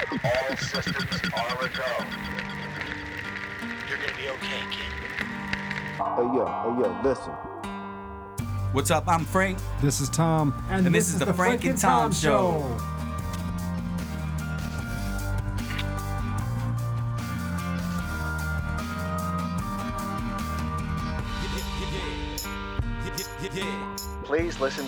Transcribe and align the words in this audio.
All 0.00 0.56
systems 0.56 1.20
are 1.34 1.64
a 1.64 1.68
go. 1.68 1.84
You're 3.86 3.98
gonna 3.98 4.16
be 4.16 4.28
okay, 4.30 4.62
kid. 4.70 4.92
Hey 5.96 6.26
yo, 6.34 6.46
hey 6.46 6.82
yo, 6.82 7.00
listen. 7.04 7.32
What's 8.72 8.90
up? 8.90 9.06
I'm 9.08 9.26
Frank. 9.26 9.58
This 9.82 10.00
is 10.00 10.08
Tom. 10.08 10.54
And 10.70 10.86
this 10.86 11.12
is 11.12 11.18
the 11.18 11.34
Frank 11.34 11.64
and 11.64 11.76
Tom 11.76 12.12
Show. 12.12 12.78
Please 24.24 24.60
listen. 24.60 24.86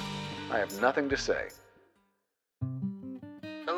I 0.50 0.58
have 0.58 0.80
nothing 0.80 1.08
to 1.08 1.16
say. 1.16 1.48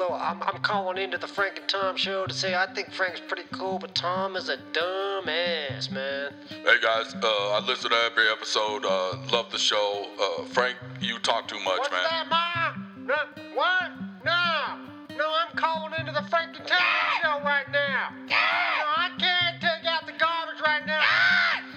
Hello, 0.06 0.18
I'm, 0.20 0.42
I'm 0.42 0.60
calling 0.60 1.02
into 1.02 1.16
the 1.16 1.26
Frank 1.26 1.56
and 1.56 1.66
Tom 1.66 1.96
show 1.96 2.26
to 2.26 2.34
say 2.34 2.54
I 2.54 2.66
think 2.74 2.92
Frank's 2.92 3.22
pretty 3.26 3.44
cool, 3.52 3.78
but 3.78 3.94
Tom 3.94 4.36
is 4.36 4.50
a 4.50 4.58
dumb 4.74 5.30
ass, 5.30 5.90
man. 5.90 6.30
Hey 6.50 6.76
guys, 6.82 7.14
uh, 7.14 7.26
I 7.26 7.64
listen 7.66 7.90
to 7.90 7.96
every 7.96 8.28
episode. 8.28 8.84
Uh, 8.84 9.16
love 9.32 9.50
the 9.50 9.56
show. 9.56 10.06
Uh, 10.20 10.44
Frank, 10.44 10.76
you 11.00 11.18
talk 11.20 11.48
too 11.48 11.58
much, 11.60 11.78
What's 11.78 11.90
man. 11.90 12.02
that, 12.02 12.28
Ma? 12.28 12.82
No, 12.98 13.14
what? 13.54 13.92
No, 14.26 15.16
no, 15.16 15.24
I'm 15.24 15.56
calling 15.56 15.94
into 15.98 16.12
the 16.12 16.28
Frank 16.28 16.58
and 16.58 16.66
Tom 16.66 16.78
show 17.22 17.42
right 17.42 17.70
now. 17.72 18.10
No, 18.28 18.36
I 18.36 19.08
can't 19.18 19.58
take 19.58 19.90
out 19.90 20.04
the 20.04 20.12
garbage 20.12 20.60
right 20.66 20.86
now. 20.86 21.00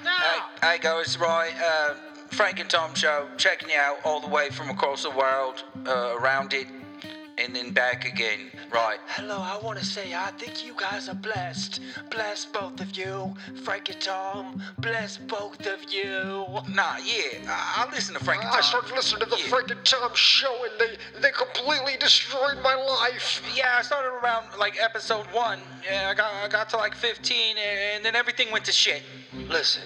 No. 0.03 0.11
Hey, 0.11 0.73
hey 0.73 0.77
guys, 0.81 1.17
right, 1.17 1.53
uh, 1.63 1.93
Frank 2.31 2.59
and 2.59 2.69
Tom 2.69 2.93
show, 2.93 3.29
checking 3.37 3.69
you 3.69 3.77
out 3.77 3.99
all 4.03 4.19
the 4.19 4.27
way 4.27 4.49
from 4.49 4.69
across 4.69 5.03
the 5.03 5.11
world, 5.11 5.63
uh, 5.87 6.17
around 6.19 6.53
it, 6.53 6.67
and 7.37 7.55
then 7.55 7.71
back 7.71 8.05
again. 8.05 8.51
Right. 8.71 8.97
Hello, 9.07 9.37
I 9.39 9.59
want 9.63 9.79
to 9.79 9.85
say 9.85 10.13
I 10.13 10.31
think 10.31 10.65
you 10.65 10.73
guys 10.77 11.07
are 11.09 11.15
blessed. 11.15 11.79
Bless 12.09 12.45
both 12.45 12.79
of 12.81 12.97
you. 12.97 13.33
Frank 13.63 13.89
and 13.89 14.01
Tom, 14.01 14.61
bless 14.79 15.17
both 15.17 15.65
of 15.65 15.91
you. 15.91 16.45
Nah, 16.69 16.97
yeah, 17.03 17.39
I, 17.47 17.85
I 17.87 17.91
listen 17.91 18.15
to 18.15 18.23
Frank 18.23 18.43
and 18.43 18.51
I 18.53 18.61
started 18.61 18.93
listening 18.93 19.23
to 19.23 19.29
the 19.29 19.37
Yeah. 19.37 19.47
Frank 19.47 19.71
and 19.71 19.85
Tom 19.85 20.11
show 20.15 20.55
and 20.63 20.73
they, 20.79 21.21
they 21.21 21.31
completely 21.31 21.93
destroyed 21.99 22.57
my 22.63 22.75
life. 22.75 23.41
Yeah, 23.55 23.75
I 23.77 23.81
started 23.81 24.09
around 24.23 24.45
like 24.59 24.77
episode 24.81 25.25
one. 25.27 25.59
Yeah, 25.85 26.09
I 26.09 26.13
got 26.15 26.33
I 26.33 26.47
got 26.47 26.69
to 26.69 26.77
like 26.77 26.95
15, 26.95 27.55
and 27.57 28.03
then 28.03 28.15
everything 28.15 28.51
went 28.51 28.65
to 28.65 28.71
shit. 28.71 29.03
Listen, 29.47 29.83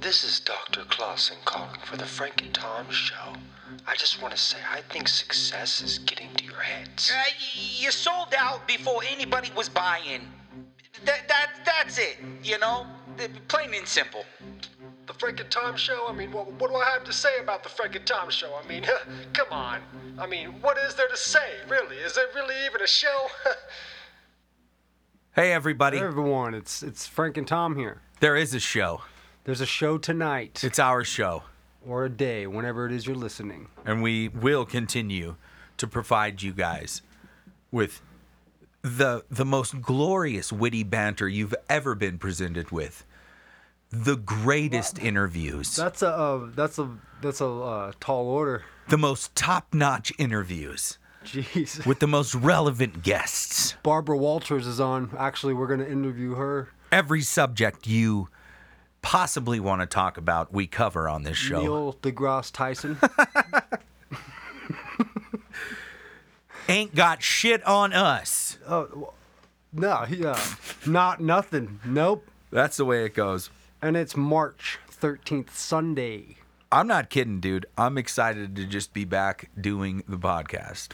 this 0.00 0.24
is 0.24 0.40
Dr. 0.40 0.82
Clausen 0.88 1.36
calling 1.44 1.80
for 1.84 1.96
the 1.96 2.04
Frank 2.04 2.42
and 2.42 2.52
Tom 2.52 2.86
show. 2.90 3.34
I 3.88 3.94
just 3.94 4.20
want 4.20 4.34
to 4.34 4.40
say 4.40 4.58
I 4.70 4.82
think 4.92 5.08
success 5.08 5.80
is 5.80 5.98
getting 6.00 6.28
to 6.34 6.44
your 6.44 6.60
heads. 6.60 7.10
Uh, 7.10 7.22
you 7.78 7.90
sold 7.90 8.34
out 8.36 8.68
before 8.68 9.00
anybody 9.10 9.50
was 9.56 9.70
buying. 9.70 10.28
That 11.06 11.26
that 11.26 11.52
that's 11.64 11.96
it. 11.96 12.18
You 12.44 12.58
know, 12.58 12.86
plain 13.48 13.72
and 13.72 13.88
simple. 13.88 14.26
The 15.06 15.14
Frank 15.14 15.40
and 15.40 15.50
Tom 15.50 15.74
show? 15.74 16.06
I 16.06 16.12
mean, 16.12 16.30
what, 16.32 16.52
what 16.60 16.68
do 16.70 16.76
I 16.76 16.84
have 16.90 17.04
to 17.04 17.14
say 17.14 17.38
about 17.40 17.62
the 17.62 17.70
Frank 17.70 17.96
and 17.96 18.04
Tom 18.06 18.28
show? 18.28 18.54
I 18.62 18.68
mean, 18.68 18.84
come 19.32 19.46
on. 19.50 19.80
I 20.18 20.26
mean, 20.26 20.48
what 20.60 20.76
is 20.76 20.94
there 20.94 21.08
to 21.08 21.16
say, 21.16 21.54
really? 21.66 21.96
Is 21.96 22.14
there 22.14 22.26
really 22.34 22.54
even 22.66 22.82
a 22.82 22.86
show? 22.86 23.26
Hey, 25.34 25.52
everybody. 25.52 25.98
Hey 25.98 26.04
everyone, 26.04 26.52
it's 26.52 26.82
it's 26.82 27.06
Frank 27.06 27.36
and 27.36 27.46
Tom 27.46 27.76
here. 27.76 28.00
There 28.18 28.34
is 28.34 28.54
a 28.54 28.58
show. 28.58 29.02
There's 29.44 29.60
a 29.60 29.66
show 29.66 29.96
tonight 29.96 30.64
It's 30.64 30.80
our 30.80 31.04
show. 31.04 31.44
Or 31.86 32.04
a 32.04 32.10
day, 32.10 32.46
whenever 32.46 32.86
it 32.86 32.92
is 32.92 33.06
you're 33.06 33.16
listening. 33.16 33.68
And 33.84 34.02
we 34.02 34.28
will 34.28 34.64
continue 34.64 35.36
to 35.76 35.86
provide 35.86 36.42
you 36.42 36.52
guys 36.52 37.02
with 37.70 38.00
the 38.82 39.24
the 39.30 39.44
most 39.44 39.80
glorious 39.82 40.52
witty 40.52 40.82
banter 40.82 41.28
you've 41.28 41.54
ever 41.68 41.94
been 41.94 42.18
presented 42.18 42.70
with. 42.70 43.04
The 43.90 44.16
greatest 44.16 44.98
interviews. 44.98 45.74
That's 45.76 46.02
a 46.02 46.08
uh, 46.08 46.48
that's 46.54 46.78
a 46.78 46.90
that's 47.22 47.40
a 47.40 47.46
uh, 47.48 47.92
tall 48.00 48.26
order. 48.28 48.64
the 48.88 48.98
most 48.98 49.34
top-notch 49.34 50.12
interviews 50.18 50.98
Jeez. 51.24 51.84
with 51.86 51.98
the 51.98 52.06
most 52.06 52.34
relevant 52.34 53.02
guests. 53.02 53.74
Barbara 53.82 54.16
Walters 54.16 54.66
is 54.66 54.78
on. 54.80 55.10
Actually, 55.18 55.54
we're 55.54 55.66
going 55.66 55.80
to 55.80 55.90
interview 55.90 56.34
her. 56.34 56.68
Every 56.92 57.22
subject 57.22 57.86
you 57.86 58.28
possibly 59.02 59.60
want 59.60 59.80
to 59.80 59.86
talk 59.86 60.16
about, 60.16 60.52
we 60.52 60.66
cover 60.66 61.08
on 61.08 61.22
this 61.22 61.36
show. 61.36 61.60
Neil 61.60 61.92
deGrasse 62.02 62.52
Tyson. 62.52 62.98
Ain't 66.68 66.94
got 66.94 67.22
shit 67.22 67.66
on 67.66 67.92
us. 67.94 68.58
Oh, 68.68 69.14
no, 69.72 69.98
he, 70.02 70.24
uh, 70.24 70.38
not 70.86 71.20
nothing. 71.20 71.80
Nope. 71.84 72.28
That's 72.50 72.76
the 72.76 72.84
way 72.84 73.04
it 73.04 73.14
goes. 73.14 73.50
And 73.80 73.96
it's 73.96 74.16
March 74.16 74.78
13th, 74.90 75.50
Sunday. 75.50 76.36
I'm 76.70 76.86
not 76.86 77.08
kidding, 77.08 77.40
dude. 77.40 77.64
I'm 77.78 77.96
excited 77.96 78.54
to 78.56 78.66
just 78.66 78.92
be 78.92 79.04
back 79.04 79.50
doing 79.58 80.02
the 80.06 80.18
podcast. 80.18 80.88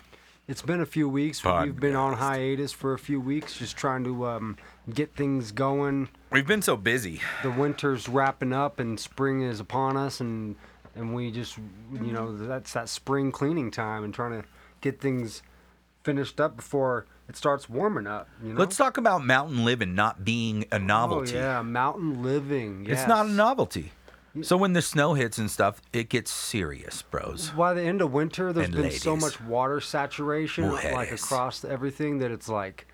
It's 0.47 0.63
been 0.63 0.81
a 0.81 0.87
few 0.87 1.09
weeks. 1.09 1.43
We've 1.43 1.75
been 1.79 1.97
on 1.97 2.15
hiatus 2.15 2.71
for 2.71 2.93
a 2.93 2.99
few 2.99 3.19
weeks, 3.19 3.59
just 3.59 3.77
trying 3.77 4.05
to 4.05 4.27
um, 4.27 4.57
get 4.93 5.15
things 5.15 5.53
going. 5.53 6.09
We've 6.31 6.47
been 6.47 6.63
so 6.63 6.77
busy. 6.77 7.21
The 7.43 7.51
winter's 7.51 8.09
wrapping 8.09 8.53
up 8.53 8.81
and 8.81 8.99
spring 8.99 9.43
is 9.43 9.61
upon 9.61 9.97
us, 9.97 10.21
and 10.21 10.57
and 10.95 11.15
we 11.15 11.31
just, 11.31 11.59
you 11.93 12.13
know, 12.13 12.27
mm-hmm. 12.27 12.49
that's 12.49 12.73
that 12.75 12.89
spring 12.89 13.33
cleaning 13.33 13.71
time 13.71 14.05
and 14.05 14.15
trying 14.15 14.43
to 14.43 14.49
get 14.81 15.01
things 15.01 15.43
finished 16.03 16.41
up 16.41 16.57
before 16.57 17.07
it 17.29 17.37
starts 17.37 17.69
warming 17.69 18.07
up. 18.07 18.29
You 18.43 18.53
know. 18.53 18.61
Let's 18.61 18.77
talk 18.77 18.97
about 18.97 19.25
mountain 19.25 19.65
living 19.65 19.95
not 19.95 20.25
being 20.25 20.67
a 20.71 20.79
novelty. 20.79 21.37
Oh 21.37 21.41
yeah, 21.41 21.63
mountain 21.63 22.23
living. 22.23 22.87
It's 22.89 23.07
not 23.07 23.27
a 23.27 23.31
novelty. 23.31 23.93
So 24.43 24.57
when 24.57 24.73
the 24.73 24.83
snow 24.83 25.15
hits 25.15 25.39
and 25.39 25.49
stuff, 25.49 25.81
it 25.93 26.09
gets 26.09 26.29
serious, 26.29 27.03
bros. 27.03 27.51
By 27.51 27.73
the 27.73 27.83
end 27.83 28.03
of 28.03 28.13
winter, 28.13 28.53
there's 28.53 28.67
And 28.67 28.75
been 28.75 28.91
so 28.91 29.17
much 29.17 29.41
water 29.41 29.81
saturation, 29.81 30.73
like 30.73 30.85
Mujeres. 30.85 31.25
across 31.25 31.65
everything, 31.65 32.19
that 32.19 32.33
it's 32.33 32.49
like 32.49 32.89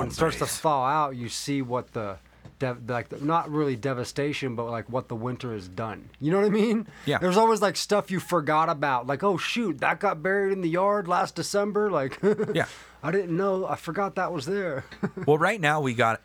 when 0.00 0.08
it 0.08 0.12
starts 0.12 0.38
to 0.38 0.46
thaw 0.46 0.84
out, 0.86 1.16
you 1.16 1.28
see 1.28 1.62
what 1.62 1.92
the, 1.92 2.16
dev- 2.58 2.88
like 2.88 3.08
the, 3.08 3.18
not 3.24 3.50
really 3.50 3.76
devastation, 3.76 4.56
but 4.56 4.64
like 4.70 4.88
what 4.90 5.08
the 5.08 5.16
winter 5.16 5.52
has 5.52 5.68
done. 5.68 6.10
You 6.20 6.30
know 6.32 6.38
what 6.38 6.46
I 6.46 6.50
mean? 6.50 6.86
Yeah. 7.06 7.18
There's 7.18 7.36
always 7.36 7.60
like 7.62 7.76
stuff 7.76 8.10
you 8.10 8.20
forgot 8.20 8.68
about, 8.68 9.06
like 9.06 9.22
oh 9.22 9.36
shoot, 9.36 9.80
that 9.80 10.00
got 10.00 10.22
buried 10.22 10.52
in 10.52 10.60
the 10.60 10.68
yard 10.68 11.08
last 11.08 11.34
December. 11.34 11.90
Like 11.90 12.18
Yeah. 12.54 12.66
I 13.02 13.10
didn't 13.10 13.36
know, 13.36 13.66
I 13.66 13.76
forgot 13.76 14.14
that 14.16 14.32
was 14.32 14.46
there. 14.46 14.84
Well, 15.26 15.38
right 15.38 15.60
now 15.60 15.80
we 15.80 15.94
got. 15.94 16.20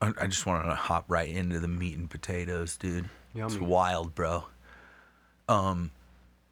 I 0.00 0.12
I 0.20 0.26
just 0.26 0.44
want 0.46 0.64
to 0.64 0.74
hop 0.74 1.04
right 1.08 1.28
into 1.28 1.60
the 1.60 1.68
meat 1.68 1.96
and 1.96 2.10
potatoes, 2.10 2.76
dude. 2.76 3.08
Yummy. 3.34 3.52
It's 3.54 3.60
wild, 3.60 4.14
bro. 4.14 4.44
Um, 5.48 5.90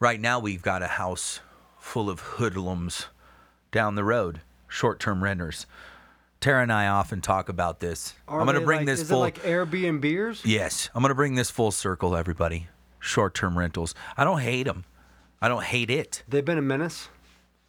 right 0.00 0.20
now 0.20 0.38
we've 0.38 0.62
got 0.62 0.82
a 0.82 0.86
house 0.86 1.40
full 1.78 2.10
of 2.10 2.20
hoodlums 2.20 3.06
down 3.70 3.94
the 3.94 4.04
road, 4.04 4.40
short-term 4.76 5.22
renters. 5.22 5.66
Tara 6.40 6.62
and 6.62 6.72
I 6.72 6.86
often 6.88 7.20
talk 7.20 7.48
about 7.50 7.80
this. 7.80 8.14
Are 8.26 8.40
I'm 8.40 8.46
gonna 8.46 8.62
bring 8.62 8.80
like- 8.80 8.86
this 8.86 9.00
Is 9.02 9.08
full. 9.10 9.18
it 9.18 9.36
like 9.36 9.42
Airbnbers? 9.42 10.40
Yes, 10.44 10.88
I'm 10.94 11.02
gonna 11.02 11.14
bring 11.14 11.34
this 11.34 11.50
full 11.50 11.70
circle, 11.70 12.16
everybody. 12.16 12.68
Short-term 12.98 13.58
rentals. 13.58 13.94
I 14.16 14.24
don't 14.24 14.40
hate 14.40 14.64
them. 14.64 14.84
I 15.42 15.48
don't 15.48 15.64
hate 15.64 15.90
it. 15.90 16.22
They've 16.26 16.44
been 16.44 16.58
a 16.58 16.62
menace. 16.62 17.08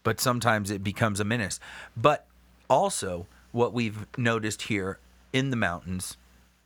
but 0.03 0.19
sometimes 0.19 0.69
it 0.69 0.83
becomes 0.83 1.21
a 1.21 1.23
menace. 1.23 1.61
But 1.95 2.25
also, 2.69 3.25
what 3.53 3.71
we've 3.73 4.05
noticed 4.17 4.63
here 4.63 4.99
in 5.31 5.49
the 5.49 5.55
mountains 5.55 6.17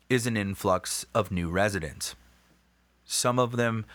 is 0.10 0.26
an 0.26 0.36
influx 0.36 1.06
of 1.14 1.30
new 1.30 1.48
residents. 1.52 2.16
Some 3.06 3.38
of 3.38 3.56
them, 3.56 3.86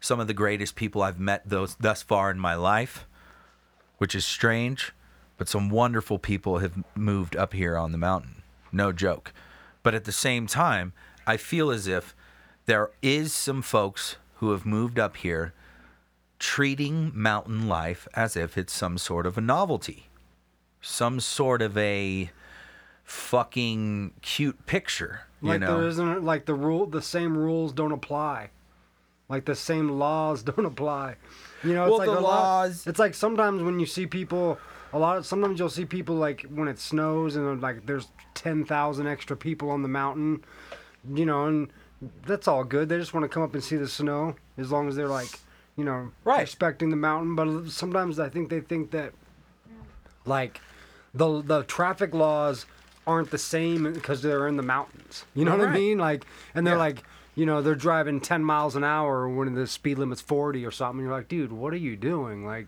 some 0.00 0.18
of 0.18 0.26
the 0.26 0.34
greatest 0.34 0.74
people 0.74 1.00
I've 1.02 1.20
met 1.20 1.48
those 1.48 1.76
thus 1.76 2.02
far 2.02 2.28
in 2.32 2.40
my 2.40 2.56
life, 2.56 3.06
which 3.98 4.16
is 4.16 4.24
strange, 4.24 4.92
but 5.38 5.48
some 5.48 5.70
wonderful 5.70 6.18
people 6.18 6.58
have 6.58 6.84
moved 6.94 7.34
up 7.36 7.54
here 7.54 7.76
on 7.78 7.92
the 7.92 7.98
mountain. 7.98 8.42
No 8.70 8.92
joke. 8.92 9.32
But 9.82 9.94
at 9.94 10.04
the 10.04 10.12
same 10.12 10.46
time, 10.46 10.92
I 11.26 11.36
feel 11.38 11.70
as 11.70 11.86
if 11.86 12.14
there 12.66 12.90
is 13.00 13.32
some 13.32 13.62
folks 13.62 14.16
who 14.36 14.50
have 14.50 14.66
moved 14.66 14.98
up 14.98 15.16
here 15.16 15.54
treating 16.38 17.10
mountain 17.14 17.66
life 17.68 18.06
as 18.14 18.36
if 18.36 18.58
it's 18.58 18.72
some 18.72 18.98
sort 18.98 19.24
of 19.26 19.38
a 19.38 19.40
novelty, 19.40 20.08
some 20.82 21.18
sort 21.20 21.62
of 21.62 21.76
a 21.78 22.30
fucking 23.04 24.12
cute 24.22 24.66
picture. 24.66 25.22
You 25.42 25.48
Like 25.50 25.60
know, 25.60 25.78
there 25.80 25.88
isn't 25.88 26.24
like 26.24 26.44
the 26.46 26.54
rule 26.54 26.86
the 26.86 27.02
same 27.02 27.36
rules 27.36 27.72
don't 27.72 27.92
apply. 27.92 28.50
Like 29.28 29.44
the 29.44 29.54
same 29.56 29.88
laws 29.98 30.42
don't 30.50 30.64
apply. 30.66 31.16
You 31.64 31.74
know, 31.74 31.84
it's 31.84 31.90
Well, 31.90 31.98
like 31.98 32.06
the 32.08 32.18
a 32.18 32.20
lot- 32.20 32.42
laws- 32.42 32.86
it's 32.86 32.98
like 32.98 33.14
sometimes 33.14 33.62
when 33.62 33.80
you 33.80 33.86
see 33.86 34.06
people 34.06 34.58
a 34.92 34.98
lot 34.98 35.16
of 35.18 35.26
sometimes 35.26 35.58
you'll 35.58 35.68
see 35.68 35.84
people 35.84 36.14
like 36.16 36.42
when 36.42 36.68
it 36.68 36.78
snows 36.78 37.36
and 37.36 37.60
like 37.60 37.86
there's 37.86 38.08
10,000 38.34 39.06
extra 39.06 39.36
people 39.36 39.70
on 39.70 39.82
the 39.82 39.88
mountain, 39.88 40.44
you 41.14 41.26
know, 41.26 41.46
and 41.46 41.70
that's 42.26 42.46
all 42.48 42.64
good. 42.64 42.88
They 42.88 42.96
just 42.98 43.12
want 43.12 43.24
to 43.24 43.28
come 43.28 43.42
up 43.42 43.54
and 43.54 43.62
see 43.62 43.76
the 43.76 43.88
snow 43.88 44.36
as 44.56 44.70
long 44.70 44.88
as 44.88 44.96
they're 44.96 45.08
like, 45.08 45.28
you 45.76 45.84
know, 45.84 46.10
Right. 46.24 46.40
respecting 46.40 46.90
the 46.90 46.96
mountain, 46.96 47.34
but 47.34 47.68
sometimes 47.70 48.18
I 48.18 48.28
think 48.28 48.48
they 48.50 48.60
think 48.60 48.90
that 48.92 49.12
like 50.24 50.60
the 51.14 51.42
the 51.42 51.62
traffic 51.64 52.14
laws 52.14 52.66
aren't 53.06 53.30
the 53.30 53.38
same 53.38 53.90
because 53.92 54.20
they're 54.22 54.46
in 54.46 54.56
the 54.56 54.62
mountains. 54.62 55.24
You 55.34 55.44
know 55.46 55.56
what 55.56 55.68
I 55.68 55.72
mean? 55.72 55.96
Like, 55.98 56.26
and 56.54 56.66
they're 56.66 56.74
Yeah. 56.74 56.78
like, 56.78 57.02
you 57.34 57.46
know, 57.46 57.62
they're 57.62 57.74
driving 57.74 58.20
10 58.20 58.44
miles 58.44 58.76
an 58.76 58.84
hour 58.84 59.26
when 59.28 59.54
the 59.54 59.66
speed 59.66 59.96
limit's 59.98 60.20
40 60.20 60.66
or 60.66 60.70
something. 60.70 61.02
You're 61.04 61.14
like, 61.14 61.28
dude, 61.28 61.50
what 61.50 61.72
are 61.72 61.78
you 61.78 61.96
doing? 61.96 62.44
Like, 62.44 62.66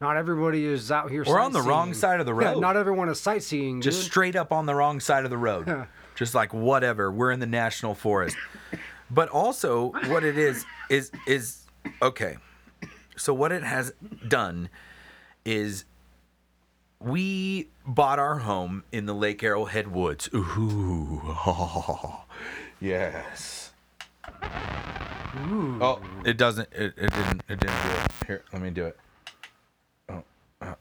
not 0.00 0.16
everybody 0.16 0.64
is 0.64 0.90
out 0.92 1.10
here. 1.10 1.24
We're 1.26 1.40
on 1.40 1.52
the 1.52 1.62
wrong 1.62 1.92
side 1.94 2.20
of 2.20 2.26
the 2.26 2.34
Yeah, 2.34 2.52
road. 2.52 2.60
not 2.60 2.76
everyone 2.76 3.08
is 3.08 3.20
sightseeing. 3.20 3.80
just 3.80 4.02
dude. 4.02 4.10
straight 4.10 4.36
up 4.36 4.52
on 4.52 4.66
the 4.66 4.74
wrong 4.74 5.00
side 5.00 5.24
of 5.24 5.30
the 5.30 5.38
road. 5.38 5.86
just 6.14 6.34
like 6.34 6.52
whatever, 6.54 7.10
we're 7.10 7.30
in 7.32 7.40
the 7.40 7.46
national 7.46 7.94
forest. 7.94 8.36
But 9.10 9.28
also 9.30 9.90
what 10.08 10.22
it 10.24 10.36
is 10.38 10.64
is 10.90 11.10
is 11.26 11.62
okay. 12.02 12.36
So 13.16 13.32
what 13.34 13.50
it 13.52 13.62
has 13.64 13.92
done 14.28 14.68
is 15.44 15.84
we 17.00 17.68
bought 17.86 18.18
our 18.18 18.38
home 18.38 18.84
in 18.92 19.06
the 19.06 19.14
Lake 19.14 19.42
Arrowhead 19.42 19.88
woods. 19.88 20.28
Ooh. 20.34 21.22
yes. 22.80 23.72
Oh, 25.40 26.00
it 26.24 26.36
doesn't 26.36 26.68
it, 26.72 26.94
it 26.96 27.10
didn't 27.12 27.42
it 27.48 27.60
didn't 27.60 27.82
do 27.82 27.88
it. 27.90 28.10
Here, 28.26 28.42
let 28.52 28.60
me 28.62 28.70
do 28.70 28.86
it. 28.86 28.96
Oh. 30.08 30.22
uh, 30.60 30.74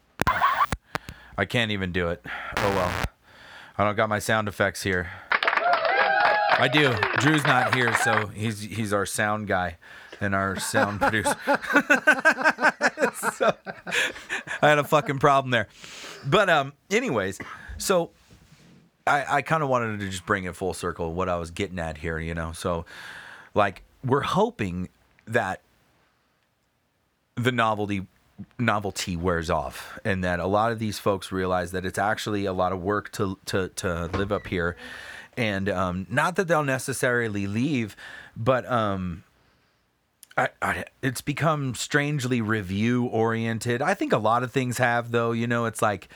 I 1.38 1.46
can't 1.46 1.72
even 1.72 1.92
do 1.92 2.10
it. 2.10 2.26
Oh 2.58 2.70
well. 2.70 3.06
I 3.78 3.84
don't 3.84 3.96
got 3.96 4.10
my 4.10 4.20
sound 4.20 4.48
effects 4.48 4.82
here. 4.82 5.12
I 5.32 6.68
do. 6.72 6.96
Drew's 7.20 7.44
not 7.44 7.76
here, 7.76 7.94
so 7.98 8.28
he's 8.28 8.62
he's 8.62 8.92
our 8.92 9.06
sound 9.06 9.48
guy 9.48 9.78
and 10.20 10.34
our 10.34 10.60
sound 10.60 11.00
producer. 11.02 11.36
so, 13.36 13.54
I 14.62 14.70
had 14.70 14.80
a 14.80 14.84
fucking 14.84 15.20
problem 15.20 15.52
there. 15.52 15.68
But 16.26 16.50
um 16.50 16.74
anyways, 16.90 17.40
so 17.78 18.10
I, 19.06 19.38
I 19.38 19.42
kind 19.44 19.62
of 19.62 19.70
wanted 19.70 20.00
to 20.00 20.10
just 20.10 20.26
bring 20.26 20.46
it 20.46 20.56
full 20.56 20.74
circle 20.74 21.14
what 21.14 21.30
I 21.30 21.38
was 21.38 21.52
getting 21.52 21.78
at 21.78 22.00
here, 22.00 22.18
you 22.18 22.34
know. 22.34 22.52
So 22.54 22.86
like 23.54 23.84
we're 24.04 24.22
hoping 24.22 24.90
that 25.28 25.62
the 27.36 27.52
novelty 27.52 28.08
novelty 28.60 29.16
wears 29.16 29.50
off 29.50 29.98
and 30.06 30.24
that 30.24 30.40
a 30.40 30.46
lot 30.46 30.72
of 30.72 30.80
these 30.80 31.00
folks 31.00 31.32
realize 31.32 31.72
that 31.72 31.86
it's 31.86 31.98
actually 31.98 32.46
a 32.46 32.54
lot 32.54 32.72
of 32.72 32.82
work 32.82 33.12
to 33.12 33.38
to 33.46 33.70
to 33.70 34.06
live 34.14 34.32
up 34.32 34.46
here 34.48 34.76
and 35.36 35.68
um 35.70 36.06
not 36.10 36.36
that 36.36 36.48
they'll 36.48 36.64
necessarily 36.64 37.48
leave 37.48 37.96
but 38.36 38.70
um 38.72 39.24
I, 40.38 40.50
I, 40.62 40.86
it's 41.02 41.22
become 41.22 41.74
strangely 41.74 42.42
review 42.42 43.06
oriented. 43.06 43.82
I 43.82 43.96
think 43.96 44.14
a 44.14 44.20
lot 44.20 44.44
of 44.44 44.52
things 44.52 44.78
have 44.78 45.10
though. 45.10 45.32
You 45.32 45.48
know, 45.48 45.66
it's 45.66 45.82
like 45.82 46.10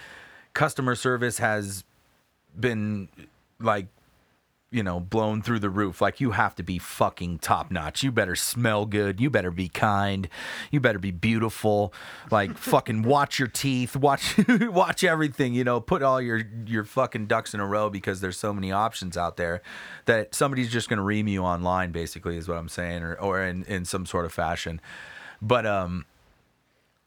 customer 0.54 0.94
service 0.94 1.40
has 1.40 1.84
been 2.58 3.10
like 3.60 3.88
you 4.72 4.82
know 4.82 5.00
blown 5.00 5.42
through 5.42 5.60
the 5.60 5.70
roof. 5.70 6.02
Like 6.02 6.22
you 6.22 6.32
have 6.32 6.56
to 6.56 6.64
be 6.64 6.80
fucking 6.80 7.40
top 7.40 7.72
notch 7.72 8.04
you 8.04 8.12
better 8.12 8.36
smell 8.36 8.86
good. 8.86 9.20
You 9.20 9.30
better 9.30 9.52
be 9.52 9.68
kind. 9.68 10.30
You 10.72 10.80
better 10.80 11.00
be 11.00 11.12
beautiful. 11.12 11.94
Like 12.32 12.58
fucking 12.58 13.04
watch 13.04 13.38
your 13.38 13.50
teeth. 13.50 13.96
Watch 13.96 14.40
watch 14.48 15.04
everything 15.04 15.54
you 15.54 15.64
know. 15.64 15.82
Put 15.82 16.02
all 16.02 16.22
your 16.22 16.42
your 16.66 16.86
fucking 16.86 17.28
ducks 17.28 17.54
in 17.54 17.60
a 17.60 17.68
row 17.68 17.90
because 17.90 18.22
there's 18.22 18.38
so 18.38 18.54
many 18.54 18.72
options 18.72 19.18
out 19.18 19.38
there 19.38 19.62
that 20.06 20.34
somebody's 20.34 20.72
just 20.72 20.90
to 20.98 21.04
ream 21.04 21.28
you 21.28 21.42
online 21.44 21.92
basically 21.92 22.36
is 22.36 22.48
what 22.48 22.58
i'm 22.58 22.68
saying 22.68 23.02
or 23.02 23.16
or 23.16 23.42
in 23.42 23.64
in 23.64 23.86
some 23.86 24.06
sort 24.06 24.26
of 24.26 24.32
fashion. 24.32 24.80
But 25.42 25.66
um 25.66 26.06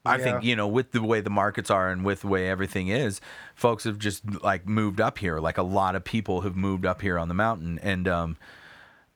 I 0.05 0.17
think 0.17 0.43
you 0.43 0.55
know 0.55 0.67
with 0.67 0.91
the 0.91 1.01
way 1.01 1.21
the 1.21 1.29
markets 1.29 1.69
are 1.69 1.89
and 1.89 2.03
with 2.05 2.21
the 2.21 2.27
way 2.27 2.49
everything 2.49 2.87
is, 2.87 3.21
folks 3.55 3.83
have 3.83 3.99
just 3.99 4.43
like 4.43 4.67
moved 4.67 5.01
up 5.01 5.17
here. 5.17 5.39
Like 5.39 5.57
a 5.57 5.63
lot 5.63 5.95
of 5.95 6.03
people 6.03 6.41
have 6.41 6.55
moved 6.55 6.85
up 6.85 7.01
here 7.01 7.17
on 7.17 7.27
the 7.27 7.33
mountain, 7.33 7.79
and 7.81 8.07
um, 8.07 8.37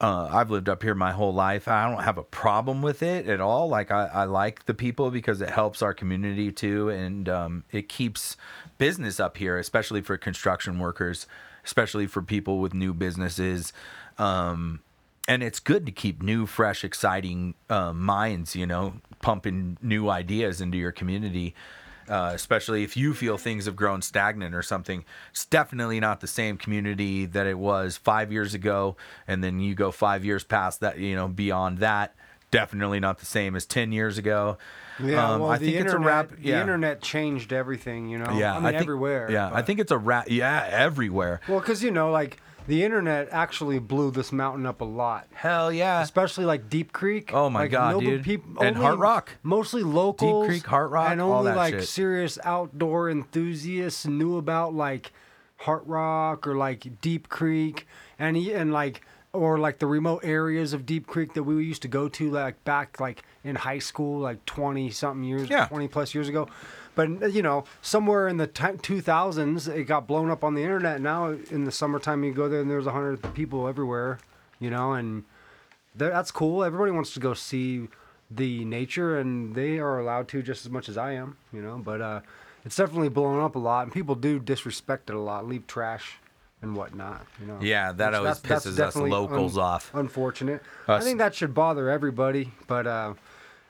uh, 0.01 0.29
I've 0.31 0.49
lived 0.49 0.69
up 0.69 0.81
here 0.81 0.95
my 0.95 1.11
whole 1.11 1.33
life. 1.33 1.67
I 1.67 1.89
don't 1.89 2.03
have 2.03 2.17
a 2.17 2.23
problem 2.23 2.81
with 2.81 3.03
it 3.03 3.27
at 3.27 3.41
all. 3.41 3.67
Like 3.67 3.91
I, 3.91 4.05
I 4.05 4.23
like 4.25 4.65
the 4.65 4.73
people 4.73 5.11
because 5.11 5.41
it 5.41 5.49
helps 5.49 5.81
our 5.81 5.93
community 5.93 6.51
too, 6.51 6.89
and 6.89 7.27
um, 7.27 7.63
it 7.71 7.89
keeps 7.89 8.37
business 8.77 9.19
up 9.19 9.37
here, 9.37 9.57
especially 9.57 10.01
for 10.01 10.17
construction 10.17 10.79
workers, 10.79 11.27
especially 11.65 12.07
for 12.07 12.21
people 12.21 12.59
with 12.59 12.73
new 12.73 12.93
businesses. 12.93 13.73
Um, 14.17 14.81
and 15.29 15.41
it's 15.43 15.59
good 15.59 15.85
to 15.85 15.91
keep 15.93 16.21
new, 16.21 16.45
fresh, 16.45 16.83
exciting 16.83 17.53
uh, 17.69 17.93
minds, 17.93 18.55
you 18.55 18.65
know, 18.65 18.95
pumping 19.21 19.77
new 19.81 20.09
ideas 20.09 20.59
into 20.59 20.77
your 20.77 20.91
community. 20.91 21.55
Uh, 22.09 22.31
especially 22.33 22.83
if 22.83 22.97
you 22.97 23.13
feel 23.13 23.37
things 23.37 23.65
have 23.65 23.75
grown 23.75 24.01
stagnant 24.01 24.55
or 24.55 24.63
something. 24.63 25.05
It's 25.29 25.45
definitely 25.45 25.99
not 25.99 26.21
the 26.21 26.27
same 26.27 26.57
community 26.57 27.27
that 27.27 27.45
it 27.45 27.59
was 27.59 27.97
five 27.97 28.31
years 28.31 28.55
ago, 28.55 28.97
and 29.27 29.43
then 29.43 29.59
you 29.59 29.75
go 29.75 29.91
five 29.91 30.25
years 30.25 30.43
past 30.43 30.79
that, 30.79 30.97
you 30.97 31.15
know, 31.15 31.27
beyond 31.27 31.77
that. 31.77 32.15
Definitely 32.49 32.99
not 32.99 33.19
the 33.19 33.27
same 33.27 33.55
as 33.55 33.67
ten 33.67 33.91
years 33.91 34.17
ago. 34.17 34.57
Yeah, 34.99 35.33
Um, 35.33 35.41
well, 35.41 35.51
I 35.51 35.59
the 35.59 35.65
think 35.65 35.77
internet, 35.77 35.93
it's 35.93 35.93
a 35.93 35.99
wrap. 36.35 36.41
the 36.41 36.53
internet 36.59 37.01
changed 37.03 37.53
everything, 37.53 38.09
you 38.09 38.17
know. 38.17 38.31
yeah, 38.35 38.53
I 38.53 38.59
mean 38.59 38.71
think, 38.71 38.81
everywhere. 38.81 39.29
Yeah, 39.31 39.51
I 39.53 39.61
think 39.61 39.79
it's 39.79 39.91
a 39.91 39.97
wrap. 39.99 40.31
Yeah, 40.31 40.67
everywhere. 40.71 41.41
Well, 41.47 41.59
because 41.59 41.83
you 41.83 41.91
know, 41.91 42.09
like 42.09 42.41
the 42.69 42.83
internet 42.83 43.27
actually 43.31 43.79
blew 43.79 44.11
this 44.11 44.31
mountain 44.31 44.65
up 44.65 44.79
a 44.79 44.85
lot. 44.85 45.27
Hell 45.33 45.71
yeah. 45.73 46.01
Especially 46.01 46.45
like 46.45 46.69
Deep 46.69 46.93
Creek. 46.93 47.31
Oh 47.33 47.49
my 47.49 47.61
Like, 47.61 47.71
God, 47.71 47.91
nobody- 47.93 48.11
dude. 48.11 48.23
peop- 48.23 48.45
And 48.61 48.77
Heart 48.77 48.99
Rock. 48.99 49.31
Mostly 49.43 49.83
locals. 49.83 50.43
Deep 50.47 50.49
Creek, 50.61 50.65
Heart 50.67 50.91
Rock, 50.91 51.09
and 51.11 51.19
only 51.19 51.51
like 51.51 51.73
shit. 51.73 51.87
serious 51.87 52.37
outdoor 52.43 53.09
enthusiasts 53.09 54.05
knew 54.05 54.37
about 54.37 54.73
like 54.73 55.11
Heart 55.57 55.83
Rock 55.87 56.47
or 56.47 56.55
like 56.55 57.01
Deep 57.01 57.27
Creek, 57.27 57.85
and 58.17 58.37
he, 58.37 58.53
and 58.53 58.71
like 58.71 59.01
or 59.33 59.59
like 59.59 59.77
the 59.79 59.85
remote 59.85 60.21
areas 60.23 60.73
of 60.73 60.85
Deep 60.85 61.05
Creek 61.05 61.33
that 61.33 61.43
we 61.43 61.63
used 61.63 61.81
to 61.83 61.87
go 61.87 62.07
to 62.09 62.31
like 62.31 62.63
back 62.63 62.99
like 62.99 63.23
in 63.43 63.55
high 63.55 63.79
school, 63.79 64.19
like 64.19 64.45
twenty 64.45 64.89
something 64.89 65.23
years, 65.23 65.49
Yeah. 65.49 65.65
twenty 65.67 65.87
plus 65.87 66.13
years 66.15 66.29
ago. 66.29 66.47
But 66.99 67.31
you 67.31 67.41
know, 67.41 67.63
somewhere 67.81 68.27
in 68.27 68.35
the 68.35 68.45
ti 68.47 68.63
2000s, 68.63 69.73
it 69.73 69.85
got 69.85 70.05
blown 70.05 70.29
up 70.29 70.43
on 70.43 70.53
the 70.53 70.63
internet. 70.63 70.99
Now 70.99 71.27
in 71.49 71.63
the 71.63 71.71
summertime, 71.71 72.25
you 72.25 72.33
go 72.33 72.49
there 72.49 72.59
and 72.59 72.69
there's 72.69 72.87
a 72.87 72.91
hundred 72.91 73.33
people 73.33 73.69
everywhere, 73.69 74.19
you 74.59 74.69
know, 74.69 74.91
and 74.91 75.23
that's 75.95 76.29
cool. 76.29 76.61
Everybody 76.61 76.91
wants 76.91 77.13
to 77.13 77.21
go 77.21 77.33
see 77.33 77.87
the 78.29 78.65
nature, 78.65 79.17
and 79.17 79.55
they 79.55 79.79
are 79.79 79.97
allowed 79.97 80.27
to 80.29 80.41
just 80.43 80.65
as 80.65 80.71
much 80.71 80.89
as 80.89 80.97
I 80.97 81.13
am, 81.13 81.37
you 81.53 81.61
know. 81.61 81.77
But 81.77 82.01
uh, 82.01 82.19
it's 82.65 82.75
definitely 82.75 83.07
blown 83.07 83.41
up 83.41 83.55
a 83.55 83.59
lot, 83.59 83.83
and 83.83 83.93
people 83.93 84.15
do 84.15 84.37
disrespect 84.37 85.09
it 85.09 85.15
a 85.15 85.19
lot, 85.19 85.47
leave 85.47 85.67
trash 85.67 86.17
and 86.61 86.75
whatnot, 86.75 87.25
you 87.39 87.47
know. 87.47 87.59
Yeah, 87.61 87.93
that 87.93 88.09
Which 88.11 88.17
always 88.17 88.41
that's- 88.41 88.63
that's 88.65 88.75
pisses 88.75 88.79
us 88.79 88.95
locals 88.97 89.57
off. 89.57 89.89
Unfortunate. 89.93 90.61
I 90.85 90.99
think 90.99 91.19
that 91.19 91.33
should 91.33 91.53
bother 91.53 91.89
everybody, 91.89 92.51
but 92.67 92.85
uh, 92.85 93.13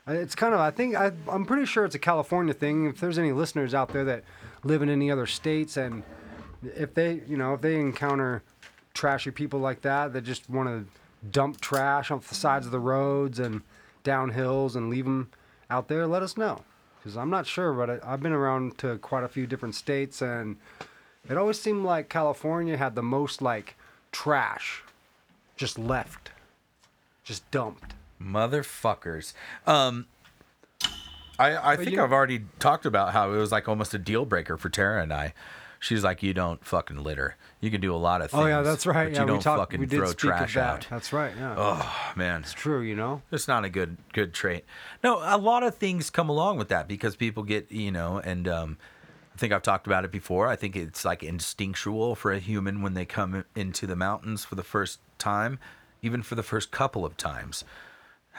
Uh, 0.10 0.14
it's 0.14 0.36
kind 0.36 0.54
of. 0.54 0.60
I 0.60 0.72
think 0.72 0.96
I, 0.96 1.12
I'm 1.28 1.46
pretty 1.46 1.66
sure 1.66 1.86
it's 1.86 1.96
a 1.96 2.00
California 2.00 2.54
thing. 2.54 2.88
If 2.88 3.00
there's 3.00 3.20
any 3.20 3.32
listeners 3.32 3.74
out 3.74 3.90
there 3.90 4.06
that 4.06 4.24
live 4.64 4.82
in 4.82 4.90
any 4.90 5.12
other 5.12 5.28
states, 5.28 5.78
and 5.78 6.04
if 6.64 6.94
they, 6.94 7.22
you 7.28 7.38
know, 7.38 7.54
if 7.54 7.62
they 7.62 7.80
encounter 7.80 8.42
trashy 8.94 9.32
people 9.32 9.60
like 9.60 9.82
that 9.82 10.14
that 10.14 10.22
just 10.22 10.50
want 10.50 10.68
to 10.68 10.86
dump 11.32 11.62
trash 11.62 12.12
off 12.12 12.28
the 12.28 12.36
sides 12.36 12.66
of 12.66 12.72
the 12.72 12.80
roads 12.80 13.40
and 13.40 13.62
down 14.04 14.32
hills 14.32 14.76
and 14.76 14.90
leave 14.90 15.06
them 15.06 15.30
out 15.70 15.88
there, 15.88 16.08
let 16.08 16.24
us 16.24 16.36
know. 16.38 16.64
Because 16.98 17.16
I'm 17.16 17.30
not 17.30 17.46
sure, 17.46 17.74
but 17.74 18.04
I, 18.04 18.14
I've 18.14 18.22
been 18.22 18.34
around 18.34 18.78
to 18.80 18.98
quite 18.98 19.24
a 19.24 19.30
few 19.30 19.46
different 19.46 19.76
states, 19.76 20.22
and 20.22 20.58
it 21.30 21.38
always 21.38 21.62
seemed 21.62 21.86
like 21.86 22.10
California 22.10 22.78
had 22.78 22.96
the 22.96 23.04
most 23.04 23.42
like 23.42 23.76
trash 24.12 24.84
just 25.56 25.78
left, 25.78 26.32
just 27.24 27.50
dumped. 27.52 27.94
Motherfuckers. 28.22 29.34
Um, 29.68 30.08
I 31.38 31.74
I 31.74 31.76
think 31.78 31.92
you- 31.92 32.04
I've 32.04 32.12
already 32.12 32.46
talked 32.60 32.86
about 32.86 33.14
how 33.14 33.32
it 33.32 33.38
was 33.38 33.52
like 33.52 33.68
almost 33.70 33.94
a 33.94 33.98
deal 34.00 34.26
breaker 34.26 34.58
for 34.58 34.70
Tara 34.70 35.02
and 35.02 35.14
I. 35.14 35.34
She's 35.82 36.04
like, 36.04 36.22
you 36.22 36.34
don't 36.34 36.64
fucking 36.66 37.02
litter. 37.02 37.38
You 37.62 37.72
can 37.72 37.80
do 37.80 37.96
a 37.96 37.98
lot 37.98 38.20
of 38.22 38.32
things. 38.32 38.44
Oh 38.44 38.46
yeah, 38.48 38.62
that's 38.62 38.86
right. 38.86 39.06
But 39.06 39.14
yeah, 39.14 39.22
you 39.22 39.28
don't 39.28 39.38
we 39.38 39.44
talked. 39.44 39.72
fucking 39.72 39.88
throw 39.88 40.08
speak 40.08 40.18
trash 40.18 40.56
that. 40.56 40.70
out. 40.70 40.88
That's 40.90 41.14
right. 41.14 41.32
Yeah, 41.38 41.56
Oh 41.58 42.12
man, 42.18 42.42
it's 42.42 42.52
true. 42.52 42.82
You 42.82 42.98
know. 42.98 43.22
it's 43.32 43.48
not 43.48 43.64
a 43.64 43.70
good 43.70 43.96
good 44.12 44.34
trait. 44.34 44.66
No, 45.04 45.20
a 45.24 45.38
lot 45.38 45.64
of 45.64 45.76
things 45.76 46.10
come 46.10 46.28
along 46.28 46.58
with 46.58 46.68
that 46.68 46.90
because 46.90 47.16
people 47.16 47.44
get 47.44 47.72
you 47.72 47.92
know, 47.94 48.20
and 48.20 48.46
um, 48.50 48.78
I 49.34 49.38
think 49.38 49.54
I've 49.54 49.64
talked 49.64 49.88
about 49.88 50.04
it 50.04 50.12
before. 50.12 50.48
I 50.50 50.58
think 50.58 50.76
it's 50.76 51.06
like 51.06 51.24
instinctual 51.24 52.14
for 52.16 52.34
a 52.34 52.40
human 52.40 52.82
when 52.82 52.94
they 52.94 53.06
come 53.06 53.46
into 53.56 53.88
the 53.88 53.96
mountains 53.96 54.44
for 54.44 54.56
the 54.56 54.64
first 54.64 55.00
time, 55.18 55.60
even 56.02 56.22
for 56.24 56.36
the 56.36 56.44
first 56.44 56.72
couple 56.72 57.06
of 57.06 57.16
times, 57.16 57.64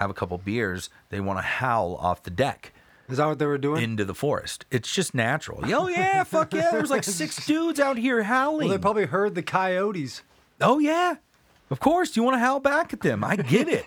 have 0.01 0.11
a 0.11 0.15
couple 0.15 0.39
beers, 0.39 0.89
they 1.11 1.21
want 1.21 1.39
to 1.39 1.43
howl 1.43 1.95
off 2.01 2.23
the 2.23 2.31
deck 2.31 2.73
Is 3.09 3.19
that 3.19 3.27
what 3.27 3.39
they 3.39 3.47
were 3.47 3.59
doing? 3.59 3.83
into 3.83 4.05
the 4.05 4.15
forest. 4.15 4.65
It's 4.71 4.93
just 4.93 5.15
natural. 5.15 5.61
Oh 5.67 5.89
yeah, 5.89 6.25
fuck 6.25 6.53
yeah! 6.55 6.71
There 6.73 6.81
was 6.81 6.91
like 6.91 7.05
six 7.05 7.45
dudes 7.47 7.79
out 7.79 7.99
here 7.99 8.23
howling. 8.23 8.69
well, 8.69 8.77
they 8.77 8.81
probably 8.81 9.05
heard 9.07 9.35
the 9.35 9.43
coyotes. 9.43 10.23
Oh 10.61 10.79
yeah. 10.79 11.17
Of 11.71 11.79
course, 11.79 12.17
you 12.17 12.25
want 12.25 12.35
to 12.35 12.41
howl 12.41 12.59
back 12.59 12.93
at 12.93 13.01
them. 13.01 13.23
I 13.23 13.37
get 13.37 13.69
it. 13.69 13.85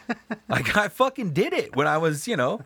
like 0.48 0.74
I 0.74 0.88
fucking 0.88 1.32
did 1.34 1.52
it 1.52 1.76
when 1.76 1.86
I 1.86 1.98
was, 1.98 2.26
you 2.26 2.34
know, 2.36 2.62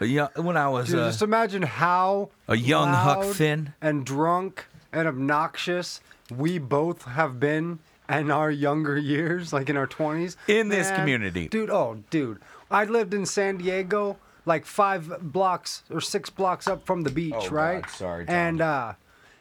young, 0.00 0.28
when 0.36 0.56
I 0.58 0.68
was 0.68 0.88
Dude, 0.88 0.98
uh, 0.98 1.06
just 1.06 1.22
imagine 1.22 1.62
how 1.62 2.28
a 2.46 2.56
young 2.56 2.88
Huck 2.92 3.24
Finn. 3.32 3.72
and 3.80 4.04
drunk 4.04 4.66
and 4.92 5.08
obnoxious 5.08 6.00
we 6.36 6.58
both 6.58 7.04
have 7.04 7.40
been 7.40 7.78
in 8.12 8.30
our 8.30 8.50
younger 8.50 8.96
years, 8.98 9.52
like 9.52 9.68
in 9.70 9.76
our 9.76 9.86
20s. 9.86 10.36
In 10.48 10.68
this 10.68 10.88
Man, 10.90 10.98
community. 11.00 11.48
Dude, 11.48 11.70
oh, 11.70 12.02
dude. 12.10 12.38
I 12.70 12.84
lived 12.84 13.14
in 13.14 13.26
San 13.26 13.58
Diego, 13.58 14.18
like 14.46 14.64
five 14.64 15.32
blocks 15.32 15.82
or 15.90 16.00
six 16.00 16.30
blocks 16.30 16.66
up 16.66 16.86
from 16.86 17.02
the 17.02 17.10
beach, 17.10 17.34
Oh, 17.36 17.48
right? 17.50 17.82
God, 17.82 17.90
sorry. 17.90 18.24
And, 18.28 18.60
uh, 18.60 18.94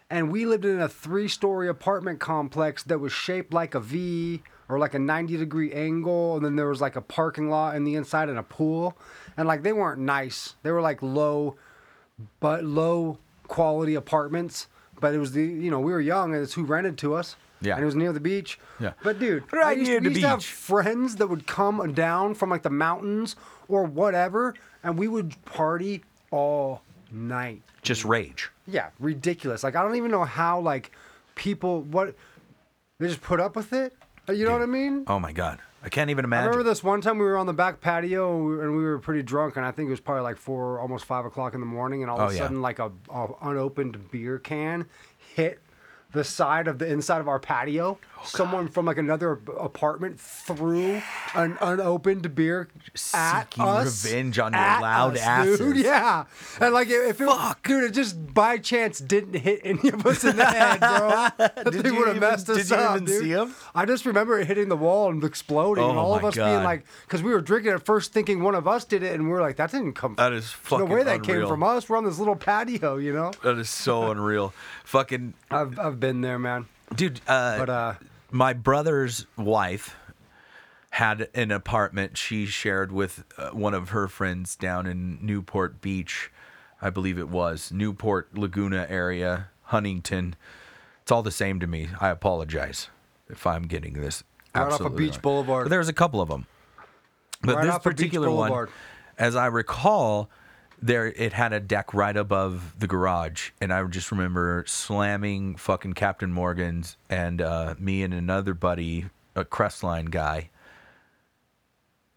and 0.09 0.31
we 0.31 0.45
lived 0.45 0.65
in 0.65 0.79
a 0.81 0.89
three 0.89 1.27
story 1.27 1.67
apartment 1.69 2.19
complex 2.19 2.83
that 2.83 2.99
was 2.99 3.13
shaped 3.13 3.53
like 3.53 3.75
a 3.75 3.79
V 3.79 4.41
or 4.67 4.77
like 4.79 4.93
a 4.93 4.99
90 4.99 5.37
degree 5.37 5.71
angle. 5.71 6.35
And 6.35 6.45
then 6.45 6.55
there 6.57 6.67
was 6.67 6.81
like 6.81 6.95
a 6.97 7.01
parking 7.01 7.49
lot 7.49 7.75
in 7.75 7.83
the 7.85 7.95
inside 7.95 8.27
and 8.29 8.37
a 8.37 8.43
pool. 8.43 8.97
And 9.37 9.47
like 9.47 9.63
they 9.63 9.71
weren't 9.73 9.99
nice, 10.01 10.55
they 10.63 10.71
were 10.71 10.81
like 10.81 11.01
low, 11.01 11.55
but 12.39 12.63
low 12.63 13.17
quality 13.47 13.95
apartments. 13.95 14.67
But 14.99 15.15
it 15.15 15.17
was 15.17 15.31
the, 15.31 15.43
you 15.43 15.71
know, 15.71 15.79
we 15.79 15.91
were 15.93 16.01
young 16.01 16.33
and 16.33 16.43
it's 16.43 16.53
who 16.53 16.63
rented 16.63 16.97
to 16.99 17.15
us. 17.15 17.35
Yeah. 17.61 17.75
And 17.75 17.83
it 17.83 17.85
was 17.85 17.95
near 17.95 18.11
the 18.11 18.19
beach. 18.19 18.59
Yeah. 18.79 18.93
But 19.03 19.19
dude, 19.19 19.43
I 19.53 19.55
Right 19.57 19.77
used, 19.77 19.89
near 19.91 19.99
we 19.99 20.05
the 20.05 20.09
used 20.11 20.21
to 20.23 20.27
have 20.29 20.43
friends 20.43 21.15
that 21.17 21.27
would 21.27 21.45
come 21.47 21.93
down 21.93 22.33
from 22.35 22.49
like 22.49 22.63
the 22.63 22.69
mountains 22.69 23.35
or 23.67 23.83
whatever, 23.83 24.53
and 24.83 24.97
we 24.97 25.07
would 25.07 25.35
party 25.45 26.03
all 26.31 26.81
night. 27.11 27.61
Just 27.81 28.03
rage. 28.05 28.49
Yeah, 28.67 28.89
ridiculous. 28.99 29.63
Like 29.63 29.75
I 29.75 29.81
don't 29.83 29.95
even 29.95 30.11
know 30.11 30.23
how 30.25 30.59
like 30.59 30.91
people 31.35 31.81
what 31.81 32.15
they 32.99 33.07
just 33.07 33.21
put 33.21 33.39
up 33.39 33.55
with 33.55 33.73
it. 33.73 33.93
You 34.31 34.45
know 34.45 34.51
what 34.53 34.61
I 34.61 34.65
mean? 34.67 35.03
Oh 35.07 35.19
my 35.19 35.31
god, 35.33 35.59
I 35.83 35.89
can't 35.89 36.09
even 36.09 36.23
I 36.25 36.27
imagine. 36.27 36.49
remember 36.51 36.69
this 36.69 36.83
one 36.83 37.01
time 37.01 37.17
we 37.17 37.25
were 37.25 37.37
on 37.37 37.47
the 37.47 37.53
back 37.53 37.81
patio 37.81 38.35
and 38.35 38.45
we 38.45 38.51
were, 38.55 38.63
and 38.65 38.77
we 38.77 38.83
were 38.83 38.99
pretty 38.99 39.23
drunk, 39.23 39.57
and 39.57 39.65
I 39.65 39.71
think 39.71 39.87
it 39.87 39.91
was 39.91 39.99
probably 39.99 40.21
like 40.23 40.37
four, 40.37 40.79
almost 40.79 41.05
five 41.05 41.25
o'clock 41.25 41.53
in 41.53 41.59
the 41.59 41.65
morning, 41.65 42.01
and 42.03 42.09
all 42.11 42.19
of 42.19 42.27
Oh, 42.27 42.31
a 42.31 42.33
yeah. 42.33 42.39
sudden, 42.39 42.61
like 42.61 42.79
a, 42.79 42.91
a 43.11 43.27
unopened 43.41 44.09
beer 44.11 44.37
can 44.39 44.85
hit 45.35 45.59
the 46.13 46.23
side 46.23 46.67
of 46.67 46.79
the 46.79 46.87
inside 46.87 47.19
of 47.21 47.27
our 47.27 47.39
patio. 47.39 47.97
Oh, 48.17 48.21
Someone 48.25 48.67
from 48.67 48.85
like 48.85 48.97
another 48.99 49.39
apartment 49.59 50.19
threw 50.19 51.01
an 51.33 51.57
unopened 51.59 52.35
beer 52.35 52.67
at 53.15 53.49
Seeking 53.49 53.63
us. 53.65 54.05
revenge 54.05 54.37
on 54.37 54.51
your 54.53 54.61
at 54.61 54.79
loud 54.81 55.15
us, 55.15 55.21
asses. 55.21 55.57
dude. 55.59 55.77
Yeah, 55.81 56.25
and 56.59 56.71
like 56.73 56.87
if 56.89 57.19
it, 57.19 57.25
Fuck. 57.25 57.67
dude, 57.67 57.83
it 57.85 57.91
just 57.93 58.33
by 58.33 58.59
chance 58.59 58.99
didn't 58.99 59.33
hit 59.39 59.61
any 59.63 59.89
of 59.89 60.05
us 60.05 60.23
in 60.23 60.35
the 60.35 60.45
head, 60.45 60.79
bro. 60.81 61.27
That 61.37 61.71
Did 61.71 61.81
thing 61.83 61.93
you 61.93 61.99
would 61.99 62.07
have 62.09 62.17
even- 62.17 62.29
messed 62.29 62.47
us 62.49 62.57
did 62.57 62.69
you 62.69 62.75
up, 62.75 62.95
even 62.97 63.05
dude. 63.05 63.21
see 63.23 63.29
him? 63.31 63.55
I 63.73 63.85
just 63.85 64.05
remember 64.05 64.39
it 64.39 64.45
hitting 64.45 64.69
the 64.69 64.77
wall 64.77 65.09
and 65.09 65.23
exploding, 65.23 65.83
and 65.83 65.97
Oh 65.97 66.01
all 66.01 66.15
of 66.15 66.21
my 66.21 66.27
us 66.27 66.35
being 66.35 66.47
God. 66.47 66.63
like, 66.63 66.85
because 67.07 67.23
we 67.23 67.31
were 67.31 67.41
drinking 67.41 67.71
at 67.71 67.83
first, 67.85 68.13
thinking 68.13 68.43
one 68.43 68.53
of 68.53 68.67
us 68.67 68.85
did 68.85 69.01
it, 69.01 69.13
and 69.15 69.27
we 69.27 69.33
are 69.33 69.41
like, 69.41 69.55
that 69.55 69.71
didn't 69.71 69.93
come. 69.93 70.13
That 70.17 70.31
is 70.33 70.43
There's 70.43 70.51
fucking 70.51 70.89
no 70.89 70.93
way 70.95 71.01
that 71.03 71.23
came 71.23 71.35
unreal. 71.37 71.47
from 71.49 71.63
us. 71.63 71.89
We're 71.89 71.97
on 71.97 72.05
this 72.05 72.19
little 72.19 72.35
patio, 72.35 72.97
you 72.97 73.13
know. 73.13 73.31
That 73.43 73.57
is 73.57 73.69
so 73.71 74.11
unreal. 74.11 74.53
Fucking 74.83 75.33
I've 75.49 75.79
I've 75.79 75.99
been 76.01 76.19
there, 76.21 76.37
man. 76.37 76.65
dude. 76.93 77.21
Uh, 77.27 77.57
But 77.59 77.69
uh, 77.69 77.93
my 78.31 78.51
brother's 78.51 79.25
wife 79.37 79.95
had 80.91 81.29
an 81.33 81.51
apartment 81.51 82.17
she 82.17 82.45
shared 82.45 82.91
with 82.91 83.23
uh, 83.37 83.51
one 83.51 83.73
of 83.73 83.89
her 83.89 84.09
friends 84.09 84.57
down 84.57 84.85
in 84.85 85.17
Newport 85.21 85.79
Beach, 85.79 86.29
I 86.81 86.89
believe 86.89 87.17
it 87.17 87.29
was 87.29 87.71
Newport 87.71 88.37
Laguna 88.37 88.85
area, 88.89 89.47
Huntington. 89.63 90.35
It's 91.03 91.11
all 91.11 91.23
the 91.23 91.31
same 91.31 91.61
to 91.61 91.67
me. 91.67 91.87
I 92.01 92.09
apologize 92.09 92.89
if 93.29 93.47
I'm 93.47 93.63
getting 93.63 93.93
this 93.93 94.23
Right 94.53 94.63
off 94.63 94.67
of 94.67 94.73
absolutely 94.73 95.05
Beach. 95.07 95.21
Boulevard. 95.21 95.65
But 95.65 95.69
there's 95.69 95.87
a 95.87 95.93
couple 95.93 96.19
of 96.19 96.27
them. 96.27 96.45
But 97.41 97.55
Right 97.55 97.65
this 97.65 97.75
off 97.75 97.85
of 97.85 97.91
Beach 97.95 97.97
particular 97.97 98.29
one, 98.29 98.67
as 99.17 99.37
I 99.37 99.45
recall, 99.45 100.29
there 100.81 101.07
it 101.07 101.33
had 101.33 101.53
a 101.53 101.59
deck 101.59 101.93
right 101.93 102.15
above 102.15 102.75
the 102.79 102.87
garage, 102.87 103.51
and 103.61 103.71
I 103.71 103.83
just 103.85 104.11
remember 104.11 104.63
slamming 104.67 105.55
fucking 105.55 105.93
Captain 105.93 106.33
Morgan's 106.33 106.97
and 107.09 107.41
uh, 107.41 107.75
me 107.77 108.03
and 108.03 108.13
another 108.13 108.53
buddy, 108.53 109.05
a 109.35 109.45
Crestline 109.45 110.09
guy, 110.09 110.49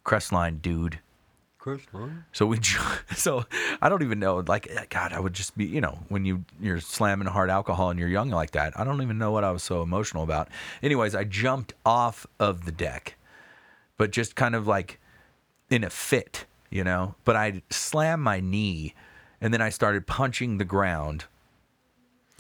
Crestline 0.04 0.62
dude. 0.62 1.00
crestline 1.60 2.24
So 2.32 2.46
we, 2.46 2.58
so 3.16 3.44
I 3.80 3.88
don't 3.88 4.02
even 4.02 4.18
know. 4.18 4.42
Like 4.46 4.68
God, 4.90 5.12
I 5.12 5.20
would 5.20 5.34
just 5.34 5.56
be, 5.56 5.66
you 5.66 5.80
know, 5.80 5.98
when 6.08 6.24
you 6.24 6.44
you're 6.60 6.80
slamming 6.80 7.28
hard 7.28 7.50
alcohol 7.50 7.90
and 7.90 7.98
you're 7.98 8.08
young 8.08 8.30
like 8.30 8.52
that. 8.52 8.78
I 8.78 8.84
don't 8.84 9.02
even 9.02 9.18
know 9.18 9.30
what 9.30 9.44
I 9.44 9.50
was 9.50 9.62
so 9.62 9.82
emotional 9.82 10.22
about. 10.22 10.48
Anyways, 10.82 11.14
I 11.14 11.24
jumped 11.24 11.74
off 11.84 12.26
of 12.40 12.64
the 12.64 12.72
deck, 12.72 13.16
but 13.98 14.10
just 14.10 14.36
kind 14.36 14.54
of 14.54 14.66
like 14.66 15.00
in 15.70 15.84
a 15.84 15.90
fit, 15.90 16.44
you 16.70 16.84
know. 16.84 17.14
But 17.24 17.36
I 17.36 17.62
slammed 17.70 18.22
my 18.22 18.40
knee, 18.40 18.94
and 19.40 19.52
then 19.52 19.60
I 19.60 19.68
started 19.70 20.06
punching 20.06 20.58
the 20.58 20.64
ground. 20.64 21.24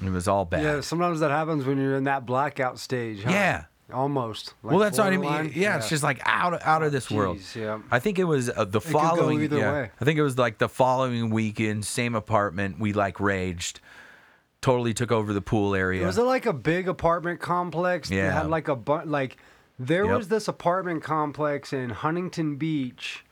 It 0.02 0.10
was 0.10 0.26
all 0.26 0.44
bad. 0.44 0.62
yeah, 0.64 0.80
sometimes 0.80 1.20
that 1.20 1.30
happens 1.30 1.64
when 1.64 1.78
you're 1.78 1.96
in 1.96 2.04
that 2.04 2.26
blackout 2.26 2.78
stage. 2.80 3.22
Huh? 3.22 3.30
Yeah. 3.30 3.64
almost. 3.92 4.54
Like 4.62 4.72
well, 4.72 4.80
that's 4.80 4.98
what 4.98 5.06
I 5.06 5.10
mean. 5.10 5.20
borderline. 5.22 5.52
Yeah, 5.54 5.76
it's 5.76 5.88
just 5.88 6.02
like 6.02 6.20
out 6.24 6.60
out 6.66 6.82
of 6.82 6.90
this 6.90 7.10
world. 7.10 7.38
Yeah. 7.54 7.78
I 7.92 8.00
think 8.00 8.18
it 8.18 8.24
was 8.24 8.50
uh, 8.50 8.64
the 8.64 8.80
could 8.80 8.92
go 8.92 8.98
following. 8.98 9.42
either 9.42 9.58
yeah, 9.58 9.72
way. 9.72 9.90
I 10.00 10.04
think 10.04 10.18
it 10.18 10.22
was 10.22 10.36
like 10.36 10.58
the 10.58 10.68
following 10.68 11.30
weekend, 11.30 11.84
same 11.84 12.16
apartment. 12.16 12.80
We 12.80 12.92
like 12.92 13.20
raged, 13.20 13.78
totally 14.60 14.94
took 14.94 15.12
over 15.12 15.32
the 15.32 15.40
pool 15.42 15.76
area. 15.76 16.04
Was 16.04 16.18
it 16.18 16.22
like 16.22 16.44
a 16.46 16.52
big 16.52 16.88
apartment 16.88 17.38
complex 17.40 18.08
that 18.08 18.14
Yeah. 18.16 18.32
had 18.32 18.48
like 18.50 18.66
a 18.66 18.74
bu- 18.74 19.04
like 19.04 19.36
there 19.78 20.06
Yep. 20.06 20.16
was 20.16 20.28
this 20.28 20.48
apartment 20.48 21.04
complex 21.04 21.72
in 21.72 21.90
Huntington 21.90 22.56
Beach 22.56 23.24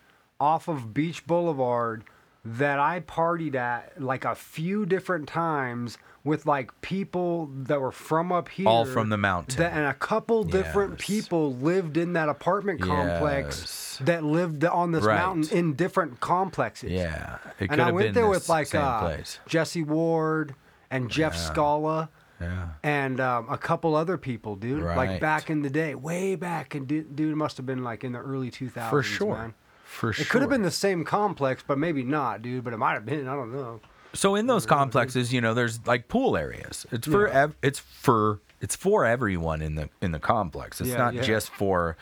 off 0.42 0.66
of 0.66 0.92
Beach 0.92 1.24
Boulevard 1.26 2.02
that 2.44 2.80
I 2.80 2.98
partied 2.98 3.54
at 3.54 4.02
like 4.02 4.24
a 4.24 4.34
few 4.34 4.84
different 4.84 5.28
times 5.28 5.98
with 6.24 6.46
like 6.46 6.68
people 6.80 7.48
that 7.54 7.80
were 7.80 7.92
from 7.92 8.32
up 8.32 8.48
here 8.48 8.66
All 8.66 8.84
from 8.84 9.08
the 9.08 9.16
mountain. 9.16 9.58
that, 9.58 9.72
and 9.72 9.86
a 9.86 9.94
couple 9.94 10.42
different 10.42 10.94
Yes. 10.98 11.06
people 11.06 11.54
lived 11.54 11.96
in 11.96 12.14
that 12.14 12.28
apartment 12.28 12.80
complex 12.82 13.60
Yes. 13.60 13.98
that 14.06 14.24
lived 14.24 14.64
on 14.64 14.90
this 14.90 15.04
Right. 15.04 15.16
mountain 15.16 15.56
in 15.56 15.74
different 15.74 16.18
complexes 16.18 16.90
yeah, 16.90 17.36
it 17.60 17.68
could 17.68 17.72
and 17.72 17.82
I 17.82 17.92
went 17.92 18.14
there 18.14 18.26
with 18.28 18.48
like 18.48 18.74
uh. 18.74 19.16
Jesse 19.46 19.84
Ward 19.84 20.54
and 20.90 21.08
Jeff 21.08 21.36
Scala 21.36 22.08
Yeah, 22.40 22.70
and 22.82 23.20
um, 23.20 23.46
a 23.48 23.56
couple 23.58 23.94
other 23.94 24.18
people, 24.18 24.56
dude. 24.56 24.82
Like 24.82 25.20
back 25.20 25.48
in 25.48 25.62
the 25.62 25.70
day, 25.70 25.94
way 25.94 26.34
back, 26.34 26.74
and 26.74 26.88
dude, 26.88 27.14
dude 27.14 27.36
must 27.36 27.56
have 27.56 27.66
been 27.66 27.84
like 27.84 28.02
in 28.02 28.10
the 28.10 28.18
early 28.18 28.50
2000s. 28.50 28.90
for 28.90 29.02
sure, 29.04 29.36
man. 29.36 29.54
For 29.92 30.12
sure. 30.12 30.22
It 30.22 30.28
could 30.28 30.40
have 30.40 30.50
been 30.50 30.62
the 30.62 30.70
same 30.70 31.04
complex, 31.04 31.62
but 31.66 31.78
maybe 31.78 32.02
not, 32.02 32.42
dude. 32.42 32.64
But 32.64 32.72
it 32.72 32.78
might 32.78 32.94
have 32.94 33.06
been. 33.06 33.28
I 33.28 33.34
don't 33.34 33.52
know. 33.52 33.80
So 34.14 34.34
in 34.34 34.46
those 34.46 34.66
complexes, 34.66 35.32
you 35.32 35.40
know, 35.40 35.54
there's 35.54 35.86
like 35.86 36.08
pool 36.08 36.36
areas. 36.36 36.84
It's 36.92 37.06
for 37.06 37.28
ev- 37.28 37.54
it's 37.62 37.78
for 37.78 38.40
it's 38.60 38.76
for 38.76 39.04
everyone 39.06 39.62
in 39.62 39.74
the 39.74 39.88
in 40.00 40.12
the 40.12 40.18
complex. 40.20 40.80
It's 40.80 40.90
Yeah, 40.90 40.96
not 40.98 41.14
yeah. 41.14 41.22
just 41.22 41.50
for 41.50 41.96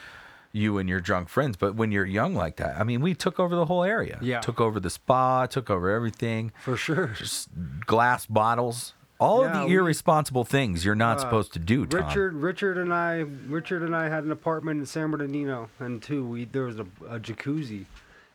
you 0.52 0.78
and 0.78 0.88
your 0.88 1.00
drunk 1.00 1.28
friends. 1.28 1.56
But 1.56 1.76
when 1.76 1.92
you're 1.92 2.04
young 2.06 2.34
like 2.34 2.56
that, 2.56 2.76
I 2.80 2.82
mean, 2.82 3.00
we 3.00 3.14
took 3.14 3.38
over 3.38 3.54
the 3.54 3.66
whole 3.66 3.84
area. 3.84 4.18
Yeah. 4.20 4.40
took 4.40 4.60
over 4.60 4.80
the 4.80 4.90
spa, 4.90 5.46
took 5.46 5.70
over 5.70 5.90
everything. 5.90 6.50
For 6.64 6.76
sure. 6.76 7.08
Just 7.16 7.48
Glass 7.86 8.26
bottles, 8.26 8.94
all 9.20 9.42
Yeah, 9.44 9.62
of 9.62 9.68
the 9.68 9.74
irresponsible 9.74 10.44
things 10.44 10.84
you're 10.84 10.94
not 10.94 11.18
Uh, 11.18 11.20
supposed 11.20 11.52
to 11.52 11.58
do. 11.58 11.86
Tom. 11.86 12.06
Richard, 12.06 12.34
Richard 12.34 12.78
and 12.78 12.92
I, 12.92 13.18
Richard 13.48 13.82
and 13.82 13.94
I 13.94 14.08
had 14.08 14.24
an 14.24 14.32
apartment 14.32 14.80
in 14.80 14.86
San 14.86 15.10
Bernardino, 15.10 15.68
and 15.78 16.02
too, 16.02 16.24
we 16.26 16.44
there 16.46 16.64
was 16.64 16.78
a, 16.80 16.86
a 17.08 17.20
jacuzzi, 17.20 17.84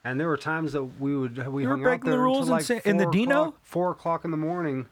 and 0.04 0.20
there 0.20 0.28
were 0.28 0.38
times 0.38 0.74
that 0.74 0.84
we 1.00 1.18
would 1.18 1.48
we 1.48 1.64
You 1.64 1.70
were 1.70 1.76
hung 1.76 1.82
out 1.82 1.84
breaking 1.84 2.06
the 2.06 2.12
there 2.12 2.22
rules 2.22 2.50
until 2.50 2.78
in 2.78 2.78
like 2.78 2.86
in 2.86 2.98
the 2.98 3.08
Dino? 3.08 3.56
four 3.64 3.92
o'clock 3.92 4.24
in 4.24 4.32
the 4.32 4.38
morning, 4.38 4.86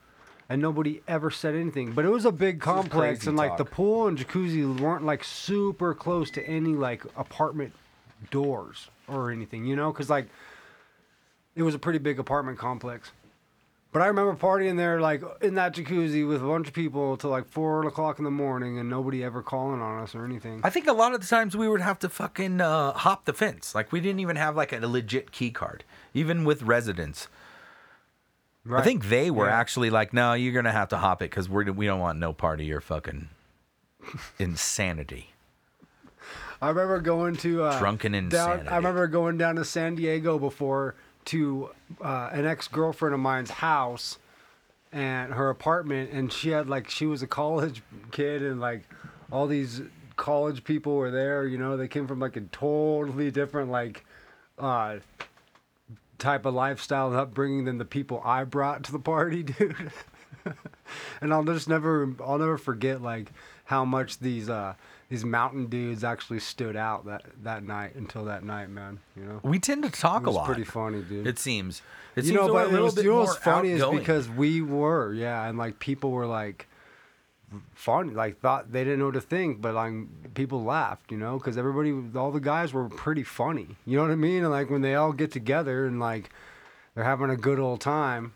and 0.49 0.61
nobody 0.61 1.01
ever 1.07 1.29
said 1.31 1.55
anything. 1.55 1.91
But 1.93 2.05
it 2.05 2.09
was 2.09 2.25
a 2.25 2.31
big 2.31 2.59
complex, 2.59 3.27
and 3.27 3.37
like 3.37 3.57
the 3.57 3.65
pool 3.65 4.07
and 4.07 4.17
jacuzzi 4.17 4.79
weren't 4.79 5.05
like 5.05 5.23
super 5.23 5.93
close 5.93 6.29
to 6.31 6.45
any 6.47 6.73
like 6.73 7.05
apartment 7.15 7.73
doors 8.31 8.89
or 9.07 9.31
anything, 9.31 9.65
you 9.65 9.75
know, 9.75 9.91
because 9.91 10.09
like 10.09 10.27
it 11.55 11.61
was 11.63 11.75
a 11.75 11.79
pretty 11.79 11.99
big 11.99 12.17
apartment 12.19 12.57
complex. 12.57 13.11
But 13.93 14.01
I 14.01 14.07
remember 14.07 14.33
partying 14.35 14.75
there, 14.75 14.99
like 14.99 15.21
in 15.41 15.53
that 15.55 15.75
jacuzzi 15.75 16.27
with 16.27 16.41
a 16.43 16.45
bunch 16.47 16.67
of 16.67 16.73
people 16.73 17.15
till 17.15 17.29
like 17.29 17.47
four 17.47 17.85
o'clock 17.85 18.17
in 18.17 18.25
the 18.25 18.31
morning, 18.31 18.79
and 18.79 18.89
nobody 18.89 19.23
ever 19.23 19.43
calling 19.43 19.81
on 19.81 20.01
us 20.01 20.15
or 20.15 20.25
anything. 20.25 20.61
I 20.63 20.71
think 20.71 20.87
a 20.87 20.93
lot 20.93 21.13
of 21.13 21.21
the 21.21 21.27
times 21.27 21.55
we 21.55 21.69
would 21.69 21.79
have 21.81 21.99
to 21.99 22.09
fucking 22.09 22.59
uh, 22.59 22.93
hop 22.93 23.25
the 23.25 23.33
fence. 23.33 23.75
Like 23.75 23.91
we 23.91 23.99
didn't 24.01 24.19
even 24.19 24.35
have 24.35 24.55
like 24.55 24.73
a 24.73 24.79
legit 24.87 25.31
key 25.31 25.51
card, 25.51 25.83
even 26.13 26.43
with 26.43 26.63
residents. 26.63 27.27
I 28.71 28.81
think 28.81 29.09
they 29.09 29.29
were 29.29 29.47
Yeah. 29.47 29.59
actually 29.59 29.89
like, 29.91 30.11
"No, 30.13 30.33
you're 30.33 30.53
gonna 30.53 30.71
have 30.71 30.89
to 30.89 30.97
hop 30.97 31.21
it 31.21 31.29
because 31.29 31.47
we're 31.47 31.71
we 31.71 31.85
don't 31.85 31.99
want 31.99 32.17
no 32.17 32.33
part 32.33 32.59
of 32.61 32.65
your 32.65 32.81
fucking 32.81 33.29
insanity." 34.39 35.33
I 36.61 36.69
remember 36.69 36.99
going 37.01 37.35
to 37.37 37.63
uh, 37.63 37.77
Drunken 37.77 38.13
down, 38.13 38.23
insanity. 38.23 38.69
I 38.69 38.77
remember 38.77 39.05
going 39.07 39.37
down 39.37 39.55
to 39.57 39.65
San 39.65 39.95
Diego 39.95 40.39
before 40.39 40.95
to 41.25 41.69
uh, 42.01 42.29
an 42.31 42.45
ex 42.45 42.67
girlfriend 42.67 43.13
of 43.13 43.19
mine's 43.19 43.49
house 43.51 44.17
and 44.91 45.33
her 45.33 45.49
apartment, 45.49 46.11
and 46.11 46.31
she 46.31 46.49
had 46.49 46.69
like 46.69 46.89
she 46.89 47.05
was 47.05 47.23
a 47.23 47.27
college 47.27 47.81
kid, 48.11 48.41
and 48.41 48.59
like 48.59 48.83
all 49.31 49.47
these 49.47 49.81
college 50.15 50.63
people 50.63 50.95
were 50.95 51.11
there. 51.11 51.45
You 51.47 51.57
know, 51.57 51.77
they 51.77 51.87
came 51.87 52.07
from 52.07 52.19
like 52.19 52.35
a 52.35 52.41
totally 52.41 53.31
different 53.31 53.71
like 53.71 54.05
uh, 54.59 54.97
type 56.17 56.45
of 56.45 56.53
lifestyle 56.53 57.07
and 57.07 57.15
upbringing 57.17 57.65
than 57.65 57.77
the 57.77 57.85
people 57.85 58.21
I 58.23 58.43
brought 58.43 58.83
to 58.85 58.91
the 58.91 58.99
party, 58.99 59.43
dude. 59.43 59.91
and 61.21 61.33
I'll 61.33 61.43
just 61.43 61.67
never 61.67 62.13
I'll 62.23 62.37
never 62.37 62.57
forget 62.57 63.01
like 63.01 63.31
how 63.65 63.85
much 63.85 64.19
these 64.19 64.49
uh 64.49 64.75
these 65.13 65.23
mountain 65.23 65.67
dudes 65.67 66.03
actually 66.03 66.39
stood 66.39 66.75
out 66.75 67.05
that 67.05 67.21
that 67.43 67.63
night 67.63 67.93
until 67.93 68.25
that 68.25 68.43
night, 68.43 68.67
man. 68.67 68.99
You 69.15 69.23
know, 69.25 69.39
We 69.43 69.59
tend 69.59 69.83
to 69.83 69.91
talk 69.91 70.25
a 70.25 70.31
lot. 70.31 70.47
pretty 70.47 70.63
funny, 70.63 71.03
dude. 71.03 71.27
It 71.27 71.37
seems. 71.37 71.83
It 72.15 72.23
you 72.23 72.29
seems 72.31 72.41
know, 72.41 72.51
but 72.51 72.65
a 72.65 72.69
it 72.69 72.71
little 72.71 72.85
was, 72.85 72.95
bit 72.95 73.05
you 73.05 73.11
know 73.11 73.19
what's 73.19 73.37
funny 73.37 73.73
outgoing. 73.75 73.93
is 73.97 73.99
because 73.99 74.27
we 74.27 74.63
were, 74.63 75.13
yeah, 75.13 75.47
and 75.47 75.55
like 75.55 75.77
people 75.77 76.09
were 76.09 76.25
like 76.25 76.67
fun, 77.75 78.15
like 78.15 78.39
thought 78.39 78.71
they 78.71 78.83
didn't 78.83 78.97
know 78.97 79.05
what 79.05 79.13
to 79.13 79.21
think, 79.21 79.61
but 79.61 79.75
like 79.75 79.93
people 80.33 80.63
laughed, 80.63 81.11
you 81.11 81.17
know, 81.17 81.37
because 81.37 81.59
everybody, 81.59 81.93
all 82.17 82.31
the 82.31 82.39
guys 82.39 82.73
were 82.73 82.89
pretty 82.89 83.23
funny. 83.23 83.67
You 83.85 83.97
know 83.97 84.01
what 84.03 84.11
I 84.11 84.15
mean? 84.15 84.41
And 84.43 84.49
like 84.51 84.71
when 84.71 84.81
they 84.81 84.95
all 84.95 85.13
get 85.13 85.31
together 85.31 85.85
and 85.85 85.99
like 85.99 86.31
they're 86.95 87.03
having 87.03 87.29
a 87.29 87.37
good 87.37 87.59
old 87.59 87.81
time. 87.81 88.33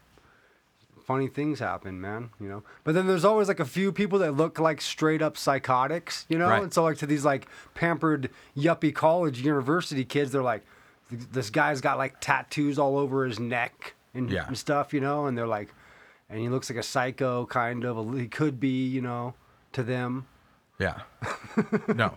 Funny 1.07 1.27
things 1.29 1.59
happen, 1.59 1.99
man. 2.01 2.29
You 2.39 2.49
know, 2.49 2.63
but 2.83 2.93
then 2.93 3.07
there's 3.07 3.23
always 3.23 3.47
like 3.47 3.61
a 3.61 3.65
few 3.65 3.91
people 3.93 4.19
that 4.19 4.33
look 4.33 4.59
like 4.59 4.81
straight 4.81 5.21
up 5.21 5.37
psychotics, 5.37 6.25
you 6.27 6.37
know. 6.37 6.49
Right. 6.49 6.61
And 6.61 6.73
so 6.73 6.83
like 6.83 6.97
to 6.97 7.05
these 7.07 7.23
like 7.23 7.47
pampered 7.73 8.29
yuppie 8.57 8.93
college 8.93 9.39
university 9.41 10.03
kids, 10.03 10.31
they're 10.33 10.43
like, 10.43 10.65
this 11.09 11.49
guy's 11.49 11.79
got 11.79 11.97
like 11.97 12.19
tattoos 12.19 12.77
all 12.77 12.97
over 12.97 13.25
his 13.25 13.39
neck 13.39 13.93
and, 14.13 14.29
Yeah. 14.29 14.47
and 14.47 14.57
stuff, 14.57 14.93
you 14.93 14.99
know, 14.99 15.27
and 15.27 15.37
they're 15.37 15.47
like, 15.47 15.73
and 16.29 16.41
he 16.41 16.49
looks 16.49 16.69
like 16.69 16.77
a 16.77 16.83
psycho, 16.83 17.45
kind 17.45 17.85
of. 17.85 18.13
He 18.19 18.27
could 18.27 18.59
be, 18.59 18.85
you 18.85 19.01
know, 19.01 19.33
to 19.71 19.83
them. 19.83 20.27
Yeah. 20.77 20.99
no, 21.95 22.15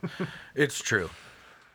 it's 0.56 0.80
true. 0.82 1.08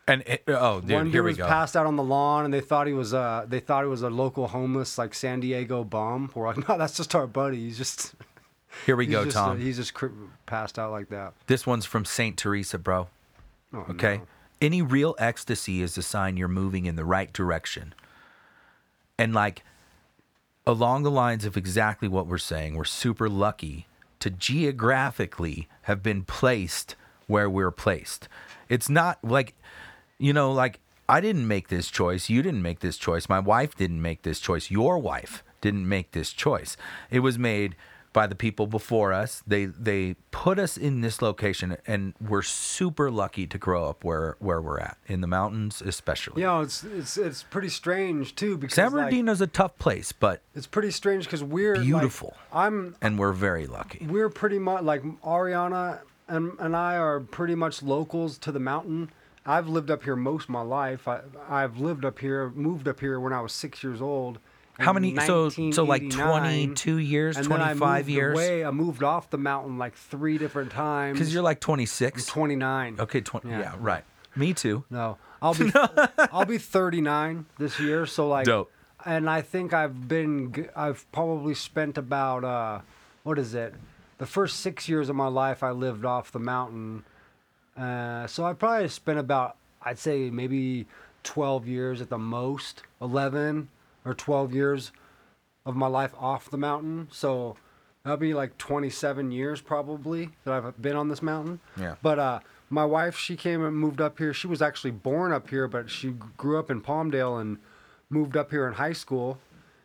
And 0.08 0.22
it, 0.28 0.44
oh, 0.48 0.82
dude, 0.82 0.92
One 0.92 1.06
here 1.08 1.14
dude 1.14 1.24
we 1.24 1.30
was 1.32 1.38
go. 1.38 1.48
passed 1.48 1.76
out 1.76 1.88
on 1.88 1.96
the 1.96 2.04
lawn, 2.04 2.46
and 2.46 2.54
they 2.54 2.62
thought 2.62 2.86
he 2.88 2.94
was 2.94 3.14
uh 3.14 3.46
they 3.48 3.60
thought 3.60 3.84
he 3.84 3.90
was 3.90 4.04
a 4.04 4.10
local 4.10 4.48
homeless 4.50 4.98
like 5.00 5.14
San 5.16 5.40
Diego 5.40 5.84
bum. 5.84 6.32
We're 6.36 6.48
like, 6.48 6.68
no, 6.70 6.78
that's 6.78 6.96
just 6.96 7.16
our 7.16 7.26
buddy. 7.28 7.58
He's 7.58 7.78
just 7.78 8.14
Here 8.86 8.96
we 8.96 9.06
go, 9.08 9.24
just, 9.26 9.38
uh, 9.38 9.46
Tom. 9.48 9.60
he's 9.60 9.78
just 9.78 9.94
cr- 9.94 10.08
passed 10.46 10.78
out 10.78 10.92
like 10.92 11.10
that. 11.10 11.34
This 11.48 11.66
one's 11.66 11.86
from 11.86 12.04
Saint 12.06 12.38
Teresa, 12.38 12.78
bro. 12.78 13.08
Oh, 13.74 13.86
Okay. 13.92 14.18
no. 14.18 14.28
Any 14.62 14.82
real 14.82 15.16
ecstasy 15.18 15.82
is 15.82 15.98
a 15.98 16.02
sign 16.04 16.38
you're 16.38 16.48
moving 16.48 16.86
in 16.86 16.96
the 16.96 17.06
right 17.06 17.32
direction. 17.34 17.94
And 19.18 19.34
like 19.34 19.64
along 20.68 21.04
the 21.04 21.12
lines 21.12 21.46
of 21.46 21.56
exactly 21.58 22.08
what 22.08 22.28
we're 22.28 22.38
saying, 22.38 22.76
we're 22.76 22.84
super 22.86 23.30
lucky 23.30 23.88
to 24.20 24.30
geographically 24.30 25.68
have 25.84 26.02
been 26.04 26.24
placed 26.24 26.96
where 27.28 27.50
we're 27.50 27.72
placed. 27.72 28.28
It's 28.70 28.90
not 28.90 29.20
like, 29.24 29.56
you 30.18 30.34
know, 30.34 30.52
like 30.52 30.80
I 31.08 31.22
didn't 31.22 31.48
make 31.48 31.68
this 31.68 31.90
choice. 31.90 32.30
You 32.30 32.42
didn't 32.42 32.62
make 32.62 32.80
this 32.80 32.98
choice. 32.98 33.30
My 33.30 33.40
wife 33.40 33.76
didn't 33.76 34.02
make 34.02 34.24
this 34.24 34.40
choice. 34.40 34.72
Your 34.72 34.98
wife 34.98 35.44
didn't 35.62 35.88
make 35.88 36.12
this 36.12 36.32
choice. 36.32 36.78
It 37.12 37.20
was 37.20 37.38
made 37.38 37.76
by 38.16 38.26
the 38.26 38.34
people 38.36 38.66
before 38.66 39.12
us. 39.12 39.44
They 39.46 39.66
they 39.66 40.16
put 40.32 40.58
us 40.58 40.78
in 40.78 41.02
this 41.02 41.22
location, 41.22 41.76
and 41.86 42.14
we're 42.22 42.44
super 42.44 43.12
lucky 43.12 43.46
to 43.46 43.58
grow 43.58 43.90
up 43.90 44.04
where 44.04 44.38
where 44.40 44.62
we're 44.62 44.80
at 44.80 44.98
in 45.06 45.20
the 45.22 45.28
mountains, 45.28 45.82
especially. 45.82 46.42
You 46.42 46.48
know, 46.48 46.62
it's 46.62 46.84
it's 46.84 47.18
it's 47.18 47.44
pretty 47.44 47.70
strange 47.70 48.36
too 48.36 48.58
because 48.58 48.76
San 48.76 48.94
like, 48.94 49.14
a 49.42 49.48
tough 49.48 49.78
place, 49.78 50.14
but 50.14 50.42
it's 50.56 50.66
pretty 50.66 50.92
strange 50.92 51.26
because 51.26 51.44
we're 51.44 51.76
like- 51.76 51.86
Beautiful. 51.86 52.34
I'm 52.54 52.96
and 53.02 53.20
we're 53.20 53.34
very 53.34 53.68
lucky. 53.68 54.08
we're 54.10 54.30
pretty 54.30 54.60
much 54.60 54.84
like 54.84 55.04
Ariana 55.22 56.00
and, 56.28 56.54
and 56.60 56.76
I 56.76 56.96
are 56.96 57.20
pretty 57.20 57.56
much 57.56 57.84
locals 57.84 58.38
to 58.40 58.52
the 58.52 58.60
mountain. 58.60 59.12
I've 59.46 59.68
lived 59.68 59.92
up 59.92 60.04
here 60.04 60.16
most 60.16 60.46
of 60.46 60.50
my 60.50 60.62
life. 60.62 61.08
I, 61.08 61.22
I've 61.48 61.78
lived 61.80 62.04
up 62.04 62.20
here, 62.20 62.50
moved 62.50 62.88
up 62.88 63.00
here 63.00 63.20
when 63.20 63.34
I 63.34 63.42
was 63.42 63.54
six 63.54 63.84
years 63.84 64.02
old. 64.02 64.40
How 64.80 64.92
many? 64.92 65.16
So 65.18 65.50
so 65.50 65.84
like 65.84 66.10
twenty 66.10 66.74
two 66.74 66.98
years, 66.98 67.38
I 67.38 67.42
moved 67.44 68.10
years. 68.10 68.34
Away. 68.34 68.66
I 68.66 68.72
moved 68.72 69.04
off 69.04 69.30
the 69.30 69.38
mountain 69.38 69.78
like 69.78 69.96
three 69.96 70.38
different 70.38 70.72
times. 70.72 71.18
Because 71.18 71.34
you're 71.34 71.44
like 71.44 71.60
twenty 71.62 71.86
six. 71.86 72.26
29. 72.26 72.98
Okay, 73.00 73.22
twenty. 73.22 73.50
Yeah. 73.52 73.60
Yeah. 73.60 73.76
right. 73.80 74.04
Me 74.36 74.54
too. 74.54 74.84
No, 74.90 75.18
I'll 75.42 75.54
be 75.54 75.72
I'll 76.32 76.46
be 76.46 76.58
39 76.58 77.46
this 77.58 77.80
year. 77.80 78.06
So 78.06 78.28
like, 78.28 78.46
Dope. 78.46 78.70
and 79.06 79.30
I 79.30 79.42
think 79.42 79.74
I've 79.74 80.10
been 80.10 80.70
I've 80.76 81.10
probably 81.14 81.56
spent 81.56 81.98
about 81.98 82.44
uh, 82.44 82.80
what 83.24 83.40
is 83.40 83.54
it? 83.54 83.74
The 84.18 84.26
first 84.26 84.60
six 84.60 84.90
years 84.90 85.08
of 85.08 85.16
my 85.16 85.28
life 85.28 85.64
I 85.64 85.72
lived 85.72 86.04
off 86.04 86.32
the 86.32 86.40
mountain. 86.40 87.06
Uh, 87.76 88.26
so 88.28 88.46
I 88.46 88.54
probably 88.54 88.88
spent 88.88 89.20
about 89.20 89.58
I'd 89.86 90.00
say 90.00 90.32
maybe 90.32 90.88
12 91.24 91.68
years 91.68 92.02
at 92.02 92.10
the 92.10 92.18
most, 92.18 92.82
11 93.02 93.70
or 94.04 94.14
12 94.14 94.54
years 94.54 94.92
of 95.66 95.76
my 95.76 95.88
life 95.88 96.14
off 96.20 96.50
the 96.50 96.58
mountain. 96.58 97.08
So 97.12 97.56
that'll 98.04 98.18
be 98.18 98.34
like 98.34 98.58
27 98.58 99.32
years 99.32 99.62
probably 99.62 100.30
that 100.44 100.54
I've 100.54 100.82
been 100.82 100.96
on 100.96 101.10
this 101.10 101.22
mountain. 101.22 101.60
Yeah. 101.80 101.96
But 102.02 102.20
uh, 102.20 102.40
my 102.70 102.86
wife, 102.86 103.18
she 103.18 103.36
came 103.36 103.64
and 103.64 103.76
moved 103.78 104.02
up 104.02 104.18
here. 104.18 104.34
She 104.34 104.48
was 104.48 104.62
actually 104.62 104.92
born 104.92 105.32
up 105.32 105.50
here, 105.50 105.68
but 105.68 105.90
she 105.90 106.12
grew 106.38 106.58
up 106.58 106.72
in 106.72 106.82
Palmdale 106.82 107.40
and 107.40 107.58
moved 108.10 108.36
up 108.36 108.50
here 108.50 108.68
in 108.68 108.74
high 108.74 108.94
school. 108.94 109.38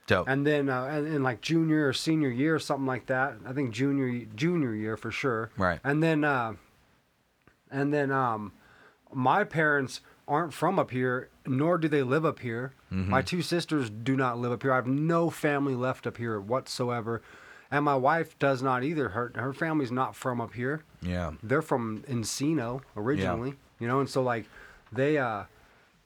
Dope. 0.07 0.29
And 0.29 0.47
then 0.47 0.69
uh, 0.69 0.87
in, 0.87 1.07
in 1.07 1.23
like 1.23 1.41
junior 1.41 1.89
or 1.89 1.93
senior 1.93 2.31
year, 2.31 2.57
or 2.57 2.59
something 2.59 2.87
like 2.87 3.07
that. 3.07 3.35
I 3.47 3.53
think 3.53 3.71
junior 3.71 4.27
junior 4.35 4.75
year 4.75 4.97
for 4.97 5.11
sure. 5.11 5.51
Right. 5.57 5.79
And 5.85 6.03
then 6.03 6.25
uh, 6.25 6.55
and 7.71 7.93
then 7.93 8.11
um, 8.11 8.53
my 9.13 9.45
parents 9.45 10.01
aren't 10.29 10.53
from 10.53 10.79
up 10.79 10.91
here, 10.91 11.29
nor 11.47 11.77
do 11.79 11.89
they 11.89 12.03
live 12.03 12.25
up 12.25 12.39
here. 12.39 12.73
Mm-hmm. 12.93 13.11
My 13.11 13.23
two 13.23 13.43
sisters 13.43 13.91
do 13.91 14.17
not 14.17 14.39
live 14.39 14.53
up 14.53 14.63
here. 14.63 14.73
I 14.73 14.77
have 14.77 14.87
no 14.87 15.29
family 15.31 15.75
left 15.75 16.07
up 16.07 16.17
here 16.19 16.41
whatsoever, 16.41 17.21
and 17.71 17.85
my 17.85 17.97
wife 17.97 18.39
does 18.39 18.63
not 18.63 18.85
either. 18.85 19.11
Her 19.11 19.33
her 19.35 19.53
family's 19.53 19.91
not 19.93 20.15
from 20.15 20.41
up 20.41 20.55
here. 20.55 20.83
yeah. 21.03 21.33
They're 21.43 21.63
from 21.63 22.03
Encino 22.09 22.83
originally, 22.97 23.55
you 23.79 23.89
know, 23.89 24.01
and 24.01 24.09
so 24.09 24.23
like 24.23 24.45
they 24.93 25.19
uh, 25.19 25.45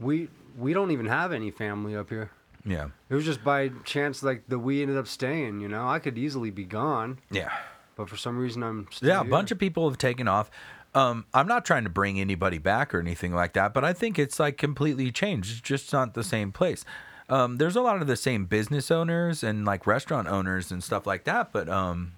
we 0.01 0.29
we 0.57 0.73
don't 0.73 0.91
even 0.91 1.07
have 1.07 1.33
any 1.33 1.51
family 1.51 1.95
up 1.97 2.09
here. 2.11 2.31
Yeah. 2.67 2.89
It 3.11 3.15
was 3.15 3.27
just 3.27 3.45
by 3.45 3.69
chance 3.85 4.23
like 4.23 4.45
that 4.49 4.59
we 4.61 4.81
ended 4.81 4.97
up 4.97 5.07
staying. 5.07 5.61
You 5.61 5.69
know, 5.69 5.87
I 5.87 5.99
could 5.99 6.17
easily 6.17 6.51
be 6.51 6.65
gone, 6.65 7.19
Yeah. 7.31 7.53
but 7.95 8.09
for 8.09 8.17
some 8.17 8.39
reason 8.39 8.63
I'm 8.63 8.89
still 8.91 9.09
Yeah, 9.11 9.21
a 9.21 9.23
here. 9.23 9.31
bunch 9.31 9.51
of 9.51 9.59
people 9.59 9.87
have 9.91 9.99
taken 9.99 10.27
off. 10.29 10.51
Um, 10.95 11.27
I'm 11.35 11.49
not 11.49 11.65
trying 11.65 11.85
to 11.85 11.91
bring 11.91 12.21
anybody 12.21 12.59
back 12.59 12.95
or 12.95 13.01
anything 13.01 13.35
like 13.35 13.55
that, 13.55 13.75
but 13.75 13.85
I 13.85 13.93
think 13.93 14.19
it's 14.19 14.39
like 14.39 14.57
completely 14.57 15.11
changed. 15.11 15.51
It's 15.51 15.61
just 15.61 15.93
not 15.93 16.15
the 16.15 16.23
same 16.23 16.53
place. 16.53 16.85
Um, 17.29 17.57
there's 17.57 17.75
a 17.75 17.81
lot 17.81 18.01
of 18.01 18.07
the 18.07 18.17
same 18.17 18.45
business 18.45 18.91
owners 18.91 19.43
and 19.43 19.65
like 19.65 19.87
restaurant 19.87 20.29
owners 20.29 20.71
and 20.71 20.85
stuff 20.85 21.07
like 21.07 21.25
that, 21.25 21.53
but 21.53 21.69
um, 21.69 22.13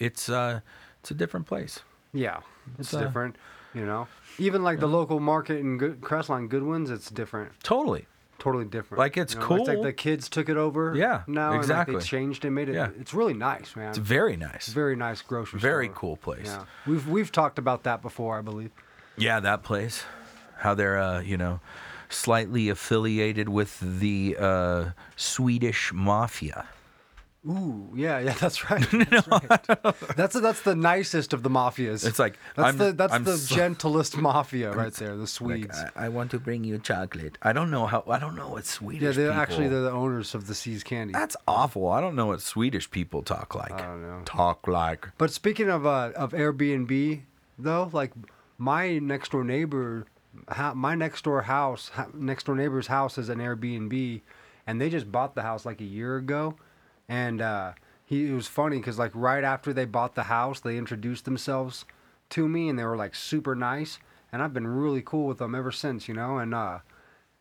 it's 0.00 0.28
uh, 0.28 0.60
it's 1.00 1.10
a 1.10 1.14
different 1.14 1.46
place. 1.46 1.80
Yeah, 2.12 2.40
it's 2.78 2.92
uh, 2.92 3.00
different. 3.00 3.36
You 3.74 3.86
know, 3.86 4.06
even 4.38 4.62
like 4.62 4.80
the 4.80 4.88
local 4.88 5.18
market 5.18 5.58
in 5.58 5.78
Good, 5.78 6.02
Crestline 6.02 6.48
Goodwins, 6.48 6.90
it's 6.90 7.08
different. 7.08 7.52
Totally. 7.62 8.06
Totally 8.42 8.64
different. 8.64 8.98
Like, 8.98 9.16
it's 9.16 9.34
you 9.34 9.40
know, 9.40 9.54
It's 9.54 9.68
like 9.68 9.82
the 9.82 9.92
kids 9.92 10.28
took 10.28 10.48
it 10.48 10.56
over. 10.56 10.96
Yeah, 10.96 11.22
now 11.28 11.52
exactly. 11.52 11.94
Like 11.94 12.02
they 12.02 12.08
changed 12.08 12.44
and 12.44 12.52
made 12.52 12.68
it. 12.68 12.74
Yeah. 12.74 12.88
It's 12.98 13.14
really 13.14 13.34
nice, 13.34 13.76
man. 13.76 13.90
It's 13.90 13.98
very 13.98 14.36
nice. 14.36 14.66
Very 14.66 14.96
nice 14.96 15.22
grocery 15.22 15.60
Very 15.60 15.86
store. 15.86 15.94
cool 15.94 16.16
place. 16.16 16.46
Yeah, 16.46 16.64
we've 16.84 17.06
we've 17.08 17.30
talked 17.30 17.60
about 17.60 17.84
that 17.84 18.02
before, 18.02 18.36
I 18.36 18.40
believe. 18.40 18.72
Yeah, 19.16 19.38
that 19.38 19.62
place. 19.62 20.02
How 20.58 20.74
they're, 20.74 20.98
uh, 20.98 21.20
you 21.20 21.36
know, 21.36 21.60
slightly 22.08 22.68
affiliated 22.68 23.48
with 23.48 23.78
the 23.80 24.36
uh, 24.36 24.84
Swedish 25.14 25.92
mafia. 25.92 26.66
Ooh, 27.48 27.90
yeah, 27.96 28.20
yeah, 28.20 28.34
that's 28.40 28.70
right. 28.70 28.86
That's 29.10 29.26
right. 29.26 29.58
That's 30.16 30.38
that's 30.40 30.62
the 30.62 30.76
nicest 30.76 31.32
of 31.32 31.42
the 31.42 31.50
mafias. 31.50 32.06
It's 32.06 32.20
like, 32.20 32.38
that's 32.54 32.66
I'm- 32.66 32.78
the 32.78 32.92
that's 32.92 33.12
I'm 33.12 33.24
the 33.24 33.36
so- 33.36 33.56
gentlest 33.56 34.16
mafia 34.28 34.70
right 34.72 34.92
there. 34.94 35.14
The 35.16 35.20
Like, 35.22 35.28
Swedes. 35.28 35.76
I, 35.96 36.06
I 36.06 36.08
want 36.08 36.30
to 36.30 36.38
bring 36.38 36.62
you 36.62 36.78
chocolate. 36.78 37.38
I 37.42 37.52
don't 37.52 37.70
know 37.72 37.86
how. 37.86 38.04
I 38.08 38.20
don't 38.20 38.36
know 38.36 38.48
what 38.50 38.64
Swedish. 38.64 39.02
yeah, 39.02 39.10
they're 39.10 39.28
people, 39.30 39.40
actually 39.42 39.68
they're 39.68 39.82
the 39.82 39.90
owners 39.90 40.34
of 40.36 40.46
the 40.46 40.54
See's 40.54 40.84
Candy. 40.84 41.12
That's 41.14 41.36
awful. 41.48 41.88
I 41.88 42.00
don't 42.00 42.14
know 42.14 42.26
what 42.26 42.40
Swedish 42.42 42.88
people 42.90 43.22
talk 43.22 43.54
like. 43.56 43.72
I 43.72 43.80
don't 43.86 44.02
know. 44.02 44.22
Talk 44.24 44.68
like. 44.68 45.08
But 45.18 45.32
speaking 45.32 45.68
of 45.68 45.84
uh, 45.84 46.12
of 46.14 46.30
Airbnb, 46.32 47.22
though, 47.58 47.90
like 47.92 48.12
my 48.56 48.98
next 49.00 49.32
door 49.32 49.42
neighbor, 49.42 50.06
my 50.74 50.94
next 50.94 51.24
door 51.24 51.42
house, 51.42 51.90
next 52.14 52.46
door 52.46 52.54
neighbor's 52.54 52.86
house 52.86 53.18
is 53.18 53.28
an 53.28 53.38
Airbnb, 53.38 54.20
and 54.64 54.80
they 54.80 54.88
just 54.88 55.10
bought 55.10 55.34
the 55.34 55.42
house 55.42 55.66
like 55.66 55.80
a 55.80 55.84
year 55.84 56.16
ago, 56.18 56.54
and 57.12 57.42
uh, 57.42 57.72
he 58.06 58.30
it 58.30 58.32
was 58.32 58.48
funny 58.48 58.78
because 58.78 58.98
like 58.98 59.10
right 59.14 59.44
after 59.44 59.74
they 59.74 59.84
bought 59.84 60.14
the 60.14 60.24
house, 60.24 60.60
they 60.60 60.78
introduced 60.78 61.26
themselves 61.26 61.84
to 62.30 62.48
me, 62.48 62.70
and 62.70 62.78
they 62.78 62.84
were 62.84 62.96
like 62.96 63.14
super 63.14 63.54
nice, 63.54 63.98
and 64.32 64.42
I've 64.42 64.54
been 64.54 64.66
really 64.66 65.02
cool 65.02 65.26
with 65.26 65.36
them 65.36 65.54
ever 65.54 65.70
since, 65.70 66.08
you 66.08 66.14
know, 66.14 66.38
and 66.38 66.54
uh, 66.54 66.78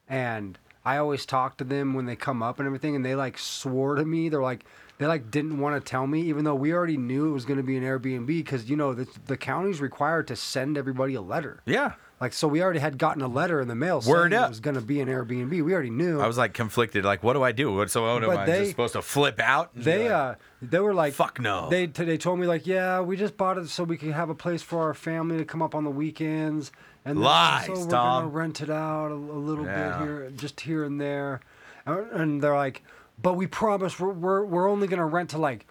and 0.09 0.59
I 0.83 0.97
always 0.97 1.25
talk 1.25 1.57
to 1.57 1.63
them 1.63 1.93
when 1.93 2.05
they 2.05 2.17
come 2.17 2.43
up 2.43 2.59
and 2.59 2.65
everything, 2.65 2.97
and 2.97 3.05
they 3.05 3.15
like 3.15 3.37
swore 3.37 3.95
to 3.95 4.03
me. 4.03 4.27
They're 4.27 4.41
like, 4.41 4.65
they 4.97 5.05
like 5.05 5.31
didn't 5.31 5.57
want 5.57 5.81
to 5.81 5.89
tell 5.89 6.05
me, 6.05 6.21
even 6.23 6.43
though 6.43 6.55
we 6.55 6.73
already 6.73 6.97
knew 6.97 7.29
it 7.29 7.33
was 7.33 7.45
going 7.45 7.55
to 7.55 7.63
be 7.63 7.77
an 7.77 7.83
Airbnb, 7.83 8.27
because 8.27 8.69
you 8.69 8.75
know 8.75 8.93
the 8.93 9.07
the 9.27 9.37
county's 9.37 9.79
required 9.79 10.27
to 10.27 10.35
send 10.35 10.77
everybody 10.77 11.13
a 11.15 11.21
letter. 11.21 11.61
Yeah. 11.65 11.93
Like 12.21 12.31
so 12.33 12.47
we 12.47 12.61
already 12.61 12.79
had 12.79 12.97
gotten 12.99 13.21
a 13.23 13.27
letter 13.27 13.59
in 13.59 13.67
the 13.67 13.75
mail 13.75 13.99
Word 14.05 14.31
saying 14.31 14.41
up. 14.41 14.45
it 14.47 14.49
was 14.49 14.59
going 14.59 14.75
to 14.75 14.81
be 14.81 15.01
an 15.01 15.07
Airbnb. 15.09 15.49
We 15.49 15.73
already 15.73 15.89
knew. 15.89 16.21
I 16.21 16.27
was 16.27 16.37
like 16.37 16.53
conflicted. 16.53 17.03
Like, 17.03 17.23
what 17.23 17.33
do 17.33 17.41
I 17.43 17.51
do? 17.51 17.73
What 17.73 17.89
so 17.91 18.03
what 18.13 18.23
am 18.23 18.29
I 18.29 18.45
they- 18.45 18.59
just 18.59 18.71
supposed 18.71 18.93
to 18.93 19.01
flip 19.01 19.39
out? 19.39 19.71
and 19.73 19.83
be 19.83 19.91
they 19.91 20.03
like, 20.03 20.11
uh 20.11 20.35
they 20.61 20.79
were 20.79 20.93
like 20.93 21.13
Fuck 21.13 21.39
no. 21.39 21.69
They 21.69 21.87
t- 21.87 22.03
they 22.05 22.17
told 22.17 22.39
me 22.39 22.45
like 22.47 22.67
yeah 22.67 23.01
we 23.01 23.17
just 23.17 23.35
bought 23.35 23.57
it 23.57 23.67
so 23.69 23.83
we 23.83 23.97
could 23.97 24.11
have 24.11 24.29
a 24.29 24.35
place 24.35 24.61
for 24.61 24.83
our 24.83 24.93
family 24.93 25.37
to 25.39 25.45
come 25.45 25.61
up 25.61 25.73
on 25.75 25.83
the 25.83 25.89
weekends 25.89 26.71
and 27.03 27.17
then 27.17 27.23
Lies, 27.23 27.65
so 27.65 27.71
we're 27.73 27.77
Tom. 27.89 27.89
gonna 27.89 28.27
rent 28.27 28.61
it 28.61 28.69
out 28.69 29.09
a, 29.11 29.15
a 29.15 29.15
little 29.15 29.65
Yeah. 29.65 29.97
bit 29.97 30.05
here 30.07 30.31
just 30.35 30.61
here 30.61 30.83
and 30.83 31.01
there 31.01 31.39
and, 31.87 32.11
and 32.11 32.43
they're 32.43 32.55
like 32.55 32.83
but 33.19 33.33
we 33.33 33.47
promise 33.47 33.99
we're, 33.99 34.11
we're 34.13 34.43
we're 34.45 34.69
only 34.69 34.87
gonna 34.87 35.07
rent 35.07 35.31
to 35.31 35.39
like 35.39 35.65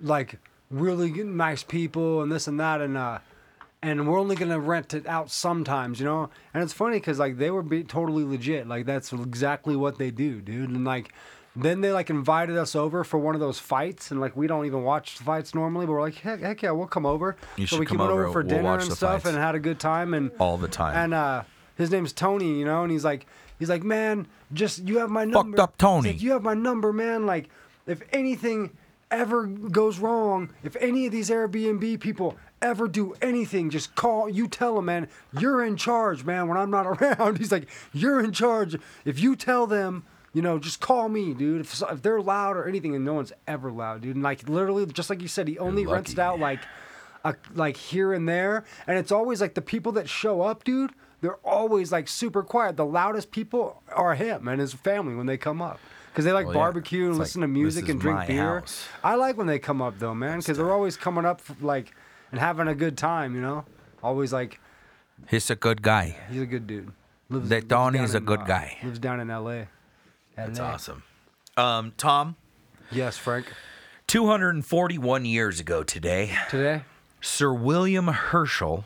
like 0.00 0.38
really 0.70 1.10
good- 1.10 1.26
nice 1.26 1.64
people 1.64 2.22
and 2.22 2.30
this 2.30 2.46
and 2.46 2.60
that 2.60 2.80
and 2.80 2.96
uh 2.96 3.18
and 3.82 4.08
we're 4.08 4.18
only 4.18 4.36
gonna 4.36 4.58
rent 4.58 4.94
it 4.94 5.06
out 5.06 5.30
sometimes, 5.30 6.00
you 6.00 6.06
know. 6.06 6.30
And 6.54 6.62
it's 6.62 6.72
funny 6.72 6.98
because 6.98 7.18
like 7.18 7.38
they 7.38 7.50
were 7.50 7.62
be 7.62 7.84
totally 7.84 8.24
legit, 8.24 8.66
like 8.66 8.86
that's 8.86 9.12
exactly 9.12 9.76
what 9.76 9.98
they 9.98 10.10
do, 10.10 10.40
dude. 10.40 10.70
And 10.70 10.84
like 10.84 11.12
then 11.56 11.80
they 11.80 11.90
like 11.90 12.10
invited 12.10 12.56
us 12.56 12.76
over 12.76 13.02
for 13.02 13.18
one 13.18 13.34
of 13.34 13.40
those 13.40 13.58
fights, 13.58 14.10
and 14.10 14.20
like 14.20 14.36
we 14.36 14.46
don't 14.46 14.66
even 14.66 14.82
watch 14.82 15.18
fights 15.18 15.54
normally, 15.54 15.86
but 15.86 15.92
we're 15.92 16.02
like, 16.02 16.16
heck, 16.16 16.40
heck 16.40 16.62
yeah, 16.62 16.70
we'll 16.70 16.86
come 16.86 17.06
over. 17.06 17.36
You 17.56 17.66
so 17.66 17.76
should 17.76 17.80
we 17.80 17.86
came 17.86 18.00
over, 18.00 18.24
over 18.24 18.32
for 18.32 18.42
we'll 18.42 18.56
dinner 18.56 18.74
and 18.74 18.82
stuff, 18.84 19.22
fights. 19.22 19.26
and 19.26 19.38
had 19.38 19.54
a 19.54 19.60
good 19.60 19.80
time, 19.80 20.14
and 20.14 20.30
all 20.38 20.58
the 20.58 20.68
time. 20.68 20.96
and 20.96 21.14
uh, 21.14 21.42
his 21.76 21.90
name's 21.90 22.12
Tony, 22.12 22.58
you 22.58 22.64
know, 22.64 22.82
and 22.82 22.92
he's 22.92 23.04
like, 23.04 23.26
he's 23.58 23.70
like, 23.70 23.82
man, 23.82 24.26
just 24.52 24.86
you 24.86 24.98
have 24.98 25.10
my 25.10 25.24
number. 25.24 25.56
Fucked 25.56 25.60
up 25.60 25.78
Tony. 25.78 26.08
He's 26.08 26.16
like, 26.16 26.22
you 26.22 26.32
have 26.32 26.42
my 26.42 26.54
number, 26.54 26.92
man. 26.92 27.26
Like, 27.26 27.48
if 27.86 28.02
anything 28.12 28.76
ever 29.10 29.46
goes 29.46 29.98
wrong, 29.98 30.50
if 30.62 30.76
any 30.76 31.06
of 31.06 31.12
these 31.12 31.30
Airbnb 31.30 32.00
people 32.00 32.36
ever 32.62 32.88
do 32.88 33.14
anything, 33.22 33.70
just 33.70 33.94
call. 33.94 34.28
You 34.28 34.48
tell 34.48 34.76
them, 34.76 34.86
man, 34.86 35.08
you're 35.38 35.64
in 35.64 35.76
charge, 35.76 36.24
man. 36.24 36.48
When 36.48 36.56
I'm 36.58 36.70
not 36.70 36.86
around, 37.02 37.38
he's 37.38 37.52
like, 37.52 37.68
you're 37.92 38.20
in 38.22 38.32
charge. 38.32 38.76
If 39.04 39.18
you 39.20 39.36
tell 39.36 39.66
them. 39.66 40.04
You 40.34 40.42
know, 40.42 40.58
just 40.58 40.80
call 40.80 41.08
me, 41.08 41.32
dude. 41.32 41.62
If, 41.62 41.82
if 41.90 42.02
they're 42.02 42.20
loud 42.20 42.58
or 42.58 42.68
anything, 42.68 42.94
and 42.94 43.06
no 43.06 43.14
one's 43.14 43.32
ever 43.48 43.72
loud, 43.72 44.02
dude. 44.02 44.16
And 44.16 44.22
like 44.22 44.46
literally, 44.46 44.84
just 44.84 45.08
like 45.08 45.22
you 45.22 45.28
said, 45.28 45.48
he 45.48 45.58
only 45.58 45.86
rents 45.86 46.12
it 46.12 46.18
out 46.18 46.38
like 46.38 46.58
a, 47.24 47.34
like 47.54 47.78
here 47.78 48.12
and 48.12 48.28
there, 48.28 48.64
and 48.86 48.98
it's 48.98 49.10
always 49.10 49.40
like 49.40 49.54
the 49.54 49.62
people 49.62 49.92
that 49.92 50.10
show 50.10 50.42
up, 50.42 50.62
dude. 50.62 50.92
They're 51.22 51.36
always 51.36 51.90
like 51.90 52.06
super 52.06 52.42
quiet. 52.42 52.76
The 52.76 52.84
loudest 52.84 53.30
people 53.30 53.82
are 53.94 54.14
him 54.14 54.46
and 54.46 54.60
his 54.60 54.74
family 54.74 55.14
when 55.14 55.24
they 55.24 55.38
come 55.38 55.62
up 55.62 55.80
because 56.12 56.26
they 56.26 56.32
like 56.32 56.44
Well, 56.44 56.54
yeah. 56.54 56.60
barbecue 56.60 57.04
and 57.04 57.12
It's 57.12 57.18
listen 57.18 57.40
like, 57.40 57.48
to 57.48 57.52
music 57.54 57.88
and 57.88 57.98
drink 57.98 58.26
beer. 58.26 58.60
house. 58.60 58.86
I 59.02 59.14
like 59.14 59.38
when 59.38 59.46
they 59.46 59.58
come 59.58 59.80
up 59.80 59.98
though, 59.98 60.14
man, 60.14 60.40
because 60.40 60.58
they're 60.58 60.70
always 60.70 60.98
coming 60.98 61.24
up 61.24 61.40
like 61.62 61.94
and 62.30 62.40
having 62.40 62.68
a 62.68 62.74
good 62.74 62.96
time. 62.96 63.34
You 63.34 63.40
know, 63.40 63.64
always 64.02 64.32
like 64.32 64.60
He's 65.28 65.50
a 65.50 65.56
good 65.56 65.82
guy. 65.82 66.16
he's 66.30 66.42
a 66.42 66.46
good 66.46 66.66
dude. 66.66 66.92
Lives, 67.28 67.48
That 67.48 67.66
Donnie 67.68 67.98
is 68.00 68.14
a 68.14 68.18
in, 68.18 68.24
good 68.24 68.40
uh, 68.40 68.44
guy. 68.44 68.76
Lives 68.84 68.98
down 68.98 69.18
in 69.20 69.30
L.A. 69.30 69.68
That's 70.36 70.58
LA. 70.58 70.64
awesome. 70.66 71.02
Um, 71.56 71.92
Tom, 71.96 72.36
Yes, 72.92 73.16
Frank. 73.18 73.46
241 74.06 75.24
years 75.24 75.58
ago 75.58 75.82
today, 75.82 76.36
Today. 76.50 76.82
Sir 77.20 77.52
William 77.52 78.06
Herschel. 78.08 78.84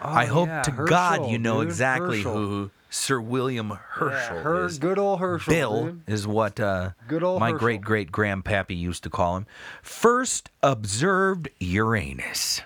I 0.00 0.26
hope 0.26 0.48
Oh, 0.48 0.52
yeah, 0.52 0.62
to 0.62 0.70
God 0.70 1.28
you 1.30 1.38
know 1.38 1.58
dude. 1.60 1.68
exactly 1.68 2.18
Herschel. 2.18 2.34
who 2.34 2.70
Sir 2.88 3.20
William 3.20 3.70
Herschel 3.70 4.36
Yeah, 4.36 4.42
her, 4.42 4.64
is. 4.66 4.78
good 4.78 4.98
old 4.98 5.18
Herschel. 5.20 5.52
Bill 5.52 5.84
dude. 5.86 6.02
is 6.06 6.26
what 6.26 6.58
uh, 6.60 6.90
Good 7.08 7.22
old 7.22 7.40
my 7.40 7.50
Herschel. 7.50 7.58
great 7.58 7.80
great 7.80 8.12
grandpappy 8.12 8.76
used 8.78 9.02
to 9.02 9.10
call 9.10 9.36
him. 9.36 9.46
First 9.82 10.50
observed 10.62 11.48
Uranus. 11.58 12.62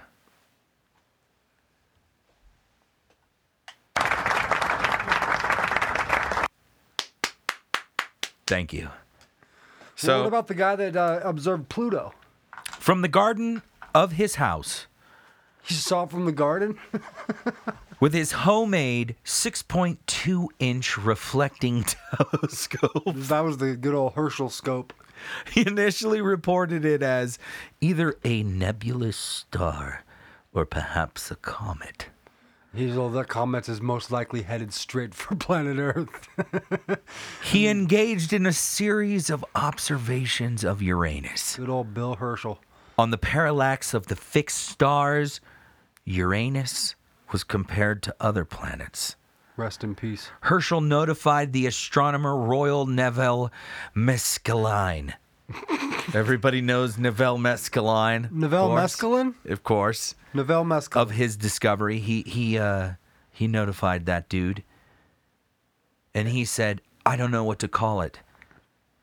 Thank 8.47 8.73
you. 8.73 8.85
Well, 8.85 8.93
So, 9.97 10.19
what 10.21 10.29
about 10.29 10.47
the 10.49 10.55
guy 10.55 10.77
that 10.77 10.97
uh, 10.97 11.21
observed 11.23 11.69
Pluto? 11.69 12.13
from 12.79 13.03
the 13.03 13.09
garden 13.09 13.63
of 13.95 14.13
his 14.13 14.37
house, 14.37 14.87
He 15.63 15.75
saw 15.75 16.05
it 16.05 16.11
from 16.11 16.25
the 16.25 16.33
garden. 16.33 16.79
with 18.01 18.15
his 18.15 18.33
homemade 18.33 19.15
6.2 19.25 20.49
inch 20.59 20.99
reflecting 20.99 21.85
telescope, 22.17 23.15
that 23.15 23.41
was 23.41 23.59
the 23.59 23.77
good 23.77 23.95
old 23.95 24.15
Herschel 24.15 24.49
scope. 24.49 24.93
he 25.53 25.61
initially 25.67 26.21
reported 26.21 26.85
it 26.85 27.03
as 27.03 27.39
either 27.81 28.17
a 28.25 28.43
nebulous 28.43 29.17
star 29.17 30.05
or 30.53 30.65
perhaps 30.65 31.31
a 31.31 31.37
comet. 31.37 32.07
He's 32.75 32.97
all 32.97 33.11
that 33.11 33.29
comet 33.29 33.69
is 33.69 33.81
most 33.81 34.13
likely 34.13 34.43
headed 34.43 34.73
straight 34.73 35.13
for 35.13 35.35
planet 35.37 35.79
Earth. 35.79 36.29
He 37.43 37.67
engaged 37.67 38.33
in 38.33 38.47
a 38.47 38.53
series 38.53 39.29
of 39.29 39.45
observations 39.57 40.63
of 40.63 40.81
Uranus. 40.81 41.57
Good 41.57 41.69
old 41.69 41.93
Bill 41.93 42.15
Herschel. 42.15 42.61
On 42.97 43.11
the 43.11 43.19
parallax 43.19 43.93
of 43.93 44.07
the 44.07 44.15
fixed 44.15 44.69
stars, 44.69 45.41
Uranus 46.05 46.95
was 47.33 47.45
compared 47.45 48.03
to 48.03 48.15
other 48.21 48.45
planets. 48.45 49.17
Rest 49.57 49.85
in 49.85 49.95
peace. 49.95 50.31
Herschel 50.43 50.81
notified 50.81 51.53
the 51.53 51.67
astronomer 51.67 52.37
Royal 52.37 52.87
Neville 52.87 53.53
Mescaline. 53.95 55.15
Everybody 56.15 56.61
knows 56.61 56.97
Neville 56.97 57.39
Mescaline. 57.39 58.31
Neville. 58.31 58.71
Mescaline? 58.71 59.35
Of 59.47 59.63
course. 59.63 60.15
Novell 60.35 60.67
Mescal. 60.67 61.03
Of 61.03 61.11
his 61.11 61.37
discovery. 61.37 61.99
He 61.99 62.23
he 62.23 62.59
uh 62.59 62.93
he 63.31 63.47
notified 63.47 64.07
that 64.07 64.29
dude. 64.29 64.63
And 66.15 66.29
he 66.29 66.45
said, 66.45 66.81
I 67.07 67.17
don't 67.17 67.31
know 67.31 67.45
what 67.45 67.59
to 67.61 67.69
call 67.69 68.01
it. 68.01 68.21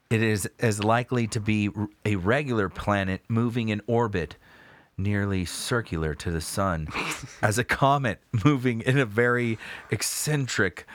It 0.10 0.22
is 0.22 0.50
as 0.60 0.84
likely 0.84 1.28
to 1.28 1.40
be 1.40 1.70
a 2.06 2.16
regular 2.16 2.70
planet 2.70 3.22
moving 3.28 3.70
in 3.70 3.82
orbit 3.88 4.38
nearly 4.98 5.46
circular 5.46 6.16
to 6.16 6.32
the 6.32 6.42
sun 6.42 6.88
as 7.42 7.58
a 7.58 7.64
comet 7.64 8.20
moving 8.44 8.82
in 8.82 8.98
a 8.98 9.06
very 9.06 9.60
eccentric 9.92 10.88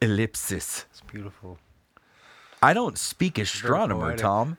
ellipsis. 0.00 0.86
It's 0.90 1.00
beautiful. 1.00 1.58
I 2.62 2.72
don't 2.72 2.96
speak 2.96 3.38
astronomer, 3.38 4.06
poetic. 4.06 4.20
Tom. 4.20 4.58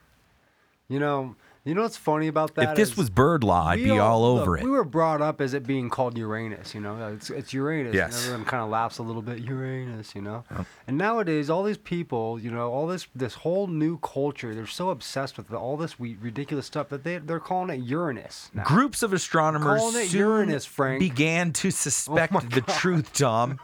You 0.90 1.00
know, 1.00 1.36
you 1.66 1.74
know 1.74 1.82
what's 1.82 1.98
funny 1.98 2.28
about 2.28 2.54
that? 2.56 2.70
If 2.70 2.76
this 2.76 2.96
was 2.96 3.10
bird 3.10 3.44
law, 3.44 3.70
I'd 3.70 3.84
be 3.84 3.98
all 3.98 4.22
look, 4.22 4.42
over 4.42 4.58
it. 4.58 4.64
We 4.64 4.70
were 4.70 4.84
brought 4.84 5.20
up 5.20 5.42
as 5.42 5.56
it 5.56 5.66
being 5.66 5.90
called 5.90 6.16
Uranus, 6.16 6.76
you 6.76 6.80
know. 6.80 7.14
It's 7.14 7.32
it's 7.32 7.54
Uranus. 7.54 7.96
Yes. 7.96 8.16
And 8.16 8.26
everyone 8.26 8.46
kind 8.46 8.64
of 8.64 8.70
laughs 8.70 9.00
a 9.00 9.04
little 9.04 9.24
bit, 9.24 9.40
Uranus, 9.40 10.14
you 10.14 10.22
know. 10.22 10.44
And 10.86 10.96
nowadays, 10.96 11.50
all 11.50 11.64
these 11.64 11.80
people, 11.80 12.40
you 12.40 12.52
know, 12.52 12.72
all 12.72 12.86
this 12.86 13.08
this 13.16 13.34
whole 13.34 13.66
new 13.66 13.98
culture, 13.98 14.54
they're 14.54 14.68
so 14.68 14.92
obsessed 14.92 15.38
with 15.38 15.52
all 15.52 15.76
this 15.76 16.00
we, 16.00 16.18
ridiculous 16.22 16.68
stuff 16.68 16.90
that 16.90 17.04
they 17.04 17.18
they're 17.18 17.40
calling 17.40 17.72
it 17.72 17.84
Uranus. 17.84 18.52
Now. 18.54 18.64
Groups 18.64 19.02
of 19.02 19.12
astronomers 19.12 19.80
Calling 19.80 20.06
it 20.06 20.14
Uranus, 20.14 20.66
Frank. 20.66 21.02
Oh 21.02 21.08
began 21.08 21.52
to 21.54 21.68
oh 21.70 21.72
suspect 21.72 22.52
the 22.52 22.62
truth, 22.62 23.12
Tom. 23.12 23.60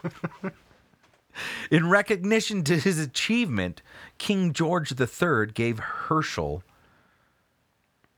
In 1.70 1.88
recognition 1.88 2.64
to 2.64 2.78
his 2.78 2.98
achievement, 2.98 3.80
King 4.18 4.52
George 4.52 4.92
III 4.92 5.46
gave 5.54 5.78
Herschel 5.78 6.62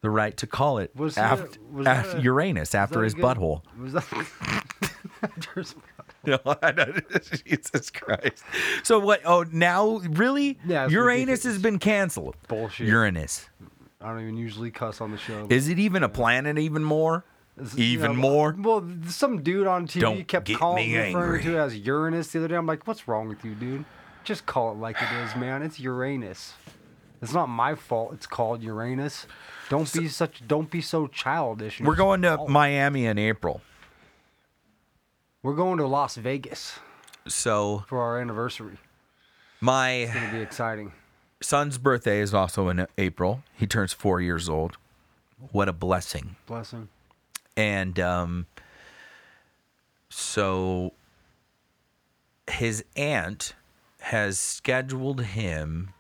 the 0.05 0.11
right 0.11 0.37
to 0.37 0.47
call 0.47 0.77
it 0.79 0.95
Was 0.95 1.17
after, 1.19 1.49
that- 1.49 1.73
was 1.73 1.85
that 1.87 2.07
after 2.07 2.19
Uranus 2.21 2.75
after 2.75 3.03
his 3.03 3.15
good- 3.15 3.25
butthole. 3.25 3.63
Was 3.81 3.95
that? 3.95 4.05
After 5.23 5.55
his- 5.61 5.75
know. 6.27 6.39
Jesus 7.47 7.91
Christ. 7.91 8.43
So 8.83 8.99
what? 8.99 9.23
Oh, 9.25 9.45
now 9.51 9.99
really? 10.11 10.59
Yeah, 10.67 10.87
Uranus 10.89 11.21
ridiculous. 11.21 11.45
has 11.45 11.59
been 11.63 11.79
canceled. 11.79 12.37
Bullshit. 12.49 12.87
Uranus. 12.89 13.49
I 14.03 14.09
don't 14.09 14.21
even 14.21 14.37
usually 14.37 14.71
cuss 14.71 15.01
on 15.01 15.11
the 15.13 15.17
show. 15.17 15.47
Is 15.49 15.69
it 15.69 15.79
even 15.79 16.03
a 16.03 16.09
planet? 16.11 16.59
Even 16.59 16.85
more? 16.85 17.25
It's, 17.57 17.75
you 17.77 17.85
Even 17.85 18.13
know, 18.13 18.19
more? 18.19 18.55
Well, 18.59 18.87
some 19.07 19.43
dude 19.43 19.67
on 19.67 19.87
TV 19.87 20.01
Don't 20.01 20.29
kept 20.29 20.53
calling 20.53 20.91
me 20.93 20.99
referring 20.99 21.43
to 21.45 21.57
it 21.57 21.59
as 21.61 21.77
Uranus 21.79 22.29
the 22.33 22.41
other 22.41 22.49
day. 22.49 22.57
I'm 22.57 22.67
like, 22.67 22.87
what's 22.87 23.07
wrong 23.09 23.29
with 23.29 23.45
you, 23.45 23.55
dude? 23.55 23.85
Just 24.25 24.45
call 24.45 24.73
it 24.73 24.79
like 24.79 24.97
it 25.01 25.09
is, 25.25 25.35
man. 25.37 25.63
It's 25.63 25.79
Uranus. 25.81 26.53
It's 27.23 27.33
not 27.33 27.49
my 27.49 27.75
fault. 27.75 28.13
It's 28.13 28.27
called 28.27 28.63
Uranus. 28.63 29.27
Don't 29.71 29.91
be 29.93 30.09
such. 30.09 30.47
Don't 30.47 30.71
be 30.71 30.81
so 30.81 31.07
childish. 31.07 31.81
We're 31.81 31.95
going 31.97 32.23
to. 32.23 32.47
Miami 32.49 33.07
in 33.07 33.19
April. 33.19 33.61
We're 35.43 35.55
going 35.55 35.79
to 35.79 35.87
Las 35.87 36.17
Vegas 36.17 36.79
So 37.27 37.85
for 37.87 38.01
our 38.01 38.19
anniversary. 38.21 38.79
my 39.61 39.91
It's 39.91 40.15
gonna 40.15 40.33
be 40.33 40.41
exciting. 40.41 40.93
son's 41.43 41.77
birthday 41.79 42.21
is 42.21 42.33
also 42.33 42.69
in 42.71 42.87
April. 42.97 43.43
He 43.55 43.67
turns 43.67 43.93
four 43.93 44.21
years 44.21 44.49
old. 44.49 44.77
What 45.53 45.69
a 45.69 45.73
blessing. 45.75 46.37
Bless 46.47 46.71
him. 46.71 46.89
And 47.57 48.01
um, 48.01 48.47
so 50.09 50.93
his 52.51 52.85
aunt 52.97 53.55
has 54.01 54.39
scheduled 54.39 55.21
him, 55.23 55.91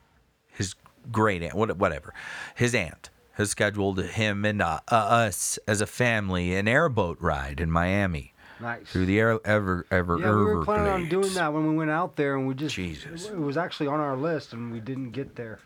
his 0.52 0.74
great 1.10 1.42
aunt, 1.42 1.54
what- 1.54 1.76
whatever, 1.76 2.14
his 2.54 2.74
aunt 2.74 3.10
has 3.34 3.50
scheduled 3.50 4.00
him 4.02 4.44
and 4.44 4.62
uh, 4.62 4.80
uh, 4.90 4.94
us 4.94 5.58
as 5.66 5.80
a 5.80 5.86
family 5.86 6.54
an 6.54 6.68
airboat 6.68 7.18
ride 7.20 7.60
in 7.60 7.70
Miami 7.70 8.32
Nice. 8.60 8.86
through 8.86 9.06
the 9.06 9.20
ever 9.20 9.40
ever 9.44 9.84
ever 9.90 10.18
yeah, 10.18 10.30
we 10.30 10.44
were 10.44 10.64
planning 10.64 10.92
on 10.92 11.08
doing 11.08 11.34
that 11.34 11.52
when 11.52 11.66
we 11.68 11.74
went 11.76 11.90
out 11.90 12.16
there, 12.16 12.36
and 12.36 12.46
we 12.46 12.54
just 12.54 12.76
Jesus. 12.76 13.26
It 13.28 13.36
was 13.36 13.56
actually 13.56 13.88
on 13.88 14.00
our 14.00 14.16
list, 14.16 14.52
and 14.52 14.72
we 14.72 14.80
didn't 14.80 15.10
get 15.10 15.34
there. 15.36 15.58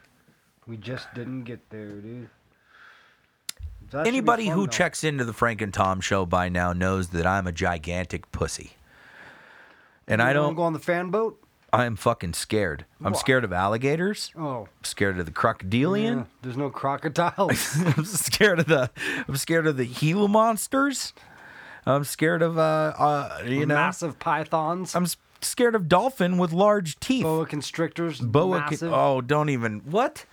We 0.67 0.77
just 0.79 1.13
didn't 1.15 1.45
get 1.45 1.69
there, 1.71 1.93
dude. 1.93 2.29
Be 3.91 3.99
Anybody 4.07 4.47
fun, 4.47 4.55
who 4.55 4.61
though. 4.67 4.71
checks 4.71 5.05
into 5.05 5.25
the 5.25 5.33
Frank 5.33 5.61
and 5.63 5.73
Tom 5.73 6.01
show 6.01 6.27
by 6.27 6.49
now 6.49 6.73
knows 6.73 7.09
that 7.09 7.27
I'm 7.27 7.47
a 7.47 7.53
gigantic 7.53 8.31
pussy. 8.33 8.73
And 10.07 10.21
I 10.23 10.33
You 10.33 10.39
wanna 10.39 10.49
don't 10.49 10.57
go 10.57 10.63
on 10.63 10.73
the 10.75 10.79
fan 10.79 11.11
boat. 11.11 11.43
I 11.73 11.85
am 11.85 11.97
fucking 11.97 12.33
scared. 12.33 12.87
I'm 13.05 13.15
scared 13.15 13.45
of 13.45 13.53
alligators. 13.53 14.33
Oh, 14.39 14.63
I'm 14.79 14.85
scared 14.85 15.19
of 15.19 15.27
the 15.27 15.33
crocodilian. 15.33 16.19
yeah, 16.19 16.25
there's 16.43 16.57
no 16.57 16.71
crocodiles. 16.71 17.77
I'm 17.97 18.05
scared 18.05 18.61
of 18.61 18.67
the 18.67 18.91
I'm 19.29 19.37
scared 19.37 19.67
of 19.67 19.77
the 19.77 19.87
Gila 19.87 20.29
monsters. 20.29 21.13
I'm 21.85 22.05
scared 22.05 22.43
of 22.43 22.59
uh 22.59 22.61
uh 22.99 23.43
you 23.45 23.67
know 23.67 23.75
massive 23.75 24.19
pythons, 24.19 24.95
I'm 24.95 25.07
scared 25.41 25.75
of 25.75 25.89
dolphin 25.89 26.39
with 26.39 26.53
large 26.53 26.99
teeth. 27.01 27.23
boa 27.23 27.47
constrictors, 27.47 28.21
Boa 28.21 28.67
con- 28.69 28.89
Oh, 28.93 29.21
don't 29.21 29.51
even 29.51 29.81
what? 29.81 30.25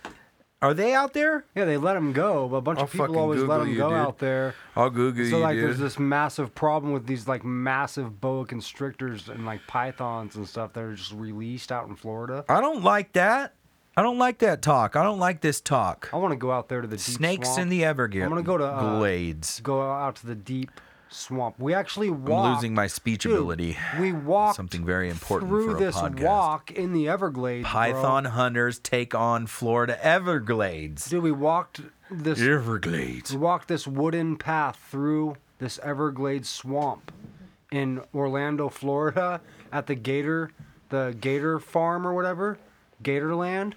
Are 0.62 0.72
they 0.72 0.94
out 0.94 1.12
there? 1.12 1.44
Yeah, 1.54 1.66
they 1.66 1.76
let 1.76 1.94
them 1.94 2.12
go. 2.12 2.48
But 2.48 2.56
a 2.56 2.60
bunch 2.62 2.78
I'll 2.78 2.84
of 2.86 2.92
people 2.92 3.18
always 3.18 3.40
let 3.42 3.58
Google 3.58 3.58
them 3.64 3.68
you, 3.72 3.76
go 3.76 3.88
dude. 3.90 3.98
out 3.98 4.18
there. 4.18 4.54
I'll 4.74 4.90
Google 4.90 5.24
So 5.26 5.36
you, 5.36 5.42
like, 5.42 5.56
dude. 5.56 5.64
there's 5.64 5.78
this 5.78 5.98
massive 5.98 6.54
problem 6.54 6.92
with 6.92 7.06
these 7.06 7.28
like 7.28 7.44
massive 7.44 8.20
boa 8.20 8.46
constrictors 8.46 9.28
and 9.28 9.44
like 9.44 9.60
pythons 9.66 10.34
and 10.36 10.48
stuff 10.48 10.72
that 10.72 10.82
are 10.82 10.94
just 10.94 11.12
released 11.12 11.70
out 11.70 11.88
in 11.88 11.94
Florida. 11.94 12.44
I 12.48 12.60
don't 12.62 12.82
like 12.82 13.12
that. 13.12 13.52
I 13.98 14.02
don't 14.02 14.18
like 14.18 14.38
that 14.38 14.60
talk. 14.62 14.94
I 14.96 15.02
don't 15.02 15.18
like 15.18 15.40
this 15.40 15.60
talk. 15.60 16.10
I 16.12 16.16
want 16.16 16.32
to 16.32 16.36
go 16.36 16.50
out 16.52 16.68
there 16.68 16.80
to 16.82 16.86
the 16.88 16.96
deep 16.96 17.00
Snakes 17.16 17.48
swamp. 17.48 17.60
in 17.62 17.68
the 17.70 17.84
Everglades. 17.84 18.24
I'm 18.24 18.30
gonna 18.30 18.42
go 18.42 18.58
to, 18.58 18.64
uh, 18.64 18.98
Glades. 18.98 19.60
Go 19.60 19.80
out 19.82 20.16
to 20.16 20.26
the 20.26 20.34
deep 20.34 20.70
swamp. 21.16 21.56
We 21.58 21.74
actually 21.74 22.08
I'm 22.08 22.24
losing 22.54 22.74
my 22.74 22.86
speech 22.86 23.22
Dude, 23.22 23.32
ability. 23.32 23.76
We 23.98 24.12
walked 24.12 24.56
Something 24.56 24.84
very 24.84 25.08
important 25.10 25.50
through 25.50 25.74
this 25.78 25.96
podcast. 25.96 26.22
walk 26.22 26.70
in 26.70 26.92
the 26.92 27.08
Everglades. 27.08 27.62
bro. 27.64 27.70
Python 27.72 28.24
hunters 28.26 28.78
take 28.78 29.14
on 29.14 29.46
Florida 29.46 30.02
Everglades. 30.04 31.08
Dude, 31.08 31.22
we 31.22 31.32
walked 31.32 31.80
this. 32.10 32.40
Everglades. 32.40 33.32
We 33.32 33.38
walked 33.38 33.68
this 33.68 33.86
wooden 33.86 34.36
path 34.36 34.78
through 34.90 35.36
this 35.58 35.78
Everglades 35.82 36.48
swamp 36.48 37.10
in 37.72 38.00
Orlando, 38.14 38.68
Florida, 38.68 39.40
at 39.72 39.86
the 39.86 39.94
Gator, 39.94 40.50
the 40.90 41.16
Gator 41.20 41.58
Farm 41.58 42.06
or 42.06 42.14
whatever, 42.14 42.58
Gatorland, 43.02 43.72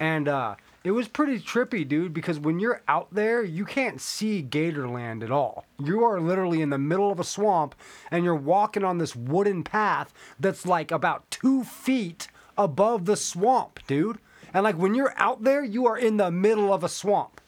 and 0.00 0.26
uh, 0.28 0.56
it 0.84 0.90
was 0.90 1.08
pretty 1.08 1.38
trippy, 1.38 1.86
dude. 1.86 2.12
Because 2.14 2.38
when 2.38 2.60
you're 2.60 2.82
out 2.88 3.12
there, 3.12 3.42
you 3.42 3.64
can't 3.64 4.00
see 4.00 4.42
Gatorland 4.42 5.22
at 5.22 5.30
all. 5.30 5.64
You 5.78 6.04
are 6.04 6.20
literally 6.20 6.60
in 6.60 6.70
the 6.70 6.78
middle 6.78 7.10
of 7.10 7.20
a 7.20 7.24
swamp, 7.24 7.74
and 8.10 8.24
you're 8.24 8.34
walking 8.34 8.84
on 8.84 8.98
this 8.98 9.14
wooden 9.14 9.64
path 9.64 10.12
that's 10.38 10.66
like 10.66 10.90
about 10.90 11.30
two 11.30 11.64
feet 11.64 12.28
above 12.56 13.04
the 13.04 13.16
swamp, 13.16 13.80
dude. 13.86 14.18
And 14.54 14.64
like 14.64 14.76
when 14.76 14.94
you're 14.94 15.14
out 15.16 15.44
there, 15.44 15.64
you 15.64 15.86
are 15.86 15.96
in 15.96 16.16
the 16.16 16.30
middle 16.30 16.72
of 16.72 16.84
a 16.84 16.88
swamp. 16.88 17.40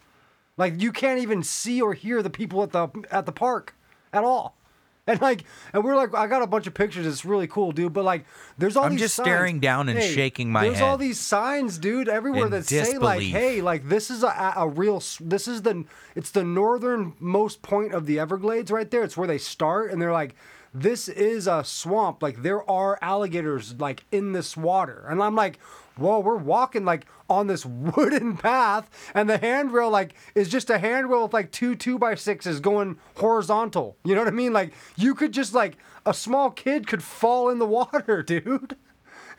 Like 0.57 0.81
you 0.81 0.93
can't 0.93 1.21
even 1.21 1.43
see 1.43 1.83
or 1.83 1.95
hear 1.95 2.23
the 2.23 2.31
people 2.31 2.63
at 2.63 2.73
the 2.73 2.89
at 3.11 3.27
the 3.27 3.33
park 3.33 3.75
at 4.13 4.25
all. 4.25 4.57
And 5.09 5.21
like, 5.21 5.45
and 5.75 5.85
we're 5.85 5.97
like, 5.97 6.15
I 6.15 6.27
got 6.27 6.41
a 6.43 6.47
bunch 6.47 6.67
of 6.67 6.73
pictures. 6.73 7.07
It's 7.07 7.27
really 7.27 7.47
cool, 7.47 7.73
dude. 7.73 7.93
But 7.93 8.05
like, 8.05 8.25
there's 8.57 8.75
all 8.75 8.85
I'm 8.85 8.93
these 8.93 9.01
just 9.01 9.17
signs. 9.17 9.27
staring 9.27 9.61
down 9.61 9.91
and 9.91 9.99
Hey, 9.99 10.11
shaking 10.15 10.51
my 10.51 10.63
head. 10.65 10.71
There's 10.73 10.81
all 10.81 10.97
these 10.97 11.21
signs, 11.21 11.77
dude, 11.77 12.09
everywhere 12.09 12.47
In 12.47 12.51
that 12.53 12.65
say 12.65 12.97
like, 12.97 13.19
disbelief. 13.21 13.33
hey, 13.35 13.61
like 13.61 13.87
this 13.87 14.11
is 14.11 14.23
a, 14.23 14.55
a 14.57 14.67
real. 14.67 14.97
s- 14.97 15.19
This 15.23 15.47
is 15.47 15.61
the. 15.61 15.85
It's 16.17 16.31
the 16.31 16.43
northernmost 16.43 17.61
point 17.61 17.93
of 17.93 18.07
the 18.07 18.19
Everglades, 18.19 18.71
right 18.71 18.91
there. 18.91 19.03
It's 19.03 19.17
where 19.17 19.29
they 19.29 19.39
start, 19.39 19.91
and 19.91 20.01
they're 20.01 20.13
like. 20.13 20.35
This 20.77 21.09
is 21.09 21.47
a 21.47 21.63
swamp. 21.63 22.21
Like 22.21 22.43
there 22.43 22.69
are 22.69 22.99
alligators 23.01 23.77
like 23.79 24.05
in 24.11 24.33
this 24.33 24.57
water, 24.57 25.07
and 25.09 25.23
I'm 25.23 25.37
like, 25.37 25.61
whoa, 25.97 26.21
we're 26.21 26.37
walking 26.37 26.85
like 26.85 27.07
on 27.29 27.47
this 27.47 27.65
wooden 27.65 28.37
path, 28.39 28.91
and 29.15 29.29
the 29.29 29.39
handrail 29.39 29.91
like 29.91 30.15
is 30.35 30.49
just 30.49 30.71
a 30.71 30.79
handrail 30.79 31.25
with 31.25 31.33
like 31.33 31.51
two 31.51 31.75
two 31.75 31.99
by 31.99 32.15
sixes 32.15 32.61
going 32.61 32.99
horizontal. 33.17 33.97
You 34.05 34.15
know 34.15 34.23
what 34.23 34.29
I 34.29 34.33
mean? 34.33 34.53
Like 34.53 34.73
you 34.97 35.15
could 35.15 35.33
just 35.33 35.55
like 35.55 35.77
a 36.07 36.15
small 36.15 36.51
kid 36.51 36.87
could 36.87 37.03
fall 37.03 37.49
in 37.49 37.59
the 37.59 37.67
water, 37.79 38.23
dude. 38.23 38.77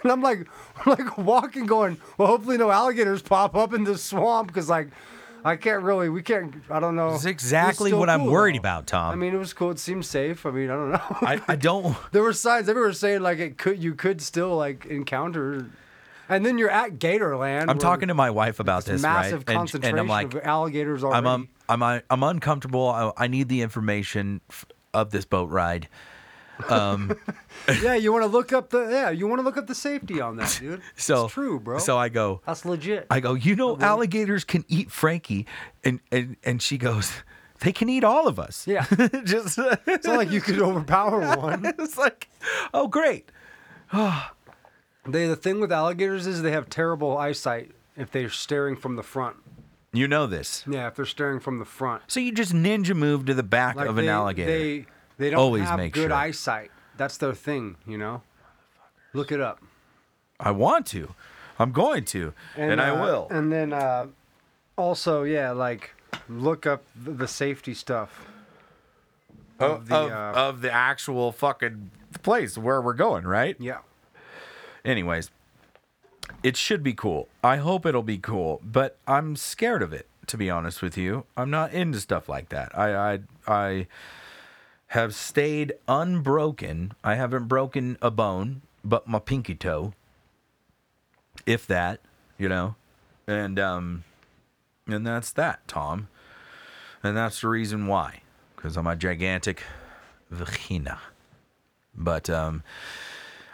And 0.04 0.12
I'm 0.12 0.22
like, 0.22 0.48
like 0.86 1.18
walking, 1.18 1.66
going, 1.66 1.98
well, 2.18 2.28
hopefully 2.28 2.58
no 2.58 2.70
alligators 2.70 3.22
pop 3.22 3.56
up 3.56 3.74
in 3.74 3.84
this 3.84 4.04
swamp 4.04 4.48
because 4.48 4.70
like. 4.70 4.90
I 5.44 5.58
can't 5.58 5.84
really. 5.84 6.10
We 6.10 6.24
can't. 6.24 6.56
I 6.72 6.80
don't 6.80 6.96
know. 6.96 7.14
It's 7.14 7.26
exactly 7.26 7.94
what 7.94 8.10
I'm 8.10 8.26
worried 8.26 8.56
though. 8.56 8.62
about, 8.62 8.88
Tom. 8.88 9.12
I 9.12 9.16
mean, 9.16 9.32
it 9.32 9.38
was 9.38 9.54
cool. 9.54 9.70
It 9.70 9.78
seemed 9.78 10.04
safe. 10.04 10.44
I 10.44 10.50
mean, 10.50 10.72
I 10.72 10.74
don't 10.74 10.92
know. 10.92 11.02
I, 11.22 11.40
I 11.48 11.56
don't. 11.56 11.96
there 12.12 12.24
were 12.24 12.34
signs 12.34 12.68
everywhere 12.68 12.94
saying 12.94 13.22
like 13.22 13.38
it 13.38 13.60
could. 13.60 13.82
You 13.82 13.94
could 13.94 14.24
still 14.24 14.56
like 14.56 14.88
encounter, 14.88 15.70
and 16.30 16.46
then 16.46 16.58
you're 16.58 16.70
at 16.70 17.00
Gatorland. 17.00 17.70
I'm 17.70 17.80
talking 17.80 18.08
to 18.10 18.14
my 18.14 18.32
wife 18.32 18.60
about 18.60 18.86
this, 18.86 19.02
massive 19.02 19.40
right? 19.42 19.50
And- 19.50 19.58
concentration 19.58 20.00
and, 20.00 20.02
I'm 20.02 20.08
like, 20.08 20.34
of 20.34 20.42
alligators 20.44 21.04
already. 21.04 21.18
I'm 21.18 21.28
um, 21.28 21.50
I'm 21.70 21.84
I'm 21.84 22.02
I'm 22.10 22.24
uncomfortable. 22.24 22.88
I, 22.90 23.12
I 23.18 23.28
need 23.28 23.50
the 23.50 23.62
information 23.62 24.42
f- 24.50 24.66
of 24.94 25.12
this 25.12 25.26
boat 25.26 25.50
ride. 25.50 25.88
Um, 26.70 27.18
yeah, 27.82 27.96
you 27.96 28.14
want 28.14 28.24
to 28.24 28.30
look 28.30 28.54
up 28.54 28.70
the 28.70 28.88
yeah, 28.90 29.10
you 29.10 29.28
want 29.28 29.40
to 29.40 29.44
look 29.44 29.58
up 29.58 29.68
the 29.68 29.76
safety 29.76 30.22
on 30.22 30.38
that, 30.38 30.58
dude. 30.60 30.82
so 30.96 31.26
it's 31.26 31.34
true, 31.34 31.60
bro. 31.60 31.80
So 31.80 31.98
I 31.98 32.10
go. 32.10 32.42
That's 32.46 32.66
legit. 32.66 33.08
I 33.10 33.20
go. 33.20 33.34
You 33.34 33.56
know, 33.56 33.78
alligators 33.78 34.44
can 34.44 34.64
eat 34.68 34.92
Frankie, 34.92 35.46
and 35.84 36.00
and 36.12 36.38
and 36.44 36.62
she 36.62 36.78
goes. 36.78 37.12
They 37.62 37.72
can 37.72 37.88
eat 37.88 38.04
all 38.04 38.28
of 38.28 38.38
us. 38.38 38.68
Yeah. 38.68 38.86
Just. 39.24 39.58
it's 39.88 40.06
not 40.06 40.18
like 40.18 40.30
you 40.30 40.42
could 40.42 40.60
overpower 40.60 41.38
one. 41.38 41.66
it's 41.66 41.98
like, 41.98 42.28
oh 42.74 42.88
great. 42.88 43.32
They 45.06 45.28
the 45.28 45.36
thing 45.36 45.60
with 45.60 45.72
alligators 45.72 46.28
is 46.28 46.42
they 46.42 46.52
have 46.52 46.70
terrible 46.70 47.18
eyesight 47.18 47.72
if 47.96 48.12
they're 48.12 48.30
staring 48.30 48.76
from 48.76 48.96
the 48.96 49.04
front. 49.04 49.38
You 49.94 50.08
know 50.08 50.28
this. 50.28 50.64
Yeah, 50.68 50.88
if 50.88 50.96
they're 50.96 51.06
staring 51.06 51.40
from 51.40 51.60
the 51.60 51.66
front. 51.66 52.04
So 52.08 52.20
you 52.20 52.32
just 52.32 52.54
ninja 52.54 52.96
move 52.96 53.26
to 53.28 53.34
the 53.34 53.44
back 53.44 53.76
Like 53.76 53.88
of 53.88 53.98
an 53.98 54.06
they, 54.06 54.12
alligator. 54.12 54.52
They 54.52 54.86
they 55.18 55.30
don't 55.30 55.40
Always 55.40 55.64
have 55.64 55.80
make 55.80 55.94
good 55.94 56.10
sure. 56.10 56.14
eyesight. 56.14 56.72
That's 56.98 57.18
their 57.18 57.34
thing, 57.34 57.78
you 57.86 57.98
know. 57.98 58.22
Look 59.14 59.32
it 59.32 59.40
up. 59.40 59.62
I 60.40 60.52
want 60.52 60.86
to. 60.88 61.16
I'm 61.58 61.72
going 61.72 62.04
to, 62.06 62.34
and, 62.58 62.82
I 62.82 62.90
uh, 62.90 63.02
will. 63.02 63.28
And 63.32 63.50
then 63.52 63.72
uh, 63.72 64.08
also, 64.78 65.24
yeah, 65.24 65.52
like 65.52 65.92
look 66.28 66.66
up 66.66 66.84
the, 67.02 67.12
the 67.12 67.28
safety 67.28 67.74
stuff. 67.74 68.28
of, 69.60 69.88
the, 69.88 69.96
of, 69.96 70.12
uh, 70.12 70.34
of 70.38 70.62
the 70.62 70.72
actual 70.72 71.32
fucking 71.32 71.92
place 72.24 72.58
where 72.58 72.82
we're 72.82 72.94
going, 72.94 73.24
right? 73.24 73.56
Yeah. 73.58 73.78
Anyways, 74.86 75.32
it 76.44 76.56
should 76.56 76.84
be 76.84 76.94
cool. 76.94 77.28
I 77.44 77.58
hope 77.58 77.86
it'll 77.86 78.04
be 78.04 78.20
cool, 78.20 78.62
but 78.64 78.98
I'm 79.08 79.36
scared 79.36 79.82
of 79.82 79.92
it. 79.92 80.08
To 80.28 80.38
be 80.38 80.50
honest 80.50 80.82
with 80.82 80.98
you, 80.98 81.26
I'm 81.38 81.52
not 81.52 81.72
into 81.72 82.00
stuff 82.00 82.28
like 82.28 82.50
that. 82.50 82.76
I 82.76 83.14
I 83.14 83.20
I 83.48 83.88
have 84.88 85.14
stayed 85.14 85.74
unbroken. 85.88 86.94
I 87.04 87.16
haven't 87.16 87.48
broken 87.48 87.98
a 88.02 88.10
bone, 88.10 88.62
but 88.84 89.08
my 89.08 89.20
pinky 89.20 89.54
toe, 89.54 89.94
if 91.46 91.68
that, 91.68 92.00
you 92.40 92.50
know, 92.50 92.76
and 93.28 93.60
um, 93.60 94.04
and 94.88 95.06
that's 95.06 95.32
that, 95.34 95.68
Tom, 95.68 96.08
and 97.04 97.16
that's 97.16 97.42
the 97.42 97.48
reason 97.48 97.86
why, 97.86 98.22
because 98.56 98.78
I'm 98.78 98.88
a 98.88 98.96
gigantic 98.96 99.64
vagina. 100.32 101.00
But 101.96 102.30
um, 102.30 102.64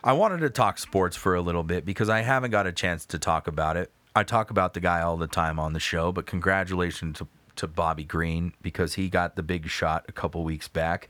I 0.04 0.14
wanted 0.14 0.40
to 0.40 0.50
talk 0.50 0.80
sports 0.80 1.16
for 1.16 1.36
a 1.36 1.42
little 1.42 1.64
bit 1.64 1.86
because 1.86 2.10
I 2.10 2.22
haven't 2.22 2.52
got 2.52 2.66
a 2.66 2.72
chance 2.72 3.06
to 3.08 3.20
talk 3.20 3.48
about 3.48 3.78
it. 3.78 3.92
I 4.16 4.24
talk 4.24 4.50
about 4.50 4.74
the 4.74 4.80
guy 4.80 5.02
all 5.02 5.16
the 5.16 5.28
time 5.28 5.60
on 5.60 5.74
the 5.74 5.80
show, 5.80 6.12
but 6.12 6.26
congratulations 6.26 7.20
to, 7.20 7.28
to 7.58 7.68
Bobby 7.68 8.04
Green 8.04 8.54
because 8.62 8.96
he 8.96 9.10
got 9.10 9.36
the 9.36 9.44
big 9.44 9.68
shot 9.68 10.06
a 10.10 10.12
couple 10.12 10.44
weeks 10.44 10.68
back. 10.68 11.08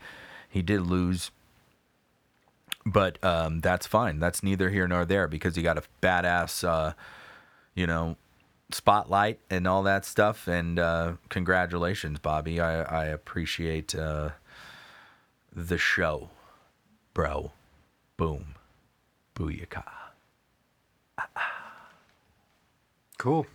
He 0.49 0.61
did 0.61 0.81
lose, 0.81 1.31
but 2.85 3.23
um, 3.23 3.61
that's 3.61 3.87
fine. 3.87 4.19
That's 4.19 4.43
neither 4.43 4.69
here 4.69 4.87
nor 4.87 5.05
there 5.05 5.27
because 5.27 5.55
he 5.55 5.63
got 5.63 5.77
a 5.77 5.83
badass, 6.01 6.67
uh, 6.67 6.93
you 7.73 7.87
know, 7.87 8.17
spotlight 8.71 9.39
and 9.49 9.67
all 9.67 9.83
that 9.83 10.03
stuff. 10.03 10.47
And 10.47 10.77
uh, 10.77 11.13
congratulations, 11.29 12.19
Bobby. 12.19 12.59
I, 12.59 12.81
I 12.83 13.05
appreciate 13.05 13.95
uh, 13.95 14.31
the 15.55 15.77
show, 15.77 16.29
bro. 17.13 17.51
Boom. 18.17 18.55
Booyaka. 19.45 19.83
Cool. 23.17 23.45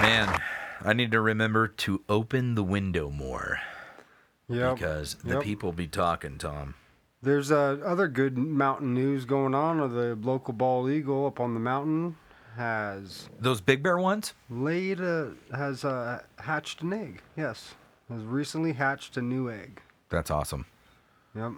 Man, 0.00 0.40
I 0.84 0.92
need 0.94 1.10
to 1.12 1.20
remember 1.20 1.68
to 1.68 2.02
open 2.08 2.54
the 2.54 2.62
window 2.62 3.10
more 3.10 3.58
Yeah. 4.48 4.72
because 4.74 5.14
the 5.24 5.34
Yep. 5.34 5.42
people 5.42 5.72
be 5.72 5.86
talking, 5.86 6.38
Tom. 6.38 6.74
There's 7.22 7.50
uh, 7.50 7.78
other 7.84 8.06
good 8.08 8.36
mountain 8.38 8.94
news 8.94 9.24
going 9.24 9.54
on. 9.54 9.78
The 9.94 10.14
local 10.16 10.52
bald 10.54 10.90
eagle 10.90 11.26
up 11.26 11.40
on 11.40 11.54
the 11.54 11.60
mountain 11.60 12.16
has 12.56 13.28
Those 13.40 13.60
big 13.60 13.82
bear 13.82 13.98
ones? 13.98 14.32
laid 14.48 15.00
a 15.00 15.32
has 15.54 15.84
uh, 15.84 16.22
hatched 16.38 16.80
an 16.82 16.92
egg. 16.92 17.22
Yes. 17.36 17.74
has 18.10 18.22
recently 18.22 18.72
hatched 18.74 19.16
a 19.16 19.22
new 19.22 19.50
egg. 19.50 19.80
That's 20.10 20.30
awesome. 20.30 20.66
Yep. 21.36 21.52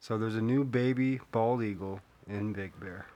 So 0.00 0.18
there's 0.18 0.34
a 0.34 0.42
new 0.42 0.64
baby 0.64 1.20
bald 1.30 1.62
eagle 1.62 2.00
in 2.26 2.52
Big 2.52 2.78
Bear. 2.80 3.06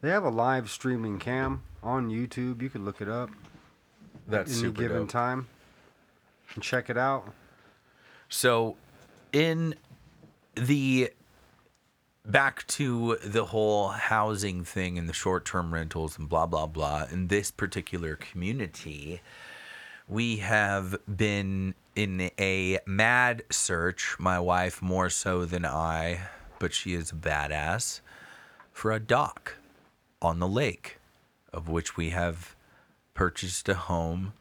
They 0.00 0.10
have 0.10 0.24
a 0.24 0.30
live 0.30 0.70
streaming 0.70 1.18
cam 1.18 1.62
on 1.82 2.08
YouTube. 2.08 2.62
You 2.62 2.70
could 2.70 2.80
look 2.82 3.00
it 3.00 3.08
up 3.08 3.30
That's 4.26 4.52
any 4.52 4.60
super 4.60 4.82
given 4.82 5.02
dope. 5.02 5.10
time 5.10 5.48
and 6.54 6.62
check 6.62 6.88
it 6.88 6.96
out. 6.96 7.32
So, 8.28 8.76
in 9.32 9.74
the 10.54 11.10
back 12.24 12.66
to 12.68 13.16
the 13.24 13.46
whole 13.46 13.88
housing 13.88 14.64
thing 14.64 14.98
and 14.98 15.08
the 15.08 15.12
short 15.12 15.44
term 15.44 15.74
rentals 15.74 16.18
and 16.18 16.28
blah, 16.28 16.46
blah, 16.46 16.66
blah, 16.66 17.06
in 17.10 17.26
this 17.26 17.50
particular 17.50 18.16
community, 18.16 19.20
we 20.10 20.38
have 20.38 20.96
been 21.16 21.74
in 21.94 22.30
a 22.38 22.78
mad 22.84 23.44
search, 23.50 24.16
my 24.18 24.40
wife 24.40 24.82
more 24.82 25.08
so 25.08 25.44
than 25.44 25.64
I, 25.64 26.22
but 26.58 26.74
she 26.74 26.94
is 26.94 27.12
a 27.12 27.14
badass, 27.14 28.00
for 28.72 28.90
a 28.90 28.98
dock 28.98 29.54
on 30.20 30.40
the 30.40 30.48
lake, 30.48 30.98
of 31.52 31.68
which 31.68 31.96
we 31.96 32.10
have 32.10 32.56
purchased 33.14 33.68
a 33.68 33.74
home 33.74 34.32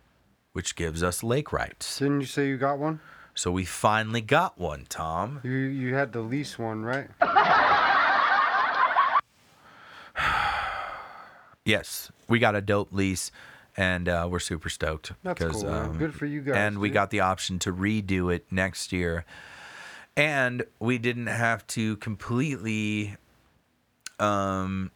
which 0.54 0.76
gives 0.76 1.04
us 1.04 1.22
lake 1.22 1.54
rights. 1.54 2.00
Didn't 2.00 2.22
you 2.22 2.28
say 2.28 2.48
you 2.48 2.58
got 2.58 2.80
one? 2.80 3.00
So 3.36 3.52
we 3.52 3.64
finally 3.64 4.22
got 4.22 4.58
one, 4.58 4.88
Tom. 4.90 5.40
You 5.44 5.52
you 5.52 5.94
had 5.94 6.12
the 6.12 6.22
lease 6.22 6.58
one, 6.58 6.84
right? 6.84 7.08
Yes, 11.66 12.12
we 12.28 12.40
got 12.40 12.56
a 12.56 12.62
dope 12.62 12.92
lease, 12.92 13.32
and 13.78 14.08
uh, 14.10 14.28
we're 14.30 14.40
super 14.40 14.70
stoked. 14.70 15.14
That's 15.24 15.40
'cause, 15.42 15.64
cool, 15.64 15.72
man. 15.72 15.98
Good 15.98 16.14
for 16.16 16.26
you 16.26 16.42
guys, 16.42 16.56
And 16.56 16.80
we 16.80 16.90
got 16.90 17.10
the 17.10 17.20
option 17.22 17.60
to 17.60 17.74
redo 17.74 18.34
it 18.34 18.46
next 18.52 18.92
year, 18.92 19.26
and 20.18 20.64
we 20.80 20.98
didn't 20.98 21.28
have 21.28 21.66
to 21.68 21.96
completely. 21.98 23.18
Um, 24.20 24.92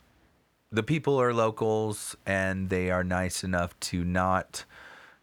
the 0.71 0.83
people 0.83 1.19
are 1.21 1.33
locals, 1.33 2.15
and 2.25 2.69
they 2.69 2.89
are 2.91 3.03
nice 3.03 3.43
enough 3.43 3.79
to 3.81 4.03
not 4.03 4.65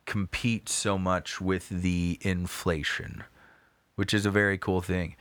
compete 0.06 0.68
so 0.68 0.96
much 0.96 1.40
with 1.40 1.68
the 1.68 2.18
inflation, 2.22 3.24
which 3.96 4.14
is 4.14 4.24
a 4.24 4.30
very 4.30 4.56
cool 4.58 4.80
thing. 4.80 5.16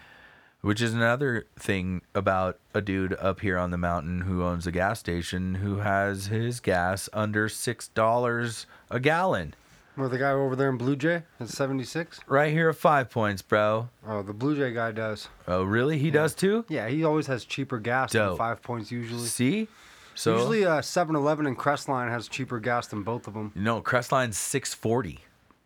Which 0.61 0.81
is 0.81 0.93
another 0.93 1.45
thing 1.57 2.01
about 2.13 2.59
a 2.73 2.81
dude 2.81 3.13
up 3.13 3.39
here 3.39 3.57
on 3.57 3.71
the 3.71 3.77
mountain 3.77 4.21
who 4.21 4.43
owns 4.43 4.67
a 4.67 4.71
gas 4.71 4.99
station 4.99 5.55
who 5.55 5.77
has 5.77 6.25
his 6.27 6.59
gas 6.59 7.07
under 7.13 7.47
six 7.47 7.87
dollars 7.87 8.65
a 8.89 8.99
gallon. 8.99 9.53
Well, 9.95 10.09
the 10.09 10.17
guy 10.17 10.31
over 10.31 10.55
there 10.55 10.69
in 10.69 10.77
Blue 10.77 10.95
Jay 10.95 11.23
at 11.39 11.49
76. 11.49 12.19
Right 12.27 12.51
here 12.53 12.69
at 12.69 12.75
Five 12.75 13.09
Points, 13.09 13.41
bro. 13.41 13.89
Oh, 14.07 14.21
the 14.21 14.33
Blue 14.33 14.55
Jay 14.55 14.73
guy 14.73 14.91
does. 14.91 15.27
Oh, 15.47 15.63
really? 15.63 15.97
He 15.97 16.09
does 16.11 16.33
too. 16.33 16.65
Yeah, 16.69 16.87
he 16.87 17.03
always 17.03 17.27
has 17.27 17.43
cheaper 17.45 17.79
gas 17.79 18.11
than 18.13 18.35
Five 18.37 18.61
Points 18.61 18.91
usually. 18.91 19.27
See, 19.27 19.67
so 20.15 20.35
usually, 20.35 20.65
uh, 20.65 20.79
7-Eleven 20.81 21.45
and 21.47 21.57
Crestline 21.57 22.09
has 22.09 22.27
cheaper 22.27 22.59
gas 22.59 22.87
than 22.87 23.03
both 23.03 23.27
of 23.27 23.33
them. 23.33 23.51
No, 23.55 23.81
Crestline's 23.81 24.37
six 24.37 24.73
forty. 24.73 25.19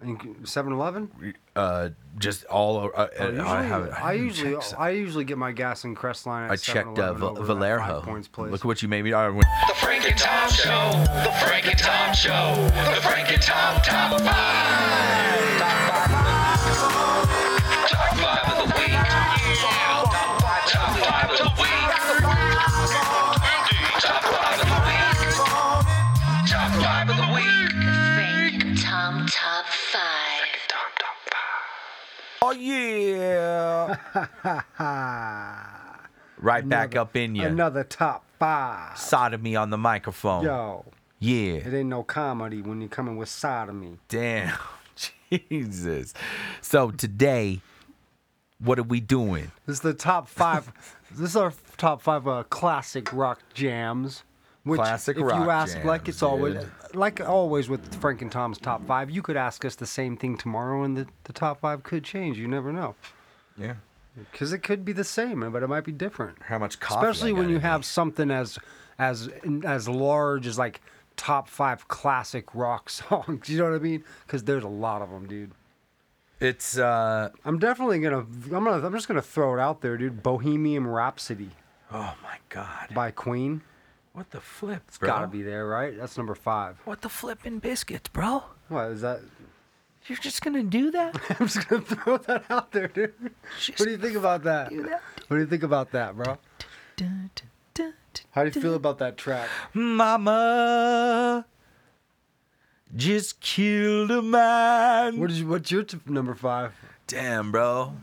And 0.04 0.20
7-Eleven? 0.44 1.34
Uh, 1.56 1.90
just 2.18 2.46
all 2.46 2.78
over. 2.78 2.98
Uh, 2.98 3.08
Oh, 3.20 3.28
usually, 3.30 3.48
I, 3.48 3.64
have, 3.64 3.90
I 4.02 4.14
usually, 4.14 4.54
checked- 4.54 4.76
I 4.78 4.90
usually 4.90 5.24
get 5.26 5.38
my 5.38 5.52
gas 5.52 5.84
in 5.86 5.96
Crestline. 5.96 6.46
At 6.46 6.52
I 6.52 6.56
checked 6.58 6.98
uh, 7.00 7.14
7-Eleven 7.14 7.20
Val- 7.20 7.30
over 7.30 7.42
at 7.42 7.48
Vallejo. 7.48 8.02
Points. 8.02 8.30
Look 8.38 8.62
at 8.62 8.66
what 8.66 8.82
you 8.82 8.88
made 8.88 9.04
me. 9.04 9.14
I 9.14 9.30
went, 9.30 9.46
The 9.68 9.74
Frank 9.76 10.10
and 10.10 10.18
Tom 10.20 10.50
Show. 10.50 10.92
The 11.24 11.32
Frank 11.46 11.68
and 11.68 11.78
Tom 11.80 12.14
Show. 12.14 12.56
The 12.96 13.02
Frank 13.02 13.32
and 13.32 13.42
Tom 13.42 13.82
Top 13.82 14.20
5. 14.20 14.28
Top 15.60 15.93
oh 32.44 32.52
yeah! 32.52 33.96
right 36.38 36.68
back 36.68 36.96
up 36.96 37.16
in 37.16 37.36
you. 37.36 37.44
Another 37.48 37.84
top 37.84 38.26
five. 38.40 38.98
Sodomy 38.98 39.56
on 39.56 39.70
the 39.70 39.78
microphone. 39.78 40.44
Yo, 40.44 40.86
Yeah. 41.20 41.54
it 41.54 41.74
ain't 41.74 41.90
no 41.90 42.04
comedy 42.04 42.62
when 42.62 42.82
you're 42.82 42.90
coming 42.90 43.18
with 43.18 43.30
sodomy. 43.30 44.00
Damn. 44.10 44.58
Jesus. 45.50 46.14
So 46.62 46.92
today, 46.92 47.62
what 48.60 48.78
are 48.78 48.84
we 48.84 49.00
doing? 49.00 49.52
This 49.66 49.78
is 49.78 49.82
the 49.82 49.94
top 49.94 50.28
five. 50.28 50.72
this 51.12 51.32
is 51.32 51.36
our 51.36 51.54
top 51.78 52.02
five 52.02 52.28
uh, 52.28 52.44
classic 52.44 53.12
rock 53.14 53.40
jams. 53.54 54.24
Which, 54.64 54.80
Classic 54.80 55.18
if 55.18 55.24
rock 55.24 55.44
you 55.44 55.50
ask, 55.50 55.84
like 55.84 56.04
jams, 56.06 56.16
it's 56.16 56.24
always, 56.24 56.56
like 56.94 57.20
always 57.20 57.68
with 57.68 57.96
Frank 58.00 58.22
and 58.22 58.32
Tom's 58.32 58.58
top 58.58 58.86
five, 58.88 59.10
you 59.12 59.22
could 59.22 59.36
ask 59.36 59.66
us 59.66 59.76
the 59.76 59.86
same 59.86 60.16
thing 60.16 60.38
tomorrow, 60.38 60.84
and 60.84 60.96
the, 60.96 61.06
the 61.26 61.34
top 61.34 61.60
five 61.60 61.84
could 61.84 62.04
change. 62.06 62.38
You 62.38 62.48
never 62.48 62.72
know, 62.72 62.96
Yeah. 63.58 63.74
because 64.32 64.54
it 64.54 64.60
could 64.60 64.86
be 64.86 64.94
the 64.94 65.04
same, 65.04 65.52
but 65.52 65.64
it 65.64 65.68
might 65.68 65.84
be 65.84 65.92
different. 65.92 66.38
How 66.44 66.60
much 66.60 66.80
coffee? 66.80 67.06
Especially 67.06 67.34
when 67.34 67.50
you 67.50 67.60
have 67.60 67.84
something 67.84 68.32
as 68.32 68.58
as 68.98 69.30
as 69.66 69.90
large 69.90 70.48
as 70.48 70.58
like 70.58 70.80
top 71.18 71.50
five 71.50 71.88
classic 71.90 72.56
rock 72.56 72.90
songs. 73.00 73.50
You 73.50 73.58
know 73.58 73.66
what 73.66 73.76
I 73.76 73.80
mean? 73.80 74.04
Because 74.26 74.46
there's 74.46 74.64
a 74.64 74.70
lot 74.70 75.02
of 75.02 75.10
them, 75.10 75.28
dude. 75.28 75.52
It's 76.40 76.78
uh 76.78 77.32
I'm 77.44 77.60
definitely 77.60 78.00
gonna. 78.00 78.20
I'm 78.20 78.50
gonna. 78.64 78.86
I'm 78.86 78.94
just 78.94 79.10
gonna 79.10 79.22
throw 79.22 79.56
it 79.56 79.60
out 79.60 79.82
there, 79.82 79.98
dude. 79.98 80.24
Bohemian 80.24 80.88
Rhapsody 80.88 81.50
oh 81.92 82.16
my 82.24 82.38
god. 82.50 82.90
by 82.94 83.12
Queen. 83.12 83.62
What 84.14 84.30
the 84.30 84.40
flip, 84.42 84.84
It's 84.88 84.98
bro? 85.00 85.08
gotta 85.08 85.28
be 85.28 85.42
there, 85.42 85.66
right? 85.68 85.98
That's 85.98 86.18
number 86.18 86.36
five. 86.36 86.78
What 86.86 87.02
the 87.02 87.10
flipping 87.10 87.60
biscuits, 87.60 88.10
bro? 88.10 88.44
What 88.70 88.92
is 88.92 89.02
that? 89.02 89.22
You're 90.06 90.18
just 90.20 90.42
gonna 90.44 90.64
do 90.64 90.92
that? 90.92 91.16
I'm 91.40 91.48
just 91.48 91.68
gonna 91.68 91.82
throw 91.82 92.18
that 92.18 92.44
out 92.50 92.72
there, 92.74 92.88
dude. 92.90 93.14
What 93.22 93.78
do 93.78 93.90
you 93.90 93.98
think 93.98 94.16
about 94.16 94.44
that? 94.44 94.72
What 94.72 95.38
do 95.38 95.40
you 95.40 95.48
think 95.48 95.64
about 95.64 95.92
that, 95.92 96.16
bro? 96.16 96.38
How 98.32 98.44
do 98.44 98.52
you 98.54 98.62
feel 98.62 98.76
about 98.76 99.00
that 99.00 99.18
track? 99.18 99.50
Mama 99.74 101.46
just 102.96 103.40
killed 103.40 104.12
a 104.12 104.22
man. 104.22 105.20
What 105.20 105.32
is 105.32 105.44
what's 105.44 105.72
your 105.72 105.84
t- 105.84 105.98
number 106.06 106.36
five? 106.36 106.74
Damn, 107.08 107.52
bro. 107.52 107.94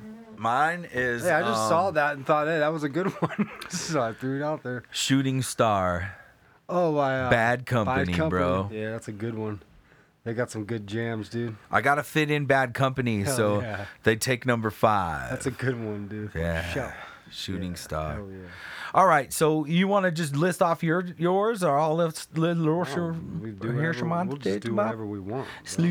Mine 0.40 0.88
is 0.90 1.22
Hey, 1.22 1.32
I 1.32 1.42
just 1.42 1.60
um, 1.60 1.68
saw 1.68 1.90
that 1.90 2.16
and 2.16 2.24
thought, 2.24 2.46
hey, 2.46 2.60
that 2.60 2.72
was 2.72 2.82
a 2.82 2.88
good 2.88 3.08
one. 3.20 3.50
so 3.68 4.00
I 4.00 4.14
threw 4.14 4.40
it 4.40 4.42
out 4.42 4.62
there. 4.62 4.84
Shooting 4.90 5.42
Star. 5.42 6.16
Oh, 6.66 6.92
my. 6.92 7.24
Uh, 7.24 7.30
Bad 7.30 7.66
Company, 7.66 8.14
bro. 8.14 8.70
Yeah, 8.72 8.92
that's 8.92 9.08
a 9.08 9.12
good 9.12 9.34
one. 9.34 9.60
They 10.24 10.32
got 10.32 10.50
some 10.50 10.64
good 10.64 10.86
jams, 10.86 11.28
dude. 11.28 11.56
I 11.70 11.82
gotta 11.82 12.02
fit 12.02 12.30
in 12.30 12.46
Bad 12.46 12.72
Company, 12.72 13.22
Hell 13.22 13.36
so 13.36 13.60
yeah. 13.60 13.84
they 14.02 14.16
take 14.16 14.46
number 14.46 14.70
five. 14.70 15.28
That's 15.28 15.44
a 15.46 15.50
good 15.50 15.82
one, 15.82 16.08
dude. 16.08 16.30
yeah. 16.34 16.62
Shout. 16.72 16.92
Shooting 17.30 17.76
Star. 17.76 18.14
Hell 18.14 18.28
yeah. 18.30 18.48
All 18.94 19.06
right, 19.06 19.32
so 19.32 19.66
you 19.66 19.88
want 19.88 20.04
to 20.04 20.10
just 20.10 20.34
list 20.34 20.62
off 20.62 20.82
your 20.82 21.06
yours, 21.18 21.62
or 21.62 21.78
I'll 21.78 21.96
list 21.96 22.36
list 22.36 22.60
your 22.94 23.12
We 23.40 23.50
do 23.50 23.68
here's 23.68 23.96
whatever, 23.96 23.98
your 23.98 24.06
we'll 24.28 24.36
just 24.38 24.60
do 24.60 24.74
whatever 24.74 25.06
we 25.06 25.20
want. 25.20 25.46
bro. 25.46 25.84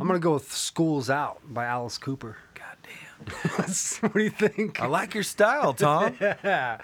I'm 0.00 0.06
gonna 0.06 0.18
go 0.18 0.34
with 0.34 0.50
"School's 0.52 1.10
Out" 1.10 1.40
by 1.48 1.64
Alice 1.66 1.98
Cooper. 1.98 2.36
What 4.00 4.14
do 4.14 4.22
you 4.22 4.30
think? 4.30 4.80
I 4.80 4.86
like 4.86 5.14
your 5.14 5.22
style, 5.22 5.72
Tom. 5.74 6.14
yeah, 6.20 6.78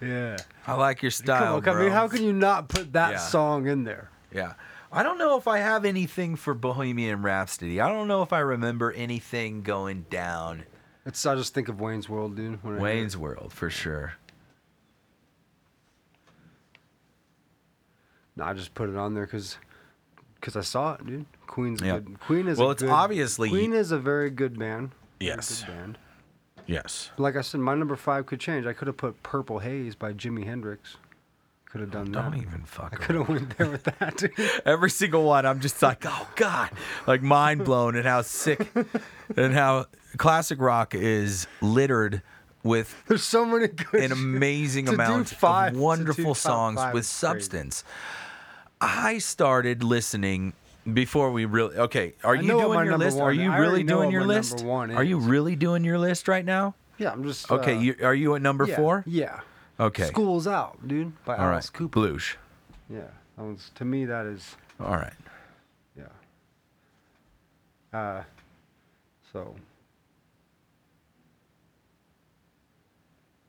yeah. 0.00 0.36
I 0.66 0.74
like 0.74 1.02
your 1.02 1.10
style, 1.10 1.60
Come 1.60 1.70
on, 1.74 1.76
I 1.76 1.78
bro. 1.78 1.82
mean, 1.84 1.92
how 1.92 2.08
can 2.08 2.22
you 2.24 2.32
not 2.32 2.68
put 2.68 2.92
that 2.94 3.12
Yeah. 3.12 3.18
song 3.18 3.66
in 3.66 3.84
there? 3.84 4.10
Yeah. 4.32 4.54
I 4.90 5.02
don't 5.02 5.16
know 5.18 5.36
if 5.38 5.48
I 5.48 5.58
have 5.58 5.84
anything 5.84 6.36
for 6.36 6.52
Bohemian 6.54 7.22
Rhapsody. 7.22 7.80
I 7.80 7.88
don't 7.88 8.08
know 8.08 8.22
if 8.22 8.32
I 8.32 8.40
remember 8.40 8.92
anything 8.92 9.62
going 9.62 10.04
down. 10.10 10.64
It's 11.06 11.24
I 11.26 11.34
just 11.34 11.54
think 11.54 11.68
of 11.68 11.80
Wayne's 11.80 12.08
World, 12.08 12.36
dude. 12.36 12.62
when 12.62 12.74
I 12.74 12.76
hear 12.76 12.78
it. 12.78 12.82
Wayne's 12.82 13.16
World 13.16 13.52
for 13.52 13.70
sure. 13.70 14.14
No, 18.36 18.44
I 18.44 18.52
just 18.54 18.74
put 18.74 18.88
it 18.88 18.96
on 18.96 19.14
there 19.14 19.26
because 19.26 19.56
I 20.56 20.60
saw 20.60 20.94
it, 20.94 21.06
dude. 21.06 21.26
Queen's 21.46 21.82
a 21.82 21.86
Yeah. 21.86 21.92
good. 21.98 22.20
Queen 22.20 22.48
is. 22.48 22.58
Well, 22.58 22.68
a 22.68 22.72
it's 22.72 22.82
good- 22.82 22.90
obviously- 22.90 23.48
Queen 23.50 23.72
is 23.72 23.92
a 23.92 23.98
very 23.98 24.30
good 24.30 24.58
band. 24.58 24.92
Very 25.22 25.36
Yes. 25.36 25.62
good 25.62 25.72
band. 25.74 25.98
Yes. 26.66 27.10
Like 27.18 27.36
I 27.36 27.40
said, 27.40 27.60
my 27.60 27.74
number 27.74 27.96
five 27.96 28.26
could 28.26 28.40
change. 28.40 28.66
I 28.66 28.72
could 28.72 28.86
have 28.86 28.96
put 28.96 29.22
"Purple 29.22 29.58
Haze" 29.58 29.94
by 29.94 30.12
Jimi 30.12 30.44
Hendrix. 30.44 30.96
Could 31.66 31.80
have 31.80 31.90
done 31.90 32.12
that. 32.12 32.22
Don't 32.30 32.36
even 32.36 32.62
fuck. 32.64 32.92
I 32.92 32.96
could 33.02 33.16
have 33.16 33.28
went 33.28 33.56
there 33.56 33.70
with 33.70 33.84
that. 33.84 34.22
Every 34.66 34.90
single 34.90 35.24
one, 35.24 35.46
I'm 35.46 35.58
just 35.60 35.80
like, 35.82 36.04
oh 36.06 36.28
god, 36.36 36.70
like 37.06 37.22
mind 37.22 37.64
blown 37.64 37.96
at 37.96 38.04
how 38.04 38.20
sick 38.22 38.70
and 39.36 39.54
how 39.54 39.86
classic 40.18 40.60
rock 40.60 40.94
is 40.94 41.46
littered 41.62 42.20
with 42.62 42.94
There's 43.08 43.24
so 43.24 43.44
many 43.46 43.68
good. 43.68 44.02
an 44.04 44.12
amazing 44.20 44.88
amount 44.88 45.30
five- 45.30 45.72
of 45.72 45.80
wonderful 45.80 46.34
songs 46.34 46.76
with 46.92 47.04
is 47.04 47.08
crazy. 47.10 47.26
substance. 47.40 47.84
I 48.80 49.18
started 49.18 49.82
listening 49.82 50.52
before 50.90 51.30
we 51.30 51.44
really 51.44 51.76
okay, 51.76 52.14
are 52.24 52.36
I 52.36 52.40
you 52.40 52.48
doing 52.48 52.84
your 52.86 52.98
list? 52.98 53.18
Are 53.18 53.32
you 53.32 53.50
I 53.52 53.58
really 53.58 53.82
doing 53.82 54.10
your 54.10 54.24
list? 54.24 54.64
one 54.64 54.90
Are 54.90 55.04
you 55.04 55.18
really 55.18 55.56
doing 55.56 55.84
your 55.84 55.98
list 55.98 56.28
right 56.28 56.44
now? 56.44 56.74
Yeah, 56.98 57.12
I'm 57.12 57.24
just 57.24 57.50
Okay, 57.50 57.76
uh, 57.76 57.80
you 57.80 57.96
are 58.02 58.14
you 58.14 58.34
at 58.34 58.42
number 58.42 58.66
yeah, 58.66 58.76
four? 58.76 59.04
Yeah. 59.06 59.40
Okay. 59.80 60.04
School's 60.04 60.46
out, 60.46 60.86
dude. 60.86 61.12
By 61.24 61.36
All 61.36 61.46
right. 61.46 61.54
Alice 61.54 61.70
Cooper. 61.70 62.00
Bloosh. 62.00 62.36
Yeah. 62.88 63.00
That 63.36 63.44
was, 63.44 63.70
to 63.76 63.84
me, 63.84 64.04
that 64.04 64.26
is 64.26 64.56
All 64.78 64.96
right. 64.96 65.14
yeah. 65.96 66.04
Uh, 67.98 68.22
so 69.32 69.56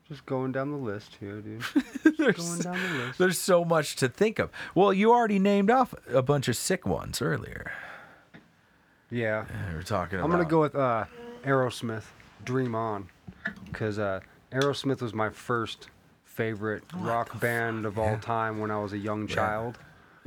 just 0.08 0.26
going 0.26 0.52
down 0.52 0.72
the 0.72 0.78
list 0.78 1.18
here, 1.20 1.40
dude. 1.42 1.62
Just 2.18 2.38
going 2.38 2.60
down 2.60 2.82
the 2.82 3.06
list. 3.06 3.18
There's 3.20 3.38
so 3.40 3.64
much 3.66 3.96
to 3.98 4.08
think 4.10 4.38
of. 4.40 4.50
Well, 4.76 4.94
you 4.94 5.12
already 5.12 5.40
named 5.40 5.70
off 5.72 5.94
a 6.12 6.22
bunch 6.22 6.48
of 6.48 6.56
sick 6.56 6.86
ones 6.86 7.22
earlier. 7.22 7.72
Yeah. 9.10 9.46
We 9.72 9.80
are 9.80 9.84
talking 9.84 10.20
about. 10.20 10.26
I'm 10.26 10.32
gonna 10.32 10.46
go 10.46 10.62
with 10.62 10.76
uh, 10.76 11.06
Aerosmith, 11.44 12.04
"Dream 12.44 12.76
On," 12.76 13.08
because 13.66 14.00
uh, 14.00 14.20
Aerosmith 14.52 15.02
was 15.02 15.14
my 15.14 15.30
first 15.30 15.90
favorite 16.24 16.84
rock 16.98 17.40
band 17.40 17.86
of 17.86 18.00
all 18.00 18.18
time 18.18 18.60
when 18.60 18.72
I 18.72 18.80
was 18.80 18.94
a 18.94 18.98
young 18.98 19.28
child. 19.28 19.78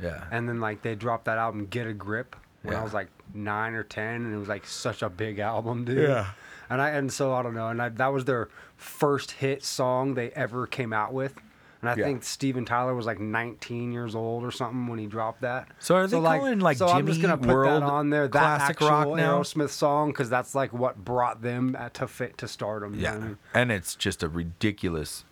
Yeah. 0.01 0.23
And 0.31 0.47
then 0.47 0.59
like 0.59 0.81
they 0.81 0.95
dropped 0.95 1.25
that 1.25 1.37
album 1.37 1.65
"Get 1.67 1.87
a 1.87 1.93
Grip" 1.93 2.35
when 2.63 2.73
Yeah. 2.73 2.81
I 2.81 2.83
was 2.83 2.93
like 2.93 3.09
nine 3.33 3.73
or 3.73 3.83
ten, 3.83 4.25
and 4.25 4.33
it 4.33 4.37
was 4.37 4.47
like 4.47 4.65
such 4.65 5.01
a 5.01 5.09
big 5.09 5.39
album, 5.39 5.85
dude. 5.85 6.09
Yeah. 6.09 6.27
And 6.69 6.81
I 6.81 6.89
and 6.91 7.11
so 7.11 7.33
I 7.33 7.43
don't 7.43 7.53
know, 7.53 7.69
and 7.69 7.81
I, 7.81 7.89
that 7.89 8.07
was 8.07 8.25
their 8.25 8.49
first 8.75 9.31
hit 9.31 9.63
song 9.63 10.13
they 10.15 10.31
ever 10.31 10.67
came 10.67 10.93
out 10.93 11.13
with. 11.13 11.33
And 11.81 11.89
I 11.91 11.95
Yeah. 11.95 12.05
think 12.05 12.23
Steven 12.23 12.65
Tyler 12.65 12.95
was 12.95 13.05
like 13.05 13.19
19 13.19 13.91
years 13.91 14.15
old 14.15 14.43
or 14.43 14.49
something 14.51 14.87
when 14.87 14.97
he 14.97 15.05
dropped 15.05 15.41
that. 15.41 15.67
So 15.79 15.95
are 15.95 16.07
they 16.07 16.19
calling, 16.19 16.59
like, 16.59 16.77
so 16.77 16.87
I'm 16.87 17.05
just 17.05 17.21
gonna 17.21 17.37
put 17.37 17.47
World 17.49 17.83
that 17.83 17.87
on 17.89 18.09
there, 18.09 18.27
that 18.27 18.31
classic 18.31 18.69
actual 18.81 18.87
rock 18.89 19.07
now? 19.15 19.39
Aerosmith 19.39 19.69
song, 19.69 20.09
because 20.09 20.29
that's 20.29 20.55
like 20.55 20.73
what 20.73 20.97
brought 21.05 21.41
them 21.43 21.75
at, 21.75 21.93
to 21.95 22.07
fit 22.07 22.37
to 22.39 22.47
stardom. 22.47 22.95
you 22.95 23.01
know 23.03 23.13
Yeah. 23.13 23.19
mean? 23.19 23.37
And 23.53 23.71
it's 23.71 23.95
just 23.95 24.23
a 24.23 24.27
ridiculous 24.27 25.23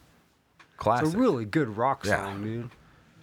classic. 0.78 1.08
It's 1.08 1.16
a 1.16 1.18
really 1.18 1.46
good 1.46 1.76
rock 1.78 2.06
Yeah. 2.06 2.24
song, 2.24 2.44
dude. 2.44 2.70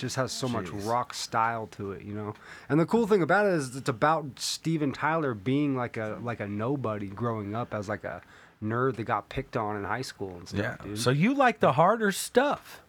Just 0.03 0.17
has 0.17 0.33
so 0.33 0.49
much 0.49 0.69
rock 0.71 1.15
style 1.15 1.69
to 1.69 1.93
it, 1.93 2.03
you 2.03 2.13
know. 2.13 2.35
And 2.69 2.81
the 2.81 2.87
cool 2.87 3.07
thing 3.07 3.23
about 3.23 3.47
it 3.47 3.53
is 3.53 3.77
it's 3.77 3.89
about 3.89 4.27
Steven 4.35 4.91
Tyler 4.91 5.33
being 5.33 5.77
like 5.77 5.97
a 5.97 6.19
like 6.21 6.41
a 6.41 6.49
nobody 6.49 7.07
growing 7.07 7.55
up 7.55 7.73
as 7.73 7.89
like 7.89 8.03
a 8.03 8.21
nerd 8.61 8.97
that 8.97 9.05
got 9.05 9.29
picked 9.29 9.57
on 9.57 9.77
in 9.77 9.85
high 9.85 10.03
school 10.03 10.35
and 10.37 10.49
stuff, 10.49 10.61
yeah. 10.61 10.77
dude. 10.85 10.99
So 10.99 11.11
you 11.11 11.35
like 11.35 11.61
the 11.61 11.75
harder 11.75 12.11
stuff. 12.11 12.83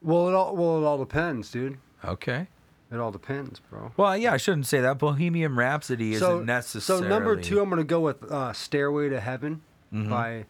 well, 0.00 0.28
it 0.28 0.34
all 0.34 0.54
well 0.54 0.80
it 0.80 0.84
all 0.86 0.98
depends, 0.98 1.50
dude. 1.50 1.78
Okay. 2.04 2.46
It 2.92 2.98
all 3.00 3.10
depends, 3.10 3.58
bro. 3.58 3.90
Well, 3.96 4.16
yeah, 4.16 4.32
I 4.32 4.36
shouldn't 4.36 4.66
say 4.66 4.80
that. 4.80 4.98
Bohemian 4.98 5.56
Rhapsody 5.56 6.14
so, 6.14 6.34
isn't 6.34 6.46
necessarily. 6.46 7.02
So 7.02 7.08
number 7.08 7.34
two, 7.34 7.60
I'm 7.60 7.68
gonna 7.68 7.82
go 7.82 7.98
with 7.98 8.30
uh, 8.30 8.52
"Stairway 8.52 9.08
to 9.08 9.18
Heaven" 9.18 9.62
Mhm. 9.92 10.08
by 10.08 10.44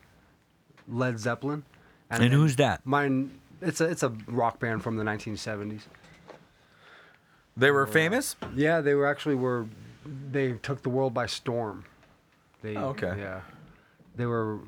Led 0.87 1.18
Zeppelin. 1.18 1.64
And 2.11 2.23
then 2.23 2.33
who's 2.33 2.57
that? 2.57 2.85
Mine. 2.85 3.31
It's 3.62 3.80
a 3.80 3.84
it's 3.84 4.02
a 4.02 4.10
rock 4.26 4.58
band 4.58 4.82
from 4.82 4.96
the 4.96 5.04
1970s. 5.04 5.82
They 7.56 7.70
were 7.70 7.86
uh, 7.86 7.90
famous. 7.90 8.36
Yeah, 8.54 8.80
they 8.80 8.94
were 8.94 9.06
actually 9.06 9.36
were 9.36 9.66
they 10.30 10.52
took 10.52 10.82
the 10.82 10.88
world 10.90 11.14
by 11.14 11.26
storm. 11.26 11.84
They 12.62 12.76
Oh, 12.76 12.88
okay. 12.88 13.14
Yeah, 13.18 13.40
they 14.16 14.26
were 14.26 14.58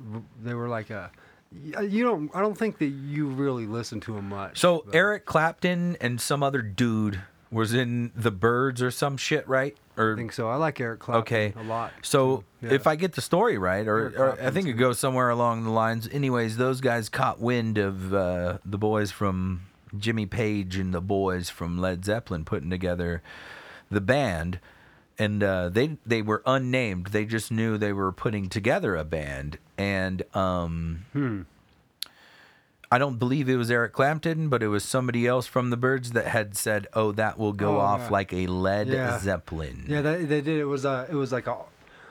they 0.43 0.55
were 0.55 0.69
like 0.69 0.91
a. 0.91 1.11
You 1.53 2.03
don't. 2.03 2.31
I 2.35 2.41
don't 2.41 2.59
think 2.59 2.79
that 2.79 2.87
you 2.87 3.29
really 3.29 3.67
listen 3.67 4.01
to 4.01 4.15
them 4.15 4.29
much. 4.29 4.59
So 4.59 4.85
Eric 4.93 5.25
Clapton 5.25 5.97
and 6.01 6.21
some 6.21 6.43
other 6.43 6.63
dude 6.63 7.21
was 7.55 7.73
in 7.73 8.11
the 8.17 8.31
Birds 8.33 8.83
or 8.83 8.91
some 8.91 9.17
shit, 9.17 9.49
right? 9.49 9.77
Or 9.97 10.15
I 10.15 10.17
think 10.17 10.33
so. 10.33 10.49
I 10.49 10.57
like 10.57 10.81
Eric 10.81 10.99
Clapton 11.01 11.21
okay, 11.23 11.55
a 11.57 11.63
lot. 11.63 11.93
So 12.03 12.43
Yeah. 12.61 12.73
if 12.73 12.87
I 12.89 12.97
get 12.97 13.13
the 13.13 13.21
story 13.21 13.57
right, 13.59 13.87
or, 13.87 14.09
or 14.19 14.39
I 14.43 14.51
think 14.51 14.67
it 14.67 14.73
goes 14.75 14.99
somewhere 14.99 15.31
along 15.31 15.63
the 15.65 15.71
lines. 15.71 16.09
Anyways, 16.11 16.57
those 16.57 16.81
guys 16.81 17.09
caught 17.09 17.41
wind 17.41 17.79
of 17.79 18.13
uh, 18.13 18.59
the 18.65 18.77
boys 18.79 19.13
from 19.13 19.63
Jimmy 19.97 20.27
Page 20.27 20.77
and 20.77 20.93
the 20.93 21.01
boys 21.01 21.49
from 21.49 21.79
Led 21.79 22.05
Zeppelin 22.05 22.45
putting 22.45 22.71
together 22.71 23.23
the 23.89 24.01
band, 24.01 24.59
and 25.17 25.41
uh, 25.45 25.69
they 25.69 25.97
they 26.05 26.23
were 26.23 26.43
unnamed. 26.45 27.09
They 27.09 27.25
just 27.25 27.53
knew 27.53 27.79
they 27.79 27.93
were 27.93 28.11
putting 28.11 28.49
together 28.49 28.97
a 28.97 29.05
band, 29.05 29.59
and 29.79 30.25
um, 30.35 31.05
Hmm. 31.13 31.43
I 32.95 32.99
don't 32.99 33.19
believe 33.19 33.49
it 33.49 33.57
was 33.57 33.71
Eric 33.73 33.93
Clapton, 33.93 34.49
but 34.49 34.63
it 34.63 34.69
was 34.69 34.85
somebody 34.85 35.27
else 35.27 35.47
from 35.49 35.71
the 35.71 35.77
Birds 35.77 36.13
that 36.13 36.27
had 36.29 36.57
said, 36.57 36.87
"Oh, 36.95 37.11
that 37.13 37.39
will 37.39 37.53
go 37.53 37.77
Oh, 37.79 37.81
off 37.81 38.03
yeah. 38.03 38.09
like 38.11 38.33
a 38.33 38.47
Led 38.47 38.87
Yeah. 38.89 39.19
Zeppelin." 39.19 39.85
Yeah, 39.89 40.01
they, 40.01 40.25
they 40.25 40.41
did. 40.41 40.61
It 40.61 40.67
was 40.67 40.87
uh, 40.87 41.07
it 41.11 41.15
was 41.15 41.33
like 41.33 41.49
a. 41.49 41.57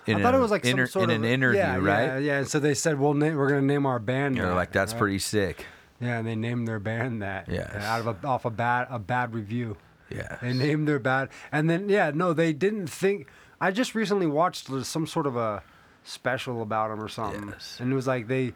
In 0.05 0.17
I 0.17 0.21
thought 0.21 0.33
a 0.35 0.37
it 0.37 0.41
was 0.41 0.51
like 0.51 0.65
inter- 0.65 0.85
some 0.85 0.91
sort 1.03 1.09
in 1.11 1.15
of 1.17 1.23
an 1.23 1.29
interview, 1.29 1.59
yeah, 1.61 1.77
right? 1.77 2.05
Yeah, 2.05 2.17
yeah. 2.17 2.37
And 2.39 2.47
so 2.49 2.59
they 2.59 2.73
said, 2.73 2.99
"Well, 2.99 3.13
na- 3.13 3.33
we're 3.33 3.47
gonna 3.47 3.61
name 3.61 3.85
our 3.85 3.99
band." 3.99 4.35
You're 4.35 4.47
that," 4.49 4.55
like, 4.55 4.71
"That's 4.73 4.91
right? 4.91 4.99
pretty 4.99 5.19
sick." 5.19 5.65
Yeah, 6.01 6.17
and 6.17 6.27
they 6.27 6.35
named 6.35 6.67
their 6.67 6.79
band 6.81 7.21
that. 7.21 7.47
Yes. 7.47 7.73
Out 7.75 8.01
of 8.05 8.07
a, 8.07 8.27
off 8.27 8.43
a 8.43 8.49
bad 8.49 8.87
a 8.89 8.99
bad 8.99 9.33
review. 9.33 9.77
Yeah. 10.09 10.37
They 10.41 10.51
named 10.51 10.85
their 10.89 10.99
bad, 10.99 11.29
and 11.53 11.69
then 11.69 11.87
yeah, 11.87 12.11
no, 12.13 12.33
they 12.33 12.51
didn't 12.51 12.87
think. 12.87 13.27
I 13.61 13.71
just 13.71 13.95
recently 13.95 14.27
watched 14.27 14.67
some 14.83 15.07
sort 15.07 15.27
of 15.27 15.37
a 15.37 15.63
special 16.03 16.61
about 16.61 16.89
them 16.89 17.01
or 17.01 17.07
something, 17.07 17.53
and 17.79 17.91
it 17.93 17.95
was 17.95 18.05
like 18.07 18.27
they 18.27 18.53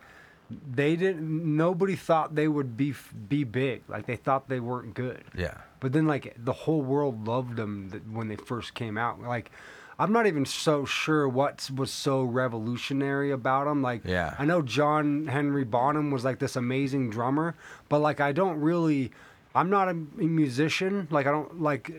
they 0.50 0.96
didn't. 0.96 1.58
Nobody 1.58 1.96
thought 1.96 2.36
they 2.36 2.48
would 2.48 2.78
be 2.78 2.94
be 3.28 3.44
big. 3.44 3.84
Like 3.88 4.06
they 4.06 4.16
thought 4.16 4.48
they 4.48 4.60
weren't 4.60 4.94
good. 4.94 5.24
Yeah. 5.36 5.56
But 5.80 5.94
then 5.94 6.08
like 6.08 6.36
the 6.38 6.54
whole 6.54 6.82
world 6.82 7.28
loved 7.28 7.58
them 7.58 8.02
when 8.12 8.28
they 8.28 8.38
first 8.38 8.74
came 8.74 8.98
out. 8.98 9.22
Like 9.22 9.52
I'm 10.00 10.14
not 10.14 10.26
even 10.28 10.46
so 10.46 10.86
sure 10.86 11.28
what 11.28 11.70
was 11.76 11.92
so 11.92 12.24
revolutionary 12.24 13.32
about 13.32 13.66
them. 13.66 13.82
Like 13.82 14.02
Yeah. 14.06 14.36
I 14.40 14.46
know 14.46 14.62
John 14.62 15.28
Henry 15.28 15.66
Bonham 15.66 16.12
was 16.12 16.24
like 16.24 16.40
this 16.40 16.56
amazing 16.56 17.10
drummer, 17.10 17.56
but 17.90 18.00
like 18.00 18.22
I 18.22 18.32
don't 18.32 18.60
really 18.60 19.12
I'm 19.54 19.70
not 19.70 19.90
a, 19.90 19.94
musician. 19.94 21.08
Like 21.12 21.28
I 21.28 21.32
don't 21.32 21.62
like 21.62 21.92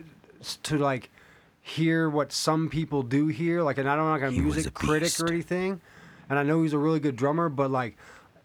to 0.64 0.78
like 0.78 1.10
hear 1.60 2.08
what 2.08 2.32
some 2.32 2.70
people 2.70 3.02
do 3.02 3.26
here. 3.26 3.62
Like 3.62 3.76
and 3.78 3.90
i 3.90 3.94
don't 3.94 4.08
like 4.08 4.22
a 4.22 4.30
He 4.30 4.40
music 4.40 4.72
critic 4.72 5.12
or 5.20 5.28
anything. 5.28 5.80
And 6.30 6.38
I 6.38 6.42
know 6.42 6.62
he's 6.62 6.72
a 6.72 6.78
really 6.78 7.00
good 7.00 7.16
drummer, 7.16 7.48
but 7.48 7.70
like 7.70 7.96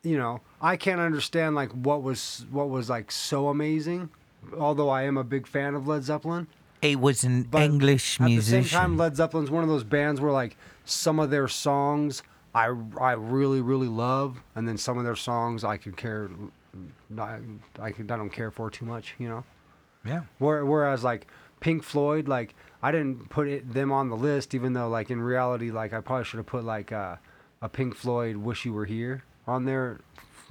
you 0.04 0.18
know, 0.18 0.42
I 0.62 0.76
can't 0.76 1.00
understand 1.00 1.56
like 1.56 1.72
what 1.72 2.04
was 2.04 2.46
what 2.52 2.70
was 2.70 2.90
like 2.90 3.12
so 3.12 3.48
amazing. 3.48 4.10
Although 4.58 4.90
I 4.90 5.04
am 5.04 5.18
a 5.18 5.24
big 5.24 5.48
fan 5.48 5.74
of 5.74 5.88
Led 5.88 6.04
Zeppelin. 6.04 6.48
He 6.82 6.98
was 6.98 7.24
an 7.24 7.44
But 7.44 7.62
English 7.62 8.20
At 8.20 8.28
the 8.28 8.42
same 8.42 8.66
time, 8.66 8.98
Led 8.98 9.16
Zeppelin's 9.16 9.50
one 9.50 9.64
of 9.64 9.70
those 9.70 9.86
bands 9.86 10.20
where 10.20 10.34
like 10.34 10.58
some 10.84 11.18
of 11.18 11.30
their 11.30 11.48
songs 11.48 12.22
I 12.54 12.66
I 13.00 13.14
really 13.14 13.62
really 13.62 13.88
love, 13.88 14.42
and 14.56 14.68
then 14.68 14.78
some 14.78 14.98
of 14.98 15.06
their 15.06 15.16
songs 15.16 15.64
I 15.64 15.78
could 15.78 15.96
care, 15.96 16.30
I 17.18 17.40
I, 17.80 17.92
could, 17.92 18.12
I 18.12 18.18
don't 18.18 18.30
care 18.30 18.52
for 18.52 18.70
too 18.70 18.86
much, 18.86 19.16
you 19.18 19.30
know. 19.30 19.44
Yeah. 20.06 20.24
Whereas 20.40 21.04
like 21.04 21.28
Pink 21.62 21.84
Floyd, 21.84 22.28
like 22.28 22.54
I 22.82 22.92
didn't 22.92 23.30
put 23.30 23.48
it, 23.48 23.74
them 23.74 23.92
on 23.92 24.10
the 24.10 24.18
list, 24.18 24.54
even 24.54 24.74
though 24.74 24.90
like 24.90 25.10
in 25.10 25.22
reality, 25.22 25.72
like 25.72 25.94
I 25.94 26.02
probably 26.02 26.26
should 26.26 26.38
have 26.38 26.46
put 26.46 26.66
like 26.66 26.92
uh, 26.92 27.16
a 27.62 27.70
Pink 27.70 27.96
Floyd 27.96 28.36
"Wish 28.36 28.66
You 28.66 28.74
Were 28.74 28.86
Here" 28.86 29.24
on 29.48 29.66
there, 29.66 30.00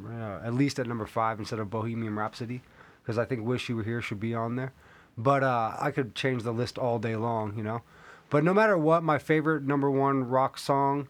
uh, 0.04 0.40
at 0.44 0.54
least 0.54 0.78
at 0.78 0.86
number 0.86 1.06
five 1.06 1.38
instead 1.38 1.58
of 1.58 1.70
Bohemian 1.70 2.16
Rhapsody, 2.16 2.62
because 3.02 3.18
I 3.18 3.24
think 3.24 3.44
"Wish 3.44 3.68
You 3.68 3.76
Were 3.76 3.82
Here" 3.82 4.02
should 4.02 4.20
be 4.20 4.34
on 4.34 4.56
there. 4.56 4.72
But 5.16 5.42
uh, 5.42 5.76
I 5.78 5.90
could 5.90 6.14
change 6.14 6.42
the 6.42 6.52
list 6.52 6.78
all 6.78 6.98
day 6.98 7.16
long, 7.16 7.56
you 7.56 7.62
know. 7.62 7.82
But 8.30 8.44
no 8.44 8.54
matter 8.54 8.78
what, 8.78 9.02
my 9.02 9.18
favorite 9.18 9.62
number 9.62 9.90
one 9.90 10.28
rock 10.28 10.56
song, 10.58 11.08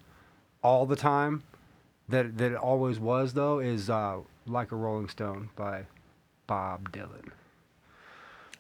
all 0.62 0.87
the 0.87 0.97
time, 0.97 1.45
that 2.09 2.39
that 2.39 2.53
it 2.53 2.59
always 2.59 2.99
was 2.99 3.35
though, 3.35 3.59
is 3.61 3.89
uh, 3.89 4.18
"Like 4.47 4.72
a 4.72 4.76
Rolling 4.76 5.09
Stone" 5.09 5.51
by 5.55 5.87
Bob 6.47 6.93
Dylan. 6.93 7.30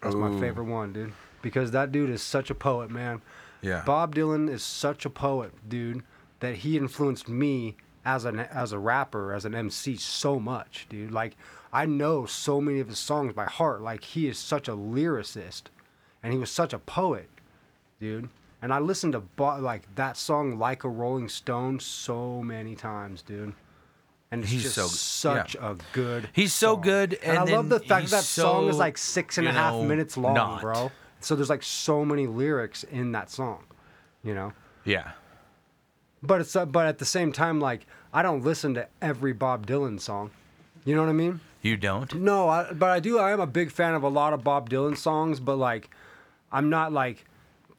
That's 0.00 0.14
my 0.16 0.38
favorite 0.40 0.64
one, 0.64 0.92
dude. 0.92 1.12
Because 1.42 1.70
that 1.70 1.92
dude 1.92 2.10
is 2.10 2.22
such 2.22 2.50
a 2.50 2.54
poet, 2.54 2.90
man. 2.90 3.22
Yeah. 3.60 3.82
Bob 3.86 4.14
Dylan 4.14 4.50
is 4.50 4.62
such 4.64 5.04
a 5.04 5.10
poet, 5.10 5.52
dude, 5.68 6.02
that 6.40 6.56
he 6.56 6.76
influenced 6.76 7.28
me 7.28 7.76
as 8.04 8.24
an 8.24 8.40
as 8.40 8.72
a 8.72 8.78
rapper, 8.78 9.32
as 9.32 9.44
an 9.44 9.54
MC 9.54 9.96
so 9.96 10.38
much, 10.40 10.86
dude. 10.88 11.10
Like 11.12 11.36
I 11.72 11.86
know 11.86 12.26
so 12.26 12.60
many 12.60 12.80
of 12.80 12.88
his 12.88 12.98
songs 12.98 13.32
by 13.32 13.44
heart. 13.44 13.80
Like 13.82 14.04
he 14.04 14.28
is 14.28 14.38
such 14.38 14.68
a 14.68 14.72
lyricist 14.72 15.62
and 16.22 16.32
he 16.32 16.38
was 16.38 16.50
such 16.50 16.72
a 16.72 16.78
poet, 16.78 17.28
dude. 18.00 18.28
And 18.60 18.72
I 18.72 18.78
listened 18.78 19.14
to 19.14 19.20
Bo- 19.20 19.58
like 19.58 19.92
that 19.96 20.16
song 20.16 20.58
like 20.58 20.84
a 20.84 20.88
Rolling 20.88 21.28
Stone 21.28 21.80
so 21.80 22.42
many 22.42 22.74
times, 22.76 23.22
dude. 23.22 23.54
And 24.30 24.44
He's 24.44 24.62
just 24.62 24.74
so- 24.76 24.86
such 24.86 25.54
yeah. 25.56 25.72
a 25.72 25.76
good 25.92 26.30
He's 26.32 26.54
so 26.54 26.74
song. 26.74 26.80
good, 26.82 27.12
And, 27.22 27.38
and 27.38 27.50
I 27.50 27.52
love 27.54 27.68
the 27.68 27.80
fact 27.80 28.02
he's 28.02 28.10
that 28.12 28.22
song 28.24 28.68
is 28.68 28.78
like 28.78 28.96
six 28.96 29.36
and 29.36 29.46
a 29.46 29.52
half 29.52 29.74
know, 29.74 29.84
minutes 29.84 30.16
long, 30.16 30.34
not. 30.34 30.60
bro. 30.62 30.90
So 31.20 31.36
there's 31.36 31.50
like 31.50 31.62
so 31.62 32.04
many 32.04 32.26
lyrics 32.26 32.82
in 32.84 33.12
that 33.12 33.30
song, 33.30 33.64
you 34.24 34.34
know. 34.34 34.52
Yeah. 34.84 35.10
But 36.22 36.40
it's 36.40 36.54
uh, 36.54 36.66
but 36.66 36.86
at 36.86 36.98
the 36.98 37.04
same 37.04 37.32
time, 37.32 37.60
like 37.60 37.86
I 38.12 38.22
don't 38.22 38.44
listen 38.44 38.74
to 38.74 38.86
every 39.00 39.32
Bob 39.32 39.66
Dylan 39.66 40.00
song. 40.00 40.30
You 40.84 40.94
know 40.94 41.02
what 41.02 41.10
I 41.10 41.14
mean? 41.14 41.40
You 41.62 41.76
don't? 41.76 42.12
No, 42.14 42.48
I, 42.48 42.72
but 42.72 42.90
I 42.90 42.98
do. 43.00 43.18
I 43.18 43.32
am 43.32 43.40
a 43.40 43.46
big 43.46 43.70
fan 43.70 43.94
of 43.94 44.02
a 44.02 44.08
lot 44.08 44.32
of 44.32 44.42
Bob 44.42 44.68
Dylan 44.68 44.96
songs, 44.96 45.38
but 45.38 45.56
like, 45.56 45.90
I'm 46.50 46.70
not 46.70 46.92
like 46.92 47.24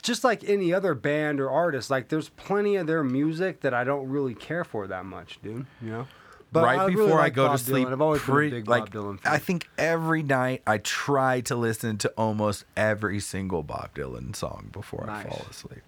just 0.02 0.24
like 0.24 0.48
any 0.48 0.74
other 0.74 0.94
band 0.94 1.40
or 1.40 1.50
artist, 1.50 1.90
like 1.90 2.10
there's 2.10 2.30
plenty 2.30 2.76
of 2.76 2.88
their 2.88 3.04
music 3.04 3.62
that 3.62 3.74
I 3.74 3.84
don't 3.84 4.10
really 4.10 4.36
care 4.36 4.64
for 4.64 4.88
that 4.88 5.06
much, 5.06 5.40
dude. 5.42 5.66
You 5.82 5.90
know. 5.90 6.08
But 6.52 6.66
right 6.66 6.80
I 6.80 6.86
really 6.86 7.08
before 7.08 7.20
I 7.20 7.30
go 7.30 7.48
Bob 7.48 7.58
to 7.58 7.64
sleep, 7.64 7.88
Dylan. 7.88 7.92
I've 7.94 8.02
always 8.02 8.22
pre- 8.22 8.50
been 8.50 8.58
a 8.58 8.62
big 8.62 8.70
like 8.70 8.92
Bob 8.92 9.04
Dylan 9.04 9.20
fan. 9.20 9.34
I 9.34 9.40
think 9.40 9.68
every 9.78 10.22
night 10.22 10.62
I 10.68 10.78
try 10.78 11.42
to 11.42 11.56
listen 11.56 11.98
to 12.00 12.10
almost 12.10 12.66
every 12.78 13.20
single 13.20 13.64
Bob 13.64 13.96
Dylan 13.96 14.36
song 14.36 14.70
before 14.72 15.10
I 15.10 15.24
fall 15.24 15.46
asleep. 15.50 15.82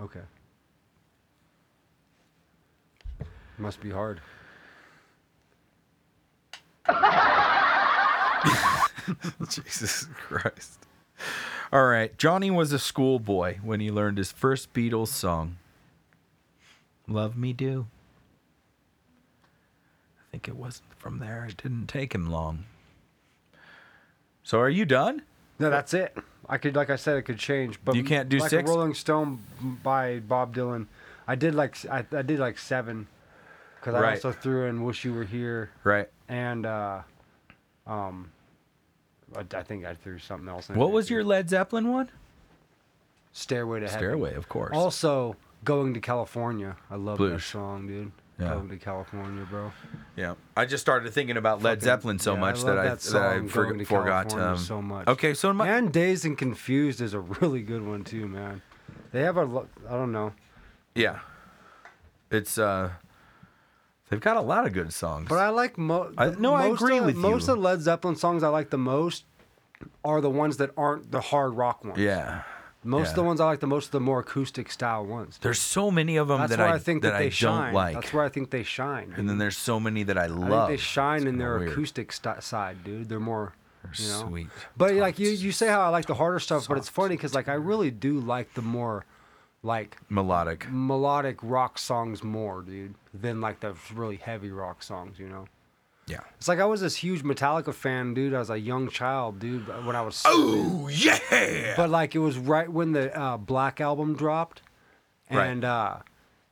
Okay. 0.00 0.20
Must 3.58 3.80
be 3.80 3.90
hard. 3.90 4.20
Jesus 9.48 10.06
Christ. 10.14 10.86
All 11.72 11.86
right. 11.86 12.16
Johnny 12.18 12.50
was 12.50 12.72
a 12.72 12.78
schoolboy 12.78 13.56
when 13.62 13.80
he 13.80 13.90
learned 13.90 14.18
his 14.18 14.32
first 14.32 14.72
Beatles 14.72 15.08
song. 15.08 15.56
Love 17.08 17.36
Me 17.36 17.52
Do. 17.52 17.86
I 19.44 20.24
think 20.32 20.48
it 20.48 20.56
wasn't 20.56 20.88
from 20.98 21.18
there. 21.18 21.46
It 21.48 21.56
didn't 21.56 21.86
take 21.86 22.14
him 22.14 22.30
long. 22.30 22.64
So 24.42 24.60
are 24.60 24.68
you 24.68 24.84
done? 24.84 25.22
No, 25.58 25.70
that's 25.70 25.94
it. 25.94 26.16
I 26.48 26.58
could, 26.58 26.76
like 26.76 26.90
I 26.90 26.96
said, 26.96 27.16
it 27.16 27.22
could 27.22 27.38
change. 27.38 27.80
But 27.84 27.96
You 27.96 28.04
can't 28.04 28.28
do 28.28 28.38
like 28.38 28.50
six? 28.50 28.68
A 28.68 28.72
Rolling 28.72 28.94
Stone 28.94 29.42
by 29.82 30.20
Bob 30.20 30.54
Dylan. 30.54 30.86
I 31.26 31.34
did 31.34 31.54
like 31.54 31.76
I, 31.90 32.04
I 32.12 32.22
did 32.22 32.38
like 32.38 32.58
seven, 32.58 33.08
because 33.80 33.94
I 33.94 34.00
Right. 34.00 34.14
also 34.16 34.32
threw 34.32 34.66
in 34.66 34.82
"Wish 34.84 35.04
You 35.04 35.14
Were 35.14 35.24
Here" 35.24 35.70
Right. 35.84 36.08
and 36.28 36.66
uh, 36.66 37.00
um, 37.86 38.30
I, 39.36 39.44
I 39.56 39.62
think 39.62 39.84
I 39.84 39.94
threw 39.94 40.18
something 40.18 40.48
else. 40.48 40.68
in 40.70 40.76
What 40.76 40.86
there, 40.86 40.94
was 40.94 41.08
too. 41.08 41.14
your 41.14 41.24
Led 41.24 41.48
Zeppelin 41.48 41.92
one? 41.92 42.10
Stairway 43.32 43.80
to 43.80 43.86
Heaven? 43.86 43.98
Stairway, 43.98 44.34
of 44.34 44.48
course. 44.48 44.74
Also, 44.74 45.36
"Going 45.64 45.94
to 45.94 46.00
California." 46.00 46.76
I 46.90 46.94
love 46.96 47.18
that 47.18 47.24
Blues. 47.24 47.44
song, 47.44 47.86
dude. 47.86 48.12
Yeah. 48.38 48.50
Going 48.50 48.68
to 48.68 48.76
California, 48.76 49.46
bro. 49.48 49.72
Yeah, 50.14 50.34
I 50.54 50.66
just 50.66 50.82
started 50.82 51.10
thinking 51.14 51.38
about 51.38 51.62
Led 51.62 51.78
Fucking- 51.78 51.84
Zeppelin 51.84 52.18
so 52.18 52.34
yeah, 52.34 52.40
much 52.40 52.62
that 52.64 52.78
I 52.78 52.84
that 52.84 52.92
I 52.92 52.96
song, 52.96 53.46
Going 53.48 53.78
to 53.78 53.84
forgot. 53.86 54.28
California, 54.28 54.48
Um, 54.52 54.58
so 54.58 54.82
much. 54.82 55.08
Okay, 55.08 55.32
so 55.32 55.54
my, 55.54 55.66
And 55.68 55.90
Dazed 55.90 56.26
and 56.26 56.36
Confused 56.36 57.00
is 57.00 57.14
a 57.14 57.20
really 57.40 57.62
good 57.62 57.86
one 57.86 58.04
too, 58.04 58.26
man. 58.28 58.60
They 59.12 59.22
have 59.22 59.38
a, 59.38 59.44
lo- 59.44 59.68
I 59.88 59.92
don't 59.92 60.12
know, 60.12 60.34
yeah, 60.94 61.20
it's 62.30 62.58
uh, 62.58 62.90
they've 64.08 64.20
got 64.20 64.36
a 64.36 64.40
lot 64.40 64.66
of 64.66 64.72
good 64.72 64.92
songs. 64.92 65.28
but 65.28 65.38
I 65.38 65.48
like 65.50 65.76
mo- 65.78 66.12
I- 66.16 66.30
no, 66.38 66.54
I 66.54 66.66
agree 66.66 66.98
of, 66.98 67.04
with 67.06 67.16
Most 67.16 67.46
you. 67.48 67.54
of 67.54 67.58
Led 67.60 67.80
Zeppelin 67.80 68.16
songs 68.16 68.42
I 68.42 68.48
like 68.48 68.70
the 68.70 68.78
most 68.78 69.24
are 70.04 70.20
the 70.20 70.30
ones 70.30 70.56
that 70.58 70.70
aren't 70.76 71.10
the 71.12 71.20
hard 71.20 71.54
rock 71.54 71.84
ones. 71.84 71.98
yeah, 71.98 72.42
Most 72.82 73.10
of 73.10 73.16
the 73.16 73.22
ones 73.24 73.40
I 73.40 73.44
like 73.46 73.60
the 73.60 73.66
most 73.66 73.88
are 73.88 73.92
the 73.92 74.00
more 74.00 74.20
acoustic 74.20 74.70
style 74.70 75.04
ones. 75.04 75.38
there's 75.42 75.60
so 75.60 75.90
many 75.90 76.16
of 76.16 76.28
them 76.28 76.38
That's 76.38 76.50
that 76.50 76.58
where 76.60 76.68
I, 76.68 76.74
I, 76.74 76.78
think 76.78 77.02
that, 77.02 77.10
that, 77.10 77.16
I 77.16 77.18
they 77.18 77.24
don't 77.24 77.32
shine. 77.32 77.74
like, 77.74 77.94
That's 77.94 78.12
where 78.12 78.24
I 78.24 78.28
think 78.30 78.50
they 78.50 78.62
shine. 78.62 79.12
and 79.16 79.28
then 79.28 79.38
there's 79.38 79.56
so 79.58 79.78
many 79.78 80.02
that 80.04 80.16
I 80.16 80.24
I 80.24 80.26
love. 80.28 80.68
think 80.68 80.78
they 80.78 80.82
shine 80.82 81.22
It's 81.22 81.26
in 81.26 81.38
their 81.38 81.58
weird. 81.58 81.72
acoustic 81.72 82.12
st- 82.12 82.42
side, 82.42 82.84
dude. 82.84 83.08
They're 83.10 83.20
more, 83.20 83.52
you 83.98 84.08
know. 84.08 84.26
Sweet. 84.28 84.46
But 84.76 84.94
like 84.94 85.18
you, 85.18 85.28
you 85.28 85.52
say 85.52 85.68
how 85.68 85.80
I 85.82 85.88
like 85.88 86.06
the 86.06 86.14
harder 86.14 86.38
stuff, 86.38 86.66
but 86.68 86.78
it's 86.78 86.88
funny 86.88 87.16
because 87.16 87.34
like 87.34 87.48
I 87.48 87.54
really 87.54 87.90
do 87.90 88.18
like 88.20 88.54
the 88.54 88.62
more, 88.62 89.04
like 89.62 89.96
melodic. 90.08 90.66
melodic 90.70 91.38
rock 91.42 91.78
songs 91.78 92.22
more, 92.22 92.62
dude, 92.62 92.94
than 93.14 93.40
like 93.40 93.60
the 93.60 93.74
really 93.94 94.16
heavy 94.16 94.50
rock 94.50 94.82
songs. 94.82 95.18
You 95.18 95.28
know. 95.28 95.46
Yeah. 96.08 96.20
It's 96.38 96.46
like 96.46 96.60
I 96.60 96.64
was 96.66 96.80
this 96.82 96.94
huge 96.94 97.24
Metallica 97.24 97.74
fan, 97.74 98.14
dude, 98.14 98.32
as 98.32 98.48
a 98.48 98.56
young 98.60 98.88
child, 98.88 99.40
dude, 99.40 99.66
when 99.84 99.96
I 99.96 100.02
was. 100.02 100.22
Oh 100.24 100.88
yeah. 100.92 101.74
But 101.76 101.90
like 101.90 102.14
it 102.14 102.20
was 102.20 102.38
right 102.38 102.68
when 102.70 102.92
the 102.92 103.16
uh, 103.18 103.36
Black 103.38 103.80
album 103.80 104.14
dropped, 104.14 104.62
Right. 105.30 105.46
and 105.46 105.64
uh, 105.64 105.96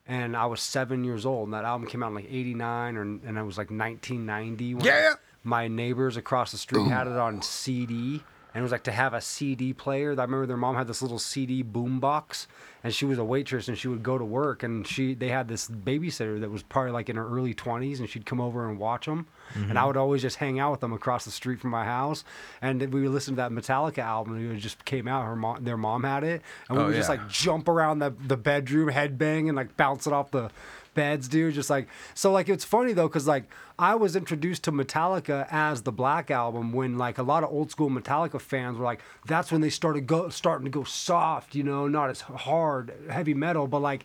and 0.09 0.36
I 0.36 0.46
was 0.46 0.61
seven 0.61 1.05
years 1.05 1.24
old, 1.24 1.46
and 1.46 1.55
that 1.55 1.64
album 1.64 1.86
came 1.88 2.02
out 2.02 2.09
in 2.09 2.14
like 2.16 2.26
'89, 2.28 2.96
or 2.96 3.02
and 3.02 3.38
it 3.38 3.42
was 3.44 3.57
like 3.57 3.70
1990. 3.70 4.74
When 4.74 4.84
Yeah. 4.84 5.14
My 5.44 5.68
neighbors 5.68 6.16
across 6.16 6.50
the 6.52 6.59
street 6.59 6.88
had 6.88 7.07
it 7.07 7.12
on 7.16 7.40
CD, 7.42 8.22
and 8.55 8.61
it 8.61 8.62
was 8.62 8.72
like 8.72 8.84
to 8.84 8.92
have 8.92 9.12
a 9.14 9.20
CD 9.20 9.72
player. 9.72 10.11
I 10.11 10.22
remember 10.22 10.46
their 10.46 10.57
mom 10.57 10.76
had 10.76 10.86
this 10.86 11.02
little 11.02 11.18
CD 11.18 11.62
boom 11.62 11.98
box, 11.98 12.46
and 12.84 12.94
she 12.94 13.05
was 13.05 13.18
a 13.18 13.24
waitress, 13.24 13.66
and 13.66 13.76
she 13.76 13.88
would 13.88 14.05
go 14.05 14.16
to 14.16 14.24
work, 14.24 14.62
and 14.62 14.86
she 14.86 15.12
they 15.14 15.28
had 15.28 15.48
this 15.48 15.68
babysitter 15.68 16.40
that 16.40 16.50
was 16.50 16.62
probably 16.62 16.92
like 16.92 17.09
in 17.09 17.16
her 17.16 17.26
early 17.28 17.52
20s, 17.52 17.98
and 17.98 18.09
she'd 18.09 18.24
come 18.26 18.40
over 18.40 18.68
and 18.68 18.78
watch 18.78 19.07
them, 19.07 19.26
and 19.55 19.72
I 19.72 19.74
mm-hmm. 19.74 19.86
would 19.88 19.96
always 19.96 20.22
just 20.22 20.36
hang 20.36 20.61
out 20.61 20.70
with 20.70 20.80
them 20.80 20.92
across 20.92 21.24
the 21.24 21.32
street 21.32 21.61
from 21.61 21.70
my 21.70 21.84
house, 21.84 22.24
and 22.62 22.80
we 22.92 23.02
would 23.02 23.11
listen 23.11 23.34
to 23.34 23.36
that 23.36 23.50
Metallica 23.50 23.98
album. 23.98 24.36
and 24.36 24.57
It 24.57 24.61
just 24.61 24.84
came 24.84 25.09
out. 25.09 25.24
Her 25.24 25.36
mom, 25.36 25.64
their 25.64 25.76
mom 25.76 26.05
had 26.05 26.22
it, 26.22 26.42
and 26.68 26.78
we 26.78 26.84
Oh, 26.84 26.86
would 26.88 26.94
just 26.94 27.09
like 27.09 27.28
jump 27.28 27.68
around 27.68 27.98
the 27.98 28.14
the 28.26 28.36
bedroom, 28.36 28.90
headbang, 28.90 29.48
and 29.48 29.57
like 29.57 29.76
bounce 29.76 30.07
it 30.07 30.12
off 30.12 30.30
the 30.30 30.50
beds, 30.95 31.28
dude. 31.28 31.55
Just 31.55 31.70
like 31.70 31.88
so, 32.14 32.32
like 32.32 32.49
it's 32.49 32.64
funny 32.64 32.92
though, 32.92 33.09
cause 33.09 33.26
like 33.26 33.45
I 33.78 33.95
was 33.95 34.16
introduced 34.16 34.64
to 34.64 34.72
Metallica 34.72 35.47
as 35.51 35.82
the 35.82 35.92
Black 35.92 36.30
Album 36.30 36.72
when 36.72 36.97
like 36.99 37.18
a 37.18 37.22
lot 37.22 37.45
of 37.45 37.51
old 37.51 37.70
school 37.70 37.90
Metallica 37.90 38.40
fans 38.40 38.78
were 38.78 38.84
like, 38.84 39.01
that's 39.26 39.53
when 39.53 39.61
they 39.61 39.70
started 39.70 40.07
go 40.07 40.28
starting 40.28 40.64
to 40.64 40.70
go 40.70 40.84
soft, 40.84 41.55
you 41.55 41.62
know, 41.62 41.88
not 41.88 42.11
as 42.11 42.20
hard, 42.22 42.92
heavy 43.11 43.34
metal, 43.34 43.66
but 43.66 43.80
like. 43.80 44.05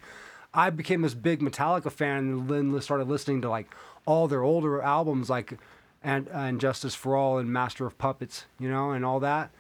I 0.52 0.72
became 0.72 1.04
this 1.04 1.14
big 1.14 1.42
Metallica 1.42 1.92
fan 1.92 2.18
and 2.18 2.50
then 2.50 2.82
started 2.82 3.08
listening 3.08 3.44
to 3.44 3.50
like 3.52 3.70
all 4.08 4.28
their 4.28 4.42
older 4.42 4.82
albums, 4.82 5.30
like 5.30 5.60
and 6.04 6.28
and 6.30 6.60
Justice 6.60 6.96
for 6.96 7.16
All 7.16 7.38
and 7.38 7.52
Master 7.52 7.86
of 7.86 7.98
Puppets, 7.98 8.46
you 8.60 8.70
know, 8.70 8.92
and 8.92 9.06
all 9.06 9.20
that. 9.20 9.52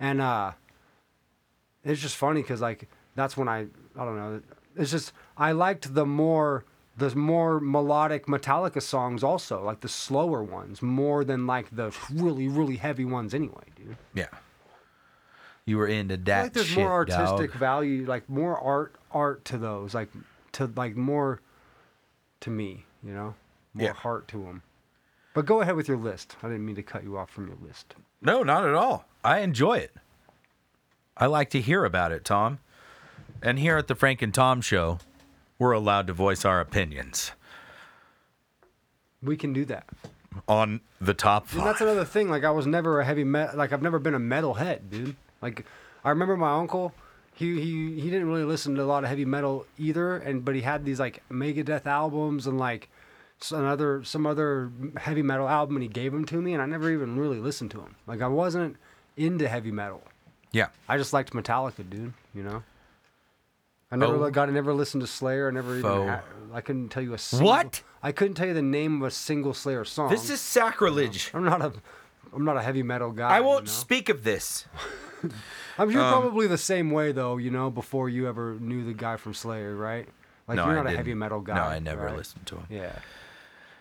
And 0.00 0.20
uh, 0.20 0.52
it's 1.84 2.00
just 2.00 2.16
funny 2.16 2.42
because 2.42 2.60
like 2.60 2.88
that's 3.14 3.36
when 3.36 3.48
I 3.48 3.66
I 3.96 4.04
don't 4.04 4.16
know. 4.16 4.40
It's 4.76 4.90
just 4.90 5.12
I 5.36 5.52
liked 5.52 5.94
the 5.94 6.06
more 6.06 6.64
the 6.98 7.14
more 7.16 7.60
melodic 7.60 8.26
Metallica 8.26 8.82
songs 8.82 9.22
also, 9.24 9.62
like 9.64 9.80
the 9.80 9.88
slower 9.88 10.42
ones, 10.42 10.82
more 10.82 11.24
than 11.24 11.46
like 11.46 11.74
the 11.74 11.94
really 12.12 12.48
really 12.48 12.76
heavy 12.76 13.04
ones 13.04 13.32
anyway, 13.34 13.64
dude. 13.76 13.96
Yeah. 14.14 14.26
You 15.64 15.76
were 15.78 15.86
into 15.86 16.16
that 16.16 16.42
like 16.44 16.52
there's 16.54 16.66
shit, 16.66 16.78
more 16.78 16.92
artistic 16.92 17.52
dog. 17.52 17.60
value, 17.60 18.04
like 18.06 18.28
more 18.28 18.58
art 18.58 18.94
art 19.12 19.44
to 19.46 19.58
those, 19.58 19.94
like 19.94 20.08
to 20.52 20.70
like 20.76 20.96
more 20.96 21.40
to 22.40 22.50
me, 22.50 22.84
you 23.02 23.12
know, 23.12 23.34
more 23.74 23.86
Yeah. 23.88 23.92
heart 23.92 24.28
to 24.28 24.42
them. 24.44 24.62
But 25.34 25.46
go 25.46 25.60
ahead 25.60 25.76
with 25.76 25.86
your 25.88 25.98
list. 25.98 26.36
I 26.42 26.48
didn't 26.48 26.64
mean 26.66 26.76
to 26.76 26.82
cut 26.82 27.04
you 27.04 27.16
off 27.16 27.30
from 27.30 27.46
your 27.46 27.56
list. 27.62 27.94
No, 28.20 28.42
not 28.42 28.64
at 28.66 28.74
all. 28.74 29.04
I 29.22 29.38
enjoy 29.40 29.74
it. 29.78 29.94
I 31.16 31.26
like 31.26 31.50
to 31.50 31.60
hear 31.60 31.84
about 31.84 32.10
it, 32.12 32.24
Tom. 32.24 32.58
And 33.42 33.58
here 33.58 33.76
at 33.76 33.86
the 33.88 33.94
Frank 33.94 34.22
and 34.22 34.34
Tom 34.34 34.60
show, 34.60 34.98
we're 35.58 35.72
allowed 35.72 36.06
to 36.06 36.12
voice 36.12 36.44
our 36.44 36.60
opinions 36.60 37.32
We 39.22 39.36
can 39.36 39.52
do 39.52 39.64
that. 39.66 39.86
on 40.46 40.80
the 41.00 41.14
top 41.14 41.52
And 41.52 41.62
that's 41.62 41.80
another 41.80 42.04
thing. 42.04 42.28
Like 42.30 42.44
I 42.44 42.50
was 42.50 42.66
never 42.66 43.00
a 43.00 43.04
heavy 43.04 43.24
metal. 43.24 43.56
Like 43.56 43.72
I've 43.72 43.82
never 43.82 43.98
been 43.98 44.14
a 44.14 44.18
metal 44.20 44.54
head, 44.54 44.90
dude. 44.90 45.16
Like 45.42 45.64
I 46.04 46.10
remember 46.10 46.36
my 46.36 46.56
uncle. 46.58 46.94
He 47.34 47.60
he 47.60 48.00
he 48.00 48.10
didn't 48.10 48.28
really 48.28 48.44
listen 48.44 48.74
to 48.76 48.82
a 48.82 48.84
lot 48.84 49.04
of 49.04 49.10
heavy 49.10 49.24
metal 49.24 49.66
either. 49.78 50.16
And 50.16 50.44
but 50.44 50.54
he 50.54 50.60
had 50.62 50.84
these 50.84 51.00
like 51.00 51.22
Megadeth 51.30 51.86
albums 51.86 52.46
and 52.46 52.58
like 52.58 52.88
some 53.40 53.64
other 53.64 54.02
some 54.04 54.26
other 54.26 54.70
heavy 54.96 55.22
metal 55.22 55.48
album, 55.48 55.76
and 55.76 55.82
he 55.82 55.88
gave 55.88 56.12
them 56.12 56.24
to 56.26 56.40
me, 56.42 56.52
and 56.52 56.62
I 56.62 56.66
never 56.66 56.90
even 56.90 57.18
really 57.18 57.38
listened 57.38 57.70
to 57.72 57.78
them. 57.78 57.94
Like 58.06 58.20
I 58.22 58.26
wasn't 58.28 58.76
into 59.16 59.48
heavy 59.48 59.70
metal. 59.70 60.02
Yeah. 60.52 60.68
I 60.88 60.96
just 60.96 61.12
liked 61.12 61.32
Metallica, 61.32 61.88
dude. 61.88 62.12
You 62.34 62.42
know. 62.42 62.62
I 63.90 63.96
never 63.96 64.14
Oh. 64.24 64.30
got. 64.30 64.48
I 64.48 64.52
never 64.52 64.72
listened 64.74 65.00
to 65.02 65.06
Slayer. 65.06 65.48
I 65.48 65.50
never 65.50 65.70
even. 65.78 65.82
Faux. 65.82 66.08
Had, 66.10 66.22
I 66.52 66.60
couldn't 66.60 66.88
tell 66.90 67.02
you 67.02 67.14
a 67.14 67.18
single, 67.18 67.48
What? 67.48 67.82
I 68.02 68.12
couldn't 68.12 68.34
tell 68.34 68.46
you 68.46 68.54
the 68.54 68.62
name 68.62 69.02
of 69.02 69.08
a 69.08 69.10
single 69.10 69.54
Slayer 69.54 69.84
song. 69.84 70.10
This 70.10 70.30
is 70.30 70.40
sacrilege. 70.40 71.30
I'm 71.34 71.44
not 71.44 71.60
a 71.62 71.72
I'm 72.34 72.44
not 72.44 72.56
a 72.56 72.62
heavy 72.62 72.82
metal 72.82 73.10
guy. 73.10 73.28
I 73.28 73.40
won't 73.40 73.64
know? 73.64 73.70
speak 73.70 74.08
of 74.08 74.24
this. 74.24 74.66
I'm 75.78 75.90
you're 75.90 76.02
um, 76.02 76.12
probably 76.12 76.46
the 76.46 76.58
same 76.58 76.90
way 76.90 77.12
though, 77.12 77.36
you 77.38 77.50
know, 77.50 77.70
before 77.70 78.08
you 78.08 78.28
ever 78.28 78.56
knew 78.60 78.84
the 78.84 78.92
guy 78.92 79.16
from 79.16 79.34
Slayer, 79.34 79.74
right? 79.74 80.06
Like 80.46 80.56
no, 80.56 80.64
you're 80.64 80.72
I 80.72 80.76
not 80.76 80.80
a 80.86 80.88
didn't. 80.90 80.96
heavy 80.98 81.14
metal 81.14 81.40
guy. 81.40 81.54
No, 81.56 81.62
I 81.62 81.78
never 81.78 82.04
right? 82.06 82.16
listened 82.16 82.46
to 82.46 82.56
him. 82.56 82.66
Yeah. 82.70 82.92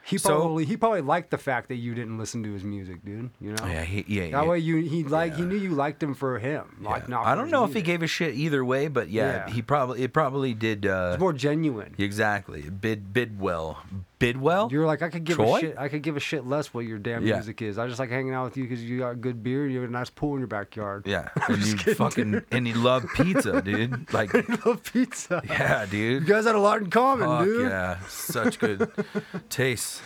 He 0.08 0.18
So- 0.18 0.30
probably 0.40 0.64
he 0.66 0.78
probably 0.78 1.02
liked 1.02 1.32
the 1.32 1.38
fact 1.38 1.68
that 1.68 1.76
you 1.76 1.94
didn't 1.94 2.18
listen 2.18 2.42
to 2.44 2.54
his 2.54 2.64
music, 2.64 3.04
dude. 3.04 3.30
You 3.42 3.52
know. 3.52 3.66
Yeah, 3.66 3.84
he, 3.84 4.06
yeah, 4.08 4.24
That 4.24 4.30
yeah. 4.32 4.44
way 4.46 4.60
you 4.60 4.78
he 4.78 5.04
like 5.04 5.36
he 5.36 5.42
knew 5.44 5.58
you 5.58 5.72
liked 5.72 6.02
him 6.02 6.14
for 6.14 6.40
him, 6.40 6.64
like 6.82 7.04
Yeah. 7.04 7.10
not. 7.10 7.26
I 7.26 7.36
don't 7.36 7.46
his 7.46 7.52
know 7.52 7.66
if 7.66 7.74
he 7.74 7.82
gave 7.82 8.02
a 8.02 8.08
shit 8.08 8.34
either 8.36 8.64
way, 8.64 8.88
but 8.88 9.10
yeah, 9.10 9.46
Yeah. 9.48 9.54
he 9.54 9.62
probably 9.62 10.02
it 10.04 10.14
probably 10.14 10.54
did. 10.54 10.86
Uh, 10.86 11.12
It's 11.14 11.20
more 11.20 11.34
genuine. 11.34 11.94
exactly. 11.98 12.62
Bid 12.70 13.12
Bidwell. 13.14 13.84
Bidwell. 14.20 14.70
You're 14.72 14.86
like 14.86 15.02
I 15.02 15.10
could 15.10 15.24
give 15.24 15.36
Troy? 15.36 15.58
a 15.58 15.62
shit. 15.62 15.76
I 15.78 15.90
could 15.90 16.02
give 16.02 16.18
a 16.18 16.20
shit 16.20 16.46
less 16.46 16.74
what 16.74 16.86
your 16.86 16.98
damn 16.98 17.26
Yeah. 17.26 17.36
music 17.36 17.62
is. 17.62 17.78
I 17.78 17.88
just 17.88 18.00
like 18.00 18.10
hanging 18.10 18.34
out 18.34 18.46
with 18.46 18.58
you 18.58 18.64
because 18.64 18.84
you 18.84 19.00
got 19.00 19.22
good 19.22 19.44
beer. 19.44 19.64
and 19.66 19.74
You 19.74 19.82
have 19.82 19.90
a 19.90 19.94
nice 19.94 20.10
pool 20.10 20.34
in 20.34 20.40
your 20.40 20.48
backyard. 20.48 21.04
yeah, 21.06 21.30
and 21.48 21.64
you 21.64 21.78
fucking 21.96 22.42
and 22.52 22.68
you 22.68 22.74
love 22.76 23.06
pizza, 23.16 23.62
dude. 23.66 24.12
Like, 24.14 24.34
love 24.66 24.82
pizza. 24.92 25.42
yeah, 25.48 25.86
dude. 25.86 26.24
You 26.24 26.28
guys 26.28 26.46
had 26.46 26.56
a 26.56 26.60
lot 26.60 26.82
in 26.82 26.90
common, 26.90 27.28
Fuck 27.28 27.46
dude. 27.46 27.70
yeah, 27.70 28.00
such 28.08 28.58
good 28.60 28.90
taste. 29.50 30.02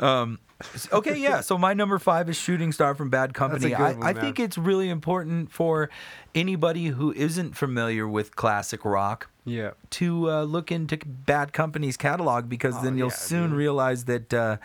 Um, 0.00 0.38
okay, 0.92 1.16
yeah. 1.16 1.40
So 1.40 1.56
my 1.56 1.72
number 1.74 1.98
five 1.98 2.28
is 2.28 2.36
Shooting 2.36 2.72
Star 2.72 2.94
from 2.94 3.10
Bad 3.10 3.32
Company. 3.34 3.74
I, 3.74 3.92
one, 3.92 4.02
I 4.02 4.12
think 4.12 4.40
it's 4.40 4.58
really 4.58 4.88
important 4.88 5.52
for 5.52 5.88
anybody 6.34 6.86
who 6.86 7.12
isn't 7.12 7.56
familiar 7.56 8.08
with 8.08 8.34
classic 8.36 8.84
rock 8.84 9.28
Yeah. 9.44 9.70
to 9.90 10.30
uh, 10.30 10.42
look 10.42 10.72
into 10.72 10.98
Bad 11.06 11.52
Company's 11.52 11.96
catalog 11.96 12.48
because 12.48 12.80
then 12.82 12.98
you'll 12.98 13.06
Oh, 13.06 13.10
yeah, 13.10 13.16
soon 13.16 13.50
dude. 13.50 13.58
realize 13.58 14.04
that 14.06 14.34
uh, 14.34 14.56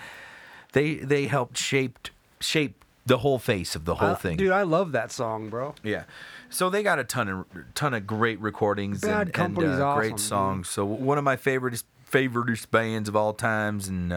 they 0.74 0.96
they 0.96 1.28
helped 1.28 1.58
shaped 1.58 2.10
shape 2.40 2.84
the 3.06 3.20
whole 3.20 3.38
face 3.38 3.76
of 3.76 3.86
the 3.86 3.96
whole 3.96 4.12
I- 4.12 4.16
thing. 4.16 4.38
Dude, 4.38 4.52
I 4.52 4.64
love 4.64 4.94
that 4.94 5.12
song, 5.12 5.50
bro. 5.50 5.76
Yeah. 5.84 6.06
So 6.50 6.70
they 6.70 6.82
got 6.84 6.98
a 7.00 7.04
ton 7.04 7.28
of 7.30 7.46
ton 7.76 7.94
of 7.94 8.08
great 8.08 8.40
recordings 8.40 9.02
Bad 9.02 9.32
and, 9.38 9.58
and 9.58 9.80
uh, 9.80 9.86
awesome, 9.86 10.00
great 10.00 10.10
dude. 10.12 10.20
songs. 10.22 10.70
So 10.70 10.86
one 10.86 11.18
of 11.20 11.24
my 11.24 11.36
favorite 11.36 11.84
favorite 12.06 12.70
bands 12.72 13.10
of 13.10 13.16
all 13.16 13.34
times, 13.34 13.88
and 13.88 14.12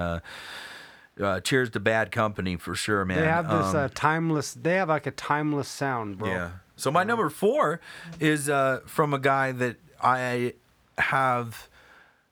uh, 1.20 1.24
uh, 1.24 1.40
cheers 1.40 1.70
to 1.70 1.80
Bad 1.80 2.10
Company 2.12 2.56
for 2.56 2.74
sure, 2.74 3.04
man. 3.04 3.18
They 3.20 3.26
have 3.26 3.48
this 3.48 3.66
Um, 3.68 3.76
uh, 3.76 3.88
timeless. 3.94 4.54
They 4.54 4.74
have 4.74 4.88
like 4.88 5.06
a 5.06 5.10
timeless 5.10 5.68
sound, 5.68 6.18
bro. 6.18 6.28
yeah. 6.28 6.50
So 6.76 6.90
my 6.90 7.04
number 7.04 7.30
four 7.30 7.80
is 8.20 8.48
uh, 8.50 8.80
from 8.86 9.14
a 9.14 9.18
guy 9.18 9.52
that 9.52 9.76
I 10.02 10.54
have 10.98 11.68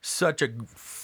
such 0.02 0.42
a 0.42 0.48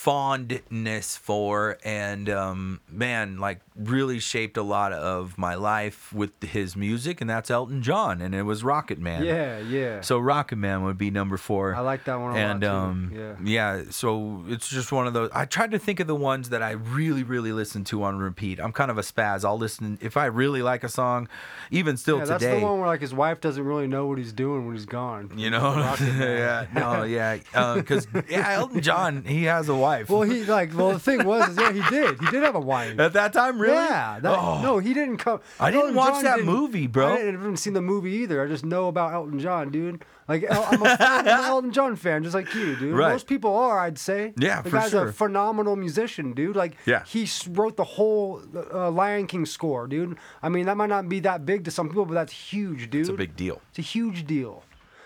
fondness 0.01 1.15
for, 1.17 1.77
and 1.85 2.31
um, 2.31 2.81
man, 2.89 3.37
like 3.39 3.61
really 3.77 4.19
shaped 4.19 4.57
a 4.57 4.63
lot 4.63 4.93
of 4.95 5.37
my 5.37 5.55
life 5.55 6.11
with 6.15 6.31
his 6.43 6.75
music, 6.75 7.21
and 7.21 7.29
that's 7.29 7.51
Elton 7.51 7.83
John, 7.83 8.23
and 8.23 8.35
it 8.35 8.45
was 8.45 8.65
Rocket 8.65 8.99
Man. 8.99 9.23
Yeah, 9.25 9.59
yeah. 9.59 10.01
So 10.01 10.19
Rocket 10.19 10.57
Man 10.57 10.85
would 10.85 10.97
be 10.97 11.11
number 11.11 11.37
four. 11.37 11.75
I 11.75 11.81
like 11.81 12.05
that 12.05 12.15
one 12.19 12.31
a 12.31 12.35
lot, 12.35 12.41
and 12.41 12.65
um, 12.65 13.13
Yeah. 13.15 13.35
yeah. 13.45 13.83
So 13.91 14.43
it's 14.49 14.69
just 14.69 14.91
one 14.91 15.07
of 15.07 15.13
those. 15.13 15.31
I 15.35 15.45
tried 15.45 15.71
to 15.73 15.79
think 15.79 16.01
of 16.01 16.07
the 16.07 16.17
ones 16.17 16.49
that 16.49 16.63
I 16.63 16.71
really, 16.71 17.23
really 17.23 17.53
listen 17.53 17.85
to 17.85 18.03
on 18.03 18.19
repeat. 18.19 18.59
I'm 18.59 18.73
kind 18.73 18.91
of 18.91 18.97
a 18.97 19.03
spaz. 19.03 19.45
I'll 19.45 19.59
listen 19.59 19.99
if 20.01 20.17
I 20.17 20.27
really 20.27 20.63
like 20.63 20.83
a 20.83 20.89
song, 20.89 21.29
even 21.71 21.99
still 21.99 22.19
yeah, 22.21 22.25
that's 22.25 22.43
today. 22.43 22.59
the 22.59 22.65
one 22.65 22.79
where 22.79 22.89
like 22.89 23.03
his 23.03 23.13
wife 23.13 23.43
doesn't 23.43 23.65
really 23.65 23.87
know 23.87 24.07
what 24.07 24.17
he's 24.17 24.33
doing 24.33 24.67
when 24.67 24.75
he's 24.75 24.87
gone. 24.87 25.31
You 25.37 25.51
know, 25.51 25.75
yeah, 26.01 26.67
no, 26.75 27.03
yeah, 27.03 27.37
because 27.75 28.07
yeah, 28.31 28.55
Elton 28.55 28.81
John, 28.81 29.25
he 29.25 29.45
has 29.45 29.69
a 29.69 29.75
wife. 29.75 29.90
Well, 30.09 30.23
he 30.23 30.45
like 30.45 30.77
well 30.77 30.93
the 30.93 30.99
thing 30.99 31.25
was 31.25 31.49
is, 31.51 31.57
yeah 31.59 31.73
he 31.73 31.83
did 31.91 32.21
he 32.21 32.27
did 32.31 32.43
have 32.43 32.55
a 32.55 32.61
wife. 32.61 32.99
at 32.99 33.13
that 33.15 33.33
time, 33.33 33.61
really? 33.61 33.75
Yeah, 33.75 34.19
that, 34.21 34.39
Oh. 34.39 34.61
no, 34.63 34.79
he 34.79 34.95
didn't 34.95 35.19
come. 35.19 35.41
I 35.59 35.71
didn't 35.71 35.81
Elton 35.83 35.97
watch 35.97 36.15
John 36.15 36.25
that 36.25 36.37
didn't- 36.37 36.53
movie, 36.53 36.87
bro. 36.87 37.13
I 37.13 37.17
didn't 37.19 37.35
even 37.35 37.57
seen 37.57 37.73
the 37.75 37.83
movie 37.83 38.13
either. 38.23 38.43
I 38.43 38.47
just 38.49 38.65
know 38.65 38.89
about 38.89 39.13
Elton 39.13 39.39
John, 39.39 39.71
dude. 39.71 40.05
Like 40.29 40.45
I'm 40.51 40.81
a, 40.83 40.97
I'm 41.01 41.27
an 41.27 41.29
Elton 41.51 41.73
John 41.73 41.97
fan, 41.97 42.23
just 42.23 42.35
like 42.35 42.55
you, 42.55 42.77
dude. 42.77 42.95
Right. 42.95 43.11
Most 43.13 43.27
people 43.27 43.55
are, 43.57 43.81
I'd 43.81 43.99
say. 43.99 44.33
Yeah, 44.37 44.63
the 44.63 44.71
for 44.71 44.77
guy's 44.77 44.91
sure. 44.91 45.09
a 45.09 45.13
phenomenal 45.13 45.75
musician, 45.75 46.33
dude. 46.35 46.55
Like, 46.55 46.77
Yeah. 46.87 47.03
he 47.05 47.29
wrote 47.51 47.77
the 47.77 47.83
whole 47.85 48.41
uh, 48.73 48.91
Lion 48.93 49.27
King 49.27 49.45
score, 49.45 49.89
dude. 49.89 50.17
I 50.43 50.49
mean, 50.49 50.67
that 50.67 50.77
might 50.77 50.89
not 50.89 51.09
be 51.09 51.19
that 51.21 51.45
big 51.45 51.65
to 51.65 51.71
some 51.73 51.89
people, 51.89 52.05
but 52.07 52.15
that's 52.15 52.33
huge, 52.33 52.91
dude. 52.91 53.01
It's 53.01 53.09
a 53.09 53.15
big 53.15 53.35
deal. 53.35 53.61
It's 53.71 53.81
a 53.81 53.83
huge 53.83 54.25
deal. 54.27 54.63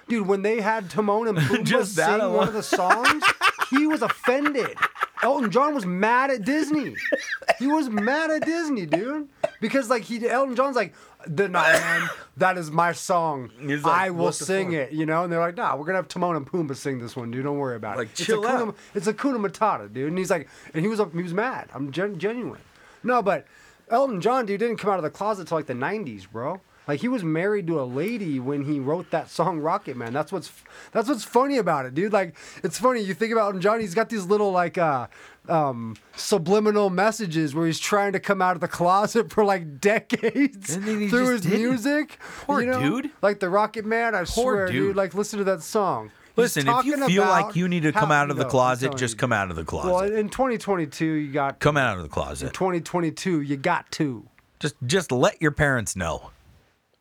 Dude, 0.08 0.26
when 0.26 0.42
they 0.42 0.60
had 0.60 0.90
Timon 0.90 1.28
and 1.28 1.38
Pumbaa 1.48 1.86
sing 1.86 2.32
one 2.34 2.46
of 2.48 2.52
the 2.52 2.62
songs, 2.62 3.24
he 3.70 3.86
was 3.86 4.02
offended. 4.02 4.76
Elton 5.22 5.50
John 5.50 5.74
was 5.74 5.86
mad 5.86 6.30
at 6.30 6.44
Disney. 6.44 6.94
He 7.58 7.66
was 7.66 7.88
mad 7.88 8.30
at 8.30 8.44
Disney, 8.44 8.84
dude. 8.86 9.28
Because 9.60 9.88
like 9.88 10.02
he 10.02 10.28
Elton 10.28 10.54
John's 10.56 10.76
like, 10.76 10.94
the 11.26 11.48
nah, 11.48 11.62
man, 11.62 12.08
that 12.36 12.58
is 12.58 12.70
my 12.70 12.92
song. 12.92 13.50
Like, 13.62 13.84
I 13.86 14.10
will 14.10 14.32
sing 14.32 14.72
it, 14.72 14.92
you 14.92 15.06
know? 15.06 15.24
And 15.24 15.32
they're 15.32 15.40
like, 15.40 15.56
nah, 15.56 15.76
we're 15.76 15.86
gonna 15.86 15.96
have 15.98 16.08
Timon 16.08 16.36
and 16.36 16.46
Pumbaa 16.46 16.76
sing 16.76 16.98
this 16.98 17.16
one, 17.16 17.30
dude. 17.30 17.44
Don't 17.44 17.58
worry 17.58 17.76
about 17.76 17.96
Like, 17.96 18.08
it. 18.08 18.10
It's 18.12 18.24
chill 18.26 18.44
a 18.44 18.58
Kuna. 18.58 18.74
It's 18.94 19.06
Hakuna 19.06 19.46
Matata, 19.48 19.90
dude. 19.92 20.08
And 20.08 20.18
he's 20.18 20.30
like, 20.30 20.48
and 20.74 20.82
he 20.82 20.88
was 20.88 21.00
he 21.14 21.22
was 21.22 21.32
mad. 21.32 21.68
I'm 21.72 21.90
gen- 21.92 22.18
genuine. 22.18 22.60
No, 23.02 23.22
but 23.22 23.46
Elton 23.88 24.20
John, 24.20 24.44
dude, 24.46 24.60
didn't 24.60 24.76
come 24.78 24.90
out 24.90 24.98
of 24.98 25.02
the 25.04 25.10
closet 25.10 25.48
till 25.48 25.56
like 25.56 25.66
the 25.66 25.74
'90s, 25.74 26.30
bro. 26.30 26.60
Like 26.86 27.00
he 27.00 27.08
was 27.08 27.24
married 27.24 27.66
to 27.68 27.80
a 27.80 27.84
lady 27.84 28.38
when 28.38 28.64
he 28.64 28.78
wrote 28.78 29.10
that 29.10 29.30
song 29.30 29.60
Rocket 29.60 29.96
Man. 29.96 30.12
That's 30.12 30.30
what's 30.30 30.52
that's 30.92 31.08
what's 31.08 31.24
funny 31.24 31.56
about 31.58 31.86
it, 31.86 31.94
dude. 31.94 32.12
Like 32.12 32.36
it's 32.62 32.78
funny 32.78 33.00
you 33.00 33.14
think 33.14 33.32
about 33.32 33.46
Elton 33.46 33.60
John. 33.62 33.80
He's 33.80 33.94
got 33.94 34.10
these 34.10 34.26
little 34.26 34.52
like 34.52 34.76
uh, 34.76 35.06
um, 35.48 35.96
subliminal 36.16 36.90
messages 36.90 37.54
where 37.54 37.66
he's 37.66 37.78
trying 37.78 38.12
to 38.12 38.20
come 38.20 38.42
out 38.42 38.54
of 38.54 38.60
the 38.60 38.68
closet 38.68 39.30
for 39.32 39.44
like 39.44 39.80
decades 39.80 40.74
And 40.74 40.84
then 40.84 41.00
he 41.00 41.08
through 41.08 41.28
his 41.30 41.40
didn't. 41.42 41.60
music. 41.62 42.18
Poor 42.42 42.60
you 42.60 42.70
know? 42.70 42.80
dude. 42.80 43.10
Like 43.22 43.40
the 43.40 43.48
Rocket 43.48 43.84
Man. 43.86 44.14
I 44.14 44.18
Poor 44.24 44.26
swear, 44.26 44.66
dude. 44.66 44.74
dude. 44.74 44.96
Like 44.96 45.14
listen 45.14 45.38
to 45.38 45.44
that 45.44 45.62
song. 45.62 46.10
Listen, 46.36 46.66
if 46.68 46.84
you 46.84 47.06
feel 47.06 47.22
like 47.22 47.54
you 47.54 47.68
need 47.68 47.84
to 47.84 47.92
come 47.92 48.10
out 48.10 48.28
of 48.28 48.36
the 48.36 48.44
closet, 48.44 48.96
just 48.96 49.18
come 49.18 49.32
out 49.32 49.50
of 49.50 49.56
the 49.56 49.64
closet. 49.64 49.92
Well, 49.92 50.02
in 50.02 50.28
2022, 50.28 51.04
you 51.04 51.32
got 51.32 51.60
come 51.60 51.76
out 51.76 51.96
of 51.96 52.02
the 52.02 52.08
closet. 52.08 52.46
In 52.46 52.52
2022, 52.52 53.40
you 53.42 53.56
got 53.56 53.90
to. 53.92 54.28
Just 54.58 54.74
just 54.84 55.12
let 55.12 55.40
your 55.40 55.52
parents 55.52 55.94
know. 55.94 56.30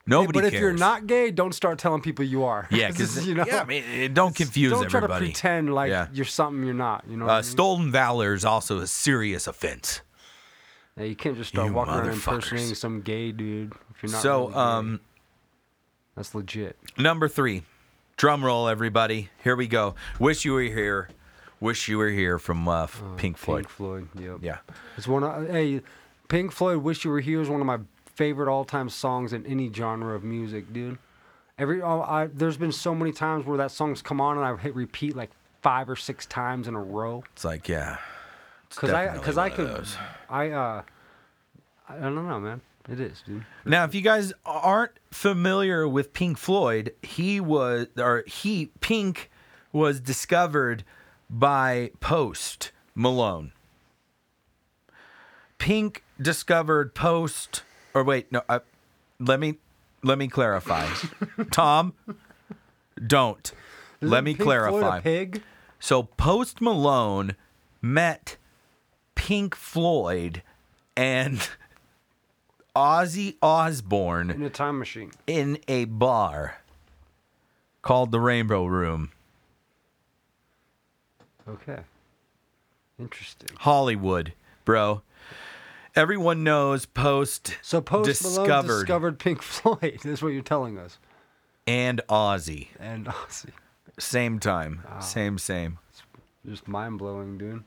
Nobody 0.06 0.34
but 0.40 0.46
if 0.46 0.52
cares. 0.52 0.62
you're 0.62 0.74
not 0.74 1.08
gay, 1.08 1.32
don't 1.32 1.54
start 1.56 1.80
telling 1.80 2.02
people 2.02 2.26
you 2.26 2.44
are. 2.44 2.68
yeah, 2.70 2.88
because 2.92 3.26
you 3.26 3.36
know, 3.36 3.46
yeah, 3.48 3.62
I 3.62 3.66
mean, 3.66 4.14
don't 4.14 4.36
confuse 4.36 4.72
everybody. 4.74 4.84
don't 4.84 4.90
try 4.92 4.98
everybody. 5.00 5.26
to 5.28 5.32
pretend 5.32 5.74
like 5.74 5.90
Yeah. 5.90 6.08
you're 6.12 6.26
something 6.26 6.64
you're 6.66 6.74
not. 6.74 7.06
You 7.10 7.16
know, 7.18 7.26
what 7.26 7.32
I 7.32 7.36
Uh, 7.36 7.38
mean? 7.40 7.44
stolen 7.44 7.92
valor 7.92 8.34
is 8.34 8.44
also 8.44 8.80
a 8.80 8.88
serious 8.88 9.48
offense. 9.48 10.02
Yeah, 10.98 11.06
you 11.06 11.16
can't 11.16 11.38
just 11.38 11.50
start 11.50 11.68
You 11.68 11.74
walking 11.74 11.94
around 11.94 12.08
motherfuckers. 12.10 12.14
impersonating 12.36 12.76
some 12.76 13.02
gay 13.02 13.32
dude 13.32 13.72
if 13.96 14.04
you're 14.04 14.12
not. 14.12 14.22
So, 14.22 14.40
really 14.42 14.54
gay. 14.54 14.60
um, 14.60 15.00
that's 16.16 16.36
legit. 16.36 16.78
number 16.98 17.28
three, 17.28 17.64
drum 18.18 18.44
roll, 18.44 18.68
everybody. 18.68 19.30
Here 19.44 19.56
we 19.56 19.68
go. 19.68 19.96
Wish 20.20 20.44
you 20.46 20.54
were 20.54 20.62
here. 20.62 21.10
Wish 21.60 21.88
you 21.88 21.98
were 21.98 22.10
here 22.10 22.38
from 22.40 22.68
uh, 22.68 22.84
F- 22.84 23.02
Pink 23.16 23.38
Floyd. 23.38 23.64
Pink 23.64 23.70
Floyd. 23.70 24.08
Yep. 24.20 24.38
Yeah. 24.42 24.58
It's 24.98 25.08
one. 25.08 25.24
Of, 25.24 25.50
hey, 25.50 25.82
Pink 26.28 26.52
Floyd. 26.52 26.80
Wish 26.84 27.06
You 27.06 27.12
Were 27.12 27.22
Here 27.22 27.40
is 27.42 27.48
one 27.50 27.62
of 27.62 27.66
my 27.66 27.78
favorite 28.16 28.52
all-time 28.52 28.90
songs 28.90 29.34
in 29.34 29.46
any 29.46 29.72
genre 29.72 30.16
of 30.16 30.24
music, 30.24 30.72
dude. 30.74 30.98
Every 31.58 31.82
oh, 31.82 32.02
I, 32.02 32.28
there's 32.28 32.58
been 32.58 32.72
so 32.72 32.96
many 32.96 33.12
times 33.12 33.46
where 33.46 33.58
that 33.58 33.72
song's 33.72 34.02
come 34.02 34.20
on 34.20 34.38
and 34.38 34.46
I've 34.46 34.60
hit 34.60 34.76
repeat 34.76 35.16
like 35.16 35.32
five 35.62 35.90
or 35.90 35.96
six 35.96 36.26
times 36.26 36.68
in 36.68 36.76
a 36.76 36.82
row. 36.82 37.24
It's 37.34 37.46
like, 37.46 37.70
yeah. 37.70 37.98
Cause 38.76 38.90
I, 38.90 39.16
cause 39.18 39.38
I 39.38 39.50
could. 39.50 39.86
I, 40.30 40.50
uh, 40.50 40.82
I 41.88 41.96
don't 42.00 42.16
know, 42.16 42.40
man. 42.40 42.62
It 42.90 43.00
is, 43.00 43.22
dude. 43.26 43.46
Now, 43.66 43.86
if 43.86 43.96
you 43.96 44.02
guys 44.02 44.34
aren't 44.46 44.92
familiar 45.12 45.88
with 45.88 46.12
Pink 46.12 46.38
Floyd, 46.38 46.94
he 47.02 47.40
was, 47.40 47.88
or 47.98 48.24
he, 48.28 48.72
Pink 48.82 49.30
was 49.72 50.02
discovered 50.02 50.84
by 51.30 51.92
Post 52.02 52.72
Malone. 52.94 53.54
Pink 55.60 56.04
discovered 56.22 56.94
Post, 56.94 57.64
or 57.94 58.04
wait, 58.04 58.32
no, 58.32 58.42
uh, 58.50 58.60
let 59.20 59.40
me, 59.40 59.56
let 60.04 60.18
me 60.18 60.28
clarify. 60.28 60.88
Tom, 61.52 61.94
don't. 63.06 63.52
let 64.02 64.18
Isn't 64.18 64.24
me 64.26 64.34
Pink 64.34 64.44
clarify. 64.44 65.00
pig. 65.02 65.42
So 65.80 66.04
Post 66.04 66.62
Malone 66.62 67.36
met 67.82 68.38
Pink 69.16 69.56
Floyd 69.56 70.42
and 70.96 71.48
Ozzy 72.76 73.36
Osbourne 73.42 74.30
in 74.32 74.44
a 74.44 74.50
time 74.50 74.80
machine. 74.80 75.12
in 75.28 75.60
a 75.68 75.86
bar 75.86 76.58
called 77.82 78.12
the 78.12 78.20
Rainbow 78.20 78.66
Room, 78.66 79.12
Okay. 81.48 81.80
Interesting. 82.98 83.50
Hollywood, 83.60 84.34
bro. 84.64 85.02
Everyone 85.96 86.44
knows 86.44 86.86
Post 86.86 87.58
So 87.62 87.80
Post 87.82 88.08
discovered 88.08 88.68
discovered 88.82 89.20
Pink 89.20 89.42
Floyd. 89.42 90.00
That's 90.04 90.22
what 90.22 90.30
you're 90.30 90.42
telling 90.42 90.78
us. 90.80 90.98
and 91.68 92.02
Ozzy 92.10 92.70
And 92.80 93.06
Ozzy. 93.06 93.52
same 94.00 94.40
time, 94.40 94.82
same 95.00 95.38
same. 95.38 95.78
Just 96.48 96.68
mind 96.68 96.98
blowing, 96.98 97.38
dude. 97.38 97.64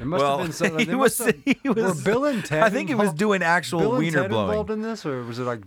It 0.00 0.04
must 0.06 0.20
Well, 0.22 0.38
have 0.38 0.46
been 0.48 0.52
so, 0.52 0.76
he 0.90 0.94
was, 0.94 1.16
have- 1.18 1.34
he 1.44 1.68
was. 1.68 1.76
were 1.76 1.94
Bill 2.04 2.24
and 2.26 2.44
Ted. 2.44 2.62
I 2.62 2.68
think 2.68 2.88
he 2.88 2.94
was 2.94 3.12
doing 3.14 3.42
actual 3.42 3.78
Bill 3.80 3.90
and 3.94 3.98
wiener 4.00 4.20
Ted 4.22 4.30
blowing. 4.30 4.48
involved 4.50 4.70
in 4.70 4.82
this, 4.82 5.06
or 5.06 5.22
was 5.22 5.38
it 5.38 5.44
like 5.44 5.60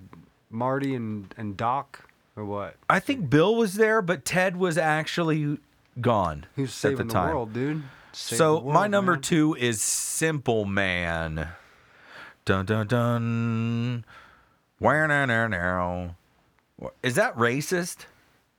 Marty 0.51 0.93
and, 0.93 1.33
and 1.37 1.57
Doc, 1.57 2.07
or 2.35 2.45
what? 2.45 2.75
I 2.87 2.99
think 2.99 3.29
Bill 3.31 3.55
was 3.55 3.75
there, 3.75 4.01
but 4.03 4.23
Ted 4.25 4.57
was 4.57 4.77
actually 4.77 5.57
gone 5.99 6.45
Who's 6.55 6.69
at 6.69 6.73
saving 6.75 6.97
the 6.97 7.03
the, 7.05 7.13
time. 7.13 7.29
world, 7.33 7.53
dude? 7.53 7.81
So 8.11 8.59
the 8.59 8.65
my 8.73 8.85
number 8.87 9.13
man. 9.13 9.21
two 9.21 9.55
is 9.55 9.81
Simple 9.81 10.65
Man. 10.65 11.47
Dun 12.45 12.65
dun 12.65 12.87
dun. 12.87 14.05
Wah, 14.79 15.07
nah, 15.07 15.25
nah, 15.25 15.47
nah. 15.47 16.07
Is 17.01 17.15
that 17.15 17.35
racist? 17.35 18.05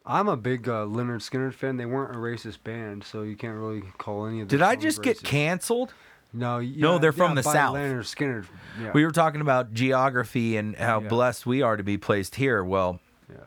I'm 0.04 0.28
a 0.28 0.36
big 0.36 0.68
uh, 0.68 0.86
Lynyrd 0.86 1.20
Skynyrd 1.20 1.54
fan. 1.54 1.76
They 1.76 1.86
weren't 1.86 2.14
a 2.14 2.18
racist 2.18 2.62
band, 2.64 3.04
so 3.04 3.22
you 3.22 3.36
can't 3.36 3.56
really 3.56 3.82
call 3.98 4.26
any 4.26 4.40
of. 4.40 4.48
them. 4.48 4.58
Did 4.58 4.62
I 4.64 4.76
just 4.76 5.02
get 5.02 5.22
canceled? 5.22 5.92
No, 6.32 6.60
No, 6.60 6.98
they're 6.98 7.12
from 7.12 7.30
yeah, 7.32 7.34
the 7.36 7.42
South. 7.44 7.76
Lynyrd 7.76 8.00
Skynyrd. 8.00 8.46
Yeah. 8.80 8.90
We 8.92 9.04
were 9.04 9.10
talking 9.12 9.40
about 9.40 9.72
geography 9.72 10.56
and 10.56 10.76
how 10.76 11.00
Yeah. 11.00 11.08
blessed 11.08 11.46
we 11.46 11.62
are 11.62 11.76
to 11.76 11.82
be 11.82 11.96
placed 11.98 12.36
here. 12.36 12.62
Well, 12.64 13.00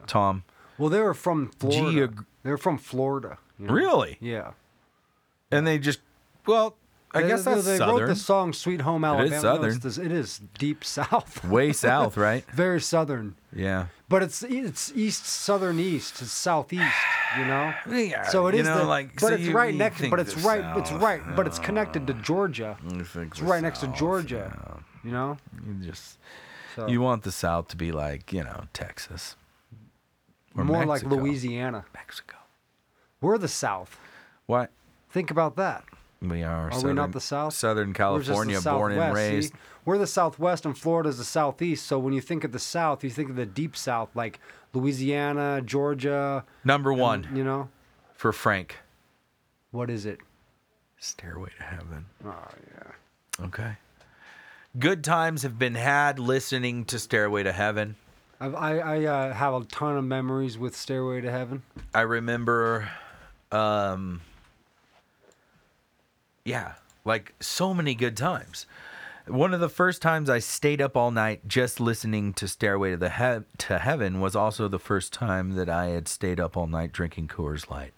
Tom, 0.07 0.43
well, 0.77 0.89
they 0.89 0.99
were 1.01 1.13
from 1.13 1.49
Florida. 1.59 2.07
Geog- 2.07 2.25
they're 2.43 2.57
from 2.57 2.77
Florida. 2.77 3.37
you 3.59 3.67
know? 3.67 3.73
Really? 3.73 4.17
Yeah. 4.21 4.51
and 5.51 5.65
they 5.67 5.77
just 5.79 5.99
well, 6.45 6.75
I 7.11 7.23
guess 7.23 7.43
they, 7.43 7.53
that's 7.55 7.65
they 7.65 7.79
wrote 7.79 8.05
the 8.07 8.15
song 8.15 8.53
"Sweet 8.53 8.81
Home 8.81 9.03
Alabama." 9.03 9.29
No, 9.31 9.41
southern. 9.41 9.75
it's 9.83 9.97
it 9.97 10.11
is 10.11 10.39
deep 10.57 10.83
south. 10.97 11.43
Way 11.45 11.73
south, 11.73 12.17
right? 12.17 12.45
Very 12.53 12.79
southern. 12.81 13.35
Yeah. 13.55 13.87
But 14.07 14.21
it's 14.23 14.43
it's 14.43 14.91
east, 14.95 15.25
southern 15.25 15.79
east, 15.79 16.21
it's 16.21 16.31
southeast. 16.31 16.83
You 17.37 17.45
know. 17.45 17.73
Yeah, 17.89 18.27
So 18.27 18.47
it 18.47 18.55
is 18.55 18.65
know, 18.67 18.79
the, 18.79 18.83
like, 18.85 19.13
but 19.13 19.19
so 19.21 19.27
it's 19.33 19.43
you- 19.43 19.53
right 19.53 19.73
you 19.73 19.79
next. 19.79 20.07
But 20.09 20.19
it's 20.19 20.35
right. 20.37 20.77
It's 20.77 20.89
South, 20.91 21.01
right. 21.01 21.21
But 21.35 21.47
it's 21.47 21.59
uh, 21.59 21.63
connected 21.63 22.05
to 22.07 22.13
Georgia. 22.13 22.77
It's 22.93 23.41
right 23.41 23.61
next 23.61 23.79
to 23.79 23.87
Georgia. 23.87 24.81
You 25.03 25.11
know. 25.11 25.37
You 25.65 25.73
just 25.85 26.17
So 26.75 26.87
you 26.87 27.01
want 27.01 27.23
the 27.23 27.31
South 27.31 27.67
to 27.69 27.75
be 27.77 27.91
like 27.91 28.31
you 28.33 28.43
know 28.43 28.65
Texas. 28.73 29.35
Or 30.55 30.63
more 30.63 30.85
Mexico. 30.85 31.09
like 31.09 31.21
Louisiana. 31.21 31.85
Mexico. 31.93 32.35
We're 33.21 33.37
the 33.37 33.47
South. 33.47 33.99
What? 34.45 34.71
Think 35.09 35.31
about 35.31 35.55
that. 35.55 35.83
We 36.21 36.43
are. 36.43 36.67
Are 36.67 36.71
southern, 36.71 36.89
we 36.89 36.93
not 36.95 37.11
the 37.13 37.21
South? 37.21 37.53
Southern 37.53 37.87
We're 37.89 38.19
just 38.19 38.27
the 38.27 38.33
California, 38.33 38.61
born 38.61 38.91
and 38.93 39.15
raised. 39.15 39.53
see? 39.53 39.59
We're 39.85 39.97
the 39.97 40.07
Southwest, 40.07 40.65
and 40.65 40.77
Florida's 40.77 41.17
the 41.17 41.23
Southeast. 41.23 41.87
So 41.87 41.97
when 41.97 42.13
you 42.13 42.21
think 42.21 42.43
of 42.43 42.51
the 42.51 42.59
South, 42.59 43.03
you 43.03 43.09
think 43.09 43.29
of 43.29 43.35
the 43.37 43.45
deep 43.45 43.77
South, 43.77 44.09
like 44.15 44.39
Louisiana, 44.73 45.61
Georgia. 45.63 46.43
Number 46.63 46.91
and, 46.91 46.99
one 46.99 47.27
You 47.33 47.43
know 47.43 47.69
for 48.15 48.33
Frank. 48.33 48.77
what 49.71 49.89
is 49.89 50.05
it? 50.05 50.19
Stairway 50.97 51.51
to 51.57 51.63
Heaven. 51.63 52.05
Oh 52.25 52.47
yeah. 52.73 53.45
Okay. 53.45 53.77
Good 54.77 55.03
times 55.03 55.43
have 55.43 55.57
been 55.57 55.75
had 55.75 56.19
listening 56.19 56.85
to 56.85 56.99
Stairway 56.99 57.43
to 57.43 57.53
Heaven. 57.53 57.95
I've, 58.41 58.53
I 58.55 58.77
I 58.79 59.05
uh, 59.05 59.33
have 59.33 59.53
a 59.53 59.63
ton 59.63 59.97
of 59.97 60.03
memories 60.03 60.57
with 60.57 60.75
Stairway 60.75 61.21
to 61.21 61.31
Heaven. 61.31 61.63
I 61.93 62.01
remember, 62.01 62.89
um, 63.51 64.21
yeah, 66.45 66.73
like 67.05 67.33
so 67.39 67.73
many 67.73 67.95
good 67.95 68.17
times. 68.17 68.65
One 69.27 69.53
of 69.53 69.59
the 69.59 69.69
first 69.69 70.01
times 70.01 70.29
I 70.29 70.39
stayed 70.39 70.81
up 70.81 70.97
all 70.97 71.11
night 71.11 71.47
just 71.47 71.79
listening 71.79 72.33
to 72.33 72.47
Stairway 72.47 72.91
to 72.91 72.97
the 72.97 73.09
he- 73.11 73.45
to 73.67 73.77
Heaven 73.77 74.19
was 74.21 74.35
also 74.35 74.67
the 74.67 74.79
first 74.79 75.13
time 75.13 75.51
that 75.51 75.69
I 75.69 75.87
had 75.87 76.07
stayed 76.07 76.39
up 76.39 76.57
all 76.57 76.65
night 76.67 76.91
drinking 76.91 77.27
Coors 77.27 77.69
Light. 77.69 77.93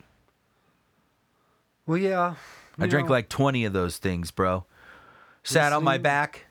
Well, 1.87 1.97
yeah. 1.97 2.35
I 2.77 2.87
drank 2.87 3.07
know, 3.07 3.13
like 3.13 3.29
20 3.29 3.65
of 3.65 3.73
those 3.73 3.97
things, 3.97 4.31
bro. 4.31 4.65
Sat 5.43 5.73
on 5.73 5.83
my 5.83 5.97
back, 5.97 6.45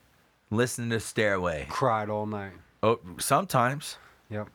listening 0.49 0.89
to 0.91 0.99
Stairway. 0.99 1.65
cried 1.69 2.09
all 2.09 2.25
night. 2.25 2.53
Oh, 2.83 2.99
sometimes. 3.19 3.97
Yep. 4.29 4.49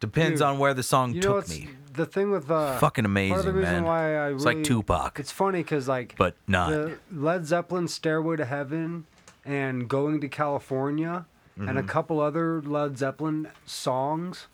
Depends 0.00 0.40
Dude, 0.40 0.48
on 0.48 0.58
where 0.58 0.74
the 0.74 0.82
song 0.82 1.12
You 1.14 1.20
know, 1.20 1.34
took 1.34 1.44
it's 1.44 1.50
me. 1.58 1.68
the 1.92 2.06
thing 2.06 2.30
with 2.30 2.50
uh, 2.50 2.78
Fucking 2.78 3.04
Part 3.04 3.06
of 3.06 3.14
the 3.14 3.50
amazing, 3.50 3.54
reason 3.54 3.72
man. 3.74 3.84
why 3.84 4.16
I 4.16 4.32
It's 4.32 4.44
like 4.44 4.64
Tupac. 4.64 5.18
It's 5.20 5.30
funny 5.30 5.62
because 5.62 5.86
like 5.88 6.14
But 6.16 6.36
not. 6.48 6.70
the 6.70 6.98
Led 7.12 7.46
Zeppelin 7.46 7.86
"Stairway 7.88 8.36
to 8.36 8.44
Heaven" 8.46 9.06
and 9.44 9.88
"Going 9.88 10.20
to 10.22 10.28
California" 10.28 11.26
and 11.56 11.68
Mm-hmm. 11.68 11.76
a 11.78 11.82
couple 11.82 12.20
other 12.20 12.62
Led 12.62 12.96
Zeppelin 12.96 13.48
songs. 13.66 14.46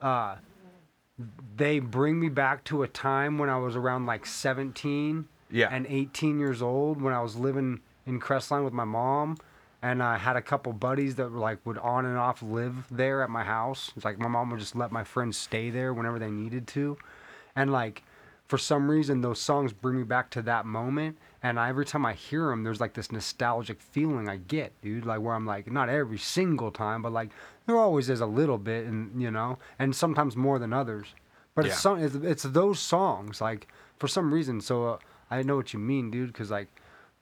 Uh, 0.00 0.36
they 1.56 1.78
bring 1.80 2.18
me 2.20 2.28
back 2.28 2.64
to 2.64 2.82
a 2.82 2.88
time 2.88 3.38
when 3.38 3.48
I 3.48 3.56
was 3.58 3.74
around 3.76 4.06
like 4.06 4.26
17 4.26 5.26
Yeah. 5.50 5.68
and 5.70 5.86
18 5.88 6.38
years 6.38 6.62
old 6.62 7.00
when 7.02 7.12
I 7.14 7.20
was 7.22 7.36
living 7.36 7.80
in 8.06 8.20
Crestline 8.20 8.64
with 8.64 8.72
my 8.72 8.84
mom. 8.84 9.36
And 9.80 10.02
I 10.02 10.18
had 10.18 10.34
a 10.36 10.42
couple 10.42 10.72
buddies 10.72 11.14
that 11.16 11.30
were 11.30 11.38
like 11.38 11.64
would 11.64 11.78
on 11.78 12.04
and 12.04 12.18
off 12.18 12.42
live 12.42 12.74
there 12.90 13.22
at 13.22 13.30
my 13.30 13.44
house. 13.44 13.92
It's 13.94 14.04
like 14.04 14.18
my 14.18 14.28
mom 14.28 14.50
would 14.50 14.58
just 14.60 14.74
let 14.74 14.90
my 14.90 15.04
friends 15.04 15.36
stay 15.38 15.70
there 15.70 15.94
whenever 15.94 16.18
they 16.18 16.30
needed 16.30 16.66
to. 16.68 16.96
And 17.54 17.70
like 17.70 18.02
for 18.48 18.58
some 18.58 18.90
reason 18.90 19.20
those 19.20 19.40
songs 19.40 19.72
bring 19.72 19.98
me 19.98 20.02
back 20.04 20.30
to 20.30 20.42
that 20.42 20.64
moment 20.66 21.18
and 21.42 21.60
I, 21.60 21.68
every 21.68 21.84
time 21.84 22.04
I 22.06 22.14
hear 22.14 22.48
them 22.48 22.64
there's 22.64 22.80
like 22.80 22.94
this 22.94 23.12
nostalgic 23.12 23.80
feeling 23.80 24.28
I 24.28 24.36
get, 24.38 24.72
dude, 24.82 25.06
like 25.06 25.20
where 25.20 25.34
I'm 25.34 25.46
like 25.46 25.70
not 25.70 25.88
every 25.88 26.18
single 26.18 26.72
time, 26.72 27.02
but 27.02 27.12
like 27.12 27.30
there 27.66 27.76
always 27.76 28.08
is 28.08 28.20
a 28.20 28.26
little 28.26 28.58
bit 28.58 28.86
and 28.86 29.20
you 29.22 29.30
know, 29.30 29.58
and 29.78 29.94
sometimes 29.94 30.34
more 30.34 30.58
than 30.58 30.72
others. 30.72 31.14
But 31.54 31.66
Yeah. 31.66 31.72
it's 31.72 31.80
some 31.80 32.02
it's, 32.02 32.14
it's 32.16 32.42
those 32.42 32.80
songs 32.80 33.40
like 33.40 33.68
for 33.98 34.08
some 34.08 34.34
reason 34.34 34.60
so 34.60 34.88
uh, 34.88 34.98
I 35.30 35.42
know 35.42 35.54
what 35.56 35.72
you 35.72 35.78
mean, 35.78 36.10
dude, 36.10 36.34
cuz 36.34 36.50
like 36.50 36.68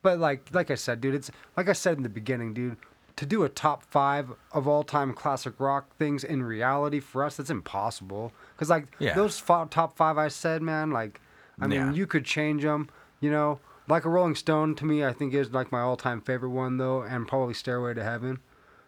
but 0.06 0.20
like 0.20 0.54
like 0.54 0.70
I 0.70 0.76
said, 0.76 1.00
dude, 1.00 1.16
it's 1.16 1.32
like 1.56 1.68
I 1.68 1.72
said 1.72 1.96
in 1.96 2.04
the 2.04 2.08
beginning, 2.08 2.54
dude. 2.54 2.76
To 3.16 3.26
do 3.26 3.42
a 3.42 3.48
top 3.48 3.82
five 3.82 4.30
of 4.52 4.68
all 4.68 4.84
time 4.84 5.12
classic 5.14 5.54
rock 5.58 5.96
things 5.96 6.22
in 6.22 6.44
reality 6.44 7.00
for 7.00 7.24
us, 7.24 7.36
that's 7.38 7.50
impossible. 7.50 8.30
Cause 8.56 8.70
like 8.70 8.86
Yeah. 9.00 9.14
those 9.14 9.40
top 9.40 9.96
five 9.96 10.16
I 10.16 10.28
said, 10.28 10.62
man, 10.62 10.92
like 10.92 11.20
I 11.60 11.66
mean, 11.66 11.80
Yeah. 11.80 11.92
you 11.92 12.06
could 12.06 12.24
change 12.24 12.62
them. 12.62 12.88
You 13.18 13.32
know, 13.32 13.58
like 13.88 14.04
a 14.04 14.08
Rolling 14.08 14.36
Stone 14.36 14.76
to 14.76 14.84
me, 14.84 15.04
I 15.04 15.12
think 15.12 15.34
is 15.34 15.50
like 15.50 15.72
my 15.72 15.80
all 15.80 15.96
time 15.96 16.20
favorite 16.20 16.50
one 16.50 16.76
though, 16.76 17.02
and 17.02 17.26
probably 17.26 17.54
Stairway 17.54 17.94
to 17.94 18.04
Heaven, 18.04 18.38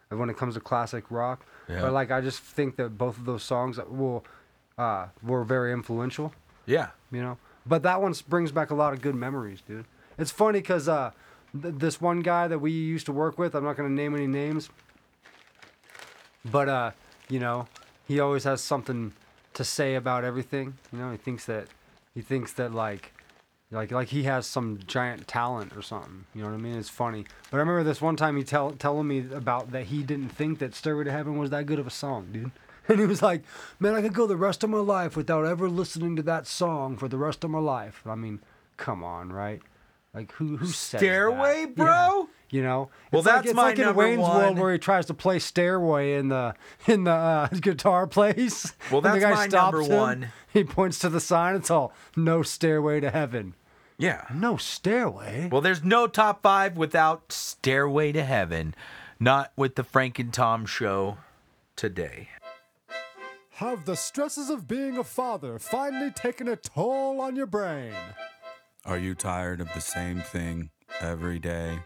uh, 0.09 0.15
when 0.15 0.29
it 0.29 0.37
comes 0.37 0.53
to 0.53 0.61
classic 0.61 1.03
rock. 1.09 1.45
Yeah. 1.67 1.81
But 1.81 1.91
like 1.91 2.11
I 2.11 2.21
just 2.21 2.39
think 2.41 2.77
that 2.77 2.97
both 2.97 3.17
of 3.17 3.25
those 3.25 3.43
songs 3.43 3.77
will 3.89 4.23
uh, 4.77 5.07
were 5.21 5.43
very 5.43 5.73
influential 5.73 6.33
yeah. 6.65 6.89
you 7.11 7.21
know. 7.21 7.37
But 7.65 7.83
that 7.83 8.01
one 8.01 8.13
brings 8.29 8.53
back 8.53 8.69
a 8.71 8.75
lot 8.75 8.93
of 8.93 9.01
good 9.01 9.15
memories, 9.15 9.59
dude. 9.67 9.85
It's 10.19 10.31
funny 10.31 10.59
because 10.59 10.89
uh, 10.89 11.11
th- 11.59 11.75
this 11.77 12.01
one 12.01 12.19
guy 12.19 12.47
that 12.49 12.59
we 12.59 12.71
used 12.71 13.05
to 13.05 13.13
work 13.13 13.39
with, 13.39 13.55
I'm 13.55 13.63
not 13.63 13.77
gonna 13.77 13.89
name 13.89 14.13
any 14.13 14.27
names, 14.27 14.69
but 16.43 16.67
uh, 16.67 16.91
you 17.29 17.39
know, 17.39 17.67
he 18.07 18.19
always 18.19 18.43
has 18.43 18.61
something 18.61 19.13
to 19.53 19.63
say 19.63 19.95
about 19.95 20.25
everything. 20.25 20.77
You 20.91 20.99
know, 20.99 21.11
he 21.11 21.17
thinks 21.17 21.45
that 21.45 21.67
he 22.13 22.21
thinks 22.21 22.53
that 22.53 22.73
like. 22.73 23.13
Like, 23.71 23.91
like 23.91 24.07
he 24.07 24.23
has 24.23 24.47
some 24.47 24.79
giant 24.87 25.27
talent 25.27 25.77
or 25.77 25.83
something. 25.83 26.25
You 26.33 26.41
know 26.41 26.47
what 26.47 26.55
I 26.55 26.57
mean? 26.57 26.73
It's 26.73 26.89
funny. 26.89 27.25
But 27.51 27.57
I 27.57 27.59
remember 27.59 27.83
this 27.83 28.01
one 28.01 28.15
time 28.15 28.35
he 28.35 28.41
tell 28.43 28.71
telling 28.71 29.07
me 29.07 29.27
about 29.31 29.71
that 29.73 29.85
he 29.85 30.01
didn't 30.01 30.29
think 30.29 30.57
that 30.57 30.73
"Stairway 30.73 31.03
to 31.03 31.11
Heaven" 31.11 31.37
was 31.37 31.51
that 31.51 31.67
good 31.67 31.77
of 31.77 31.85
a 31.85 31.91
song, 31.91 32.29
dude. 32.31 32.51
And 32.87 32.99
he 32.99 33.05
was 33.05 33.21
like, 33.21 33.43
"Man, 33.79 33.93
I 33.93 34.01
could 34.01 34.15
go 34.15 34.25
the 34.25 34.35
rest 34.35 34.63
of 34.63 34.71
my 34.71 34.79
life 34.79 35.15
without 35.15 35.45
ever 35.45 35.69
listening 35.69 36.15
to 36.15 36.23
that 36.23 36.47
song 36.47 36.97
for 36.97 37.07
the 37.07 37.17
rest 37.19 37.43
of 37.43 37.51
my 37.51 37.59
life." 37.59 38.01
I 38.07 38.15
mean, 38.15 38.39
come 38.77 39.03
on, 39.03 39.31
right? 39.31 39.61
Like 40.13 40.31
who 40.33 40.57
who 40.57 40.65
says 40.67 40.99
Stairway, 40.99 41.65
that? 41.65 41.75
bro? 41.75 41.85
Yeah, 41.85 42.23
you 42.49 42.63
know. 42.63 42.89
Well, 43.11 43.19
It's 43.19 43.25
like, 43.27 43.35
that's 43.35 43.47
it's 43.47 43.55
my 43.55 43.63
like 43.63 43.79
in 43.79 43.85
number 43.85 44.01
Wayne's 44.01 44.19
one. 44.21 44.37
World 44.37 44.59
where 44.59 44.73
he 44.73 44.79
tries 44.79 45.05
to 45.05 45.13
play 45.13 45.37
Stairway 45.39 46.15
in 46.15 46.29
the 46.29 46.55
in 46.87 47.03
the 47.03 47.11
uh, 47.11 47.47
guitar 47.61 48.07
place. 48.07 48.73
Well, 48.91 48.97
and 48.99 49.05
the 49.05 49.19
that's 49.19 49.23
guy 49.23 49.33
my 49.35 49.47
stops 49.47 49.73
number 49.73 49.81
him. 49.93 49.97
one. 49.99 50.27
He 50.51 50.63
points 50.63 50.97
to 50.99 51.09
the 51.09 51.19
sign. 51.19 51.55
It's 51.55 51.69
all 51.69 51.93
"No 52.15 52.41
Stairway 52.41 52.99
to 53.01 53.11
Heaven." 53.11 53.53
Yeah. 53.99 54.25
No 54.33 54.55
stairway. 54.57 55.49
Well, 55.51 55.59
there's 55.61 55.83
no 55.83 56.07
top 56.07 56.41
five 56.41 56.77
without 56.77 57.31
Stairway 57.33 58.13
to 58.13 58.23
Heaven. 58.23 58.73
Not 59.19 59.51
with 59.57 59.75
the 59.75 59.83
Frank 59.83 60.17
and 60.19 60.33
Tom 60.33 60.65
show 60.65 61.17
today. 61.75 62.29
Have 63.55 63.83
the 63.85 63.97
stresses 63.97 64.49
of 64.49 64.67
being 64.69 64.97
a 64.97 65.03
father 65.03 65.59
finally 65.59 66.11
taken 66.11 66.47
a 66.47 66.55
toll 66.55 67.19
on 67.19 67.35
your 67.35 67.45
brain? 67.45 67.91
Are 68.85 68.97
you 68.97 69.13
tired 69.13 69.59
of 69.59 69.71
the 69.73 69.81
same 69.81 70.21
thing 70.21 70.69
every 71.01 71.37
day? 71.37 71.79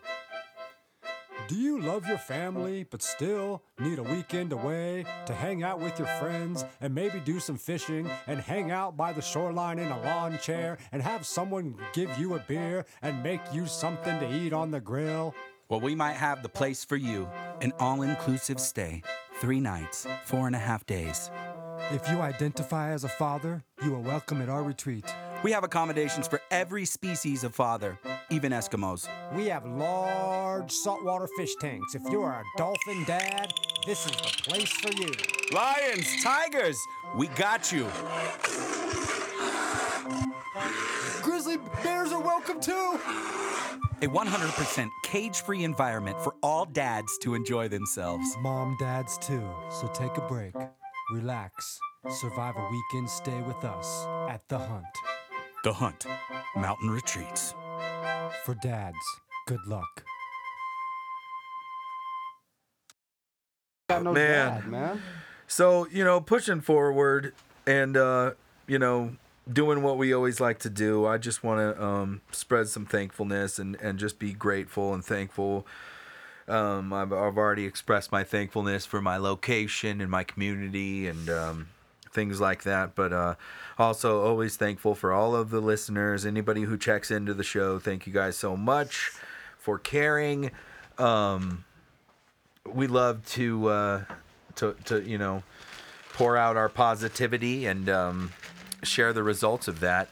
Do 1.47 1.55
you 1.55 1.81
love 1.81 2.07
your 2.07 2.19
family 2.19 2.83
but 2.83 3.01
still 3.01 3.63
need 3.79 3.97
a 3.97 4.03
weekend 4.03 4.53
away 4.53 5.03
to 5.25 5.33
hang 5.33 5.63
out 5.63 5.79
with 5.79 5.97
your 5.97 6.07
friends 6.19 6.63
and 6.81 6.93
maybe 6.93 7.19
do 7.19 7.39
some 7.39 7.57
fishing 7.57 8.07
and 8.27 8.39
hang 8.39 8.69
out 8.69 8.95
by 8.95 9.11
the 9.11 9.23
shoreline 9.23 9.79
in 9.79 9.91
a 9.91 10.01
lawn 10.03 10.37
chair 10.37 10.77
and 10.91 11.01
have 11.01 11.25
someone 11.25 11.75
give 11.93 12.15
you 12.19 12.35
a 12.35 12.39
beer 12.47 12.85
and 13.01 13.23
make 13.23 13.41
you 13.51 13.65
something 13.65 14.19
to 14.19 14.31
eat 14.31 14.53
on 14.53 14.69
the 14.69 14.79
grill? 14.79 15.33
Well, 15.69 15.81
we 15.81 15.95
might 15.95 16.13
have 16.13 16.43
the 16.43 16.49
place 16.49 16.85
for 16.85 16.95
you 16.95 17.27
an 17.61 17.73
all 17.79 18.03
inclusive 18.03 18.59
stay, 18.59 19.01
three 19.41 19.59
nights, 19.59 20.05
four 20.25 20.45
and 20.45 20.55
a 20.55 20.59
half 20.59 20.85
days. 20.85 21.31
If 21.91 22.07
you 22.09 22.21
identify 22.21 22.91
as 22.91 23.03
a 23.03 23.09
father, 23.09 23.63
you 23.83 23.95
are 23.95 23.99
welcome 23.99 24.41
at 24.41 24.49
our 24.49 24.63
retreat. 24.63 25.13
We 25.43 25.51
have 25.51 25.65
accommodations 25.65 26.25
for 26.25 26.41
every 26.51 26.85
species 26.85 27.43
of 27.43 27.53
father, 27.53 27.99
even 28.29 28.53
Eskimos. 28.53 29.09
We 29.35 29.47
have 29.47 29.65
large 29.65 30.71
saltwater 30.71 31.27
fish 31.37 31.53
tanks. 31.59 31.95
If 31.95 32.01
you 32.09 32.21
are 32.21 32.39
a 32.39 32.57
dolphin 32.57 33.03
dad, 33.03 33.51
this 33.85 34.05
is 34.05 34.11
the 34.11 34.41
place 34.43 34.71
for 34.71 34.93
you. 34.93 35.11
Lions, 35.51 36.23
tigers, 36.23 36.77
we 37.17 37.27
got 37.27 37.73
you. 37.73 37.89
Grizzly 41.21 41.57
bears 41.83 42.13
are 42.13 42.21
welcome 42.21 42.61
too. 42.61 42.97
A 44.01 44.07
100% 44.07 44.87
cage 45.03 45.41
free 45.41 45.65
environment 45.65 46.17
for 46.21 46.35
all 46.41 46.63
dads 46.63 47.17
to 47.17 47.35
enjoy 47.35 47.67
themselves. 47.67 48.25
Mom, 48.39 48.77
dads 48.79 49.17
too. 49.17 49.45
So 49.69 49.87
take 49.93 50.15
a 50.15 50.21
break, 50.21 50.55
relax, 51.11 51.79
survive 52.21 52.55
a 52.55 52.69
weekend 52.71 53.09
stay 53.09 53.41
with 53.41 53.65
us 53.65 54.05
at 54.29 54.47
The 54.47 54.57
Hunt. 54.57 55.12
The 55.63 55.71
Hunt, 55.71 56.05
Mountain 56.57 56.89
Retreats. 56.89 57.55
For 58.43 58.53
dads, 58.55 58.97
good 59.47 59.65
luck. 59.65 60.03
Got 63.89 64.03
no 64.03 64.11
Man. 64.11 64.55
dad, 64.55 64.67
man. 64.67 65.01
So, 65.47 65.87
you 65.87 66.03
know, 66.03 66.19
pushing 66.19 66.59
forward 66.59 67.33
and, 67.65 67.95
uh, 67.95 68.31
you 68.67 68.77
know, 68.77 69.15
doing 69.51 69.83
what 69.83 69.97
we 69.97 70.13
always 70.13 70.41
like 70.41 70.59
to 70.59 70.69
do. 70.69 71.05
I 71.05 71.17
just 71.17 71.45
want 71.45 71.59
to 71.61 71.81
um, 71.81 72.19
spread 72.33 72.67
some 72.67 72.85
thankfulness 72.85 73.57
and, 73.57 73.77
and 73.81 73.97
just 73.97 74.19
be 74.19 74.33
grateful 74.33 74.93
and 74.93 75.03
thankful. 75.03 75.65
Um, 76.45 76.91
I've, 76.91 77.13
I've 77.13 77.37
already 77.37 77.63
expressed 77.63 78.11
my 78.11 78.25
thankfulness 78.25 78.85
for 78.85 79.01
my 79.01 79.15
location 79.15 80.01
and 80.01 80.11
my 80.11 80.25
community 80.25 81.07
and 81.07 81.29
um, 81.29 81.67
things 82.13 82.39
like 82.39 82.63
that. 82.63 82.95
But 82.95 83.11
uh, 83.11 83.35
also, 83.77 84.23
always 84.23 84.55
thankful 84.55 84.95
for 84.95 85.11
all 85.11 85.35
of 85.35 85.49
the 85.49 85.59
listeners, 85.59 86.25
anybody 86.25 86.61
who 86.61 86.77
checks 86.77 87.11
into 87.11 87.33
the 87.33 87.43
show. 87.43 87.79
Thank 87.79 88.07
you 88.07 88.13
guys 88.13 88.37
so 88.37 88.55
much 88.55 89.11
for 89.57 89.79
caring. 89.79 90.51
Um, 90.97 91.65
we 92.71 92.87
love 92.87 93.25
to, 93.31 93.67
uh, 93.67 94.01
to, 94.55 94.75
to, 94.85 95.01
you 95.01 95.17
know, 95.17 95.43
pour 96.13 96.37
out 96.37 96.55
our 96.55 96.69
positivity 96.69 97.65
and 97.65 97.89
um, 97.89 98.31
share 98.83 99.11
the 99.11 99.23
results 99.23 99.67
of 99.67 99.79
that. 99.81 100.09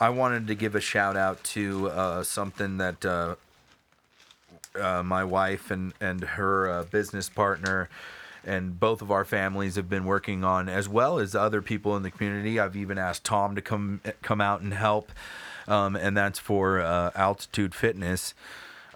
I 0.00 0.08
wanted 0.08 0.48
to 0.48 0.54
give 0.54 0.74
a 0.74 0.80
shout 0.80 1.16
out 1.16 1.44
to 1.44 1.88
uh, 1.90 2.22
something 2.24 2.78
that 2.78 3.04
uh, 3.04 3.36
uh, 4.74 5.02
my 5.02 5.22
wife 5.22 5.70
and 5.70 5.92
and 6.00 6.22
her 6.22 6.68
uh, 6.68 6.84
business 6.84 7.28
partner 7.28 7.88
and 8.44 8.78
both 8.78 9.02
of 9.02 9.10
our 9.10 9.24
families 9.24 9.76
have 9.76 9.88
been 9.88 10.04
working 10.04 10.44
on, 10.44 10.68
as 10.68 10.88
well 10.88 11.18
as 11.18 11.34
other 11.34 11.62
people 11.62 11.96
in 11.96 12.02
the 12.02 12.10
community. 12.10 12.58
I've 12.58 12.76
even 12.76 12.98
asked 12.98 13.24
Tom 13.24 13.54
to 13.54 13.60
come 13.62 14.00
come 14.22 14.40
out 14.40 14.60
and 14.60 14.74
help, 14.74 15.12
um, 15.68 15.96
and 15.96 16.16
that's 16.16 16.38
for 16.38 16.80
uh, 16.80 17.10
Altitude 17.14 17.74
Fitness, 17.74 18.34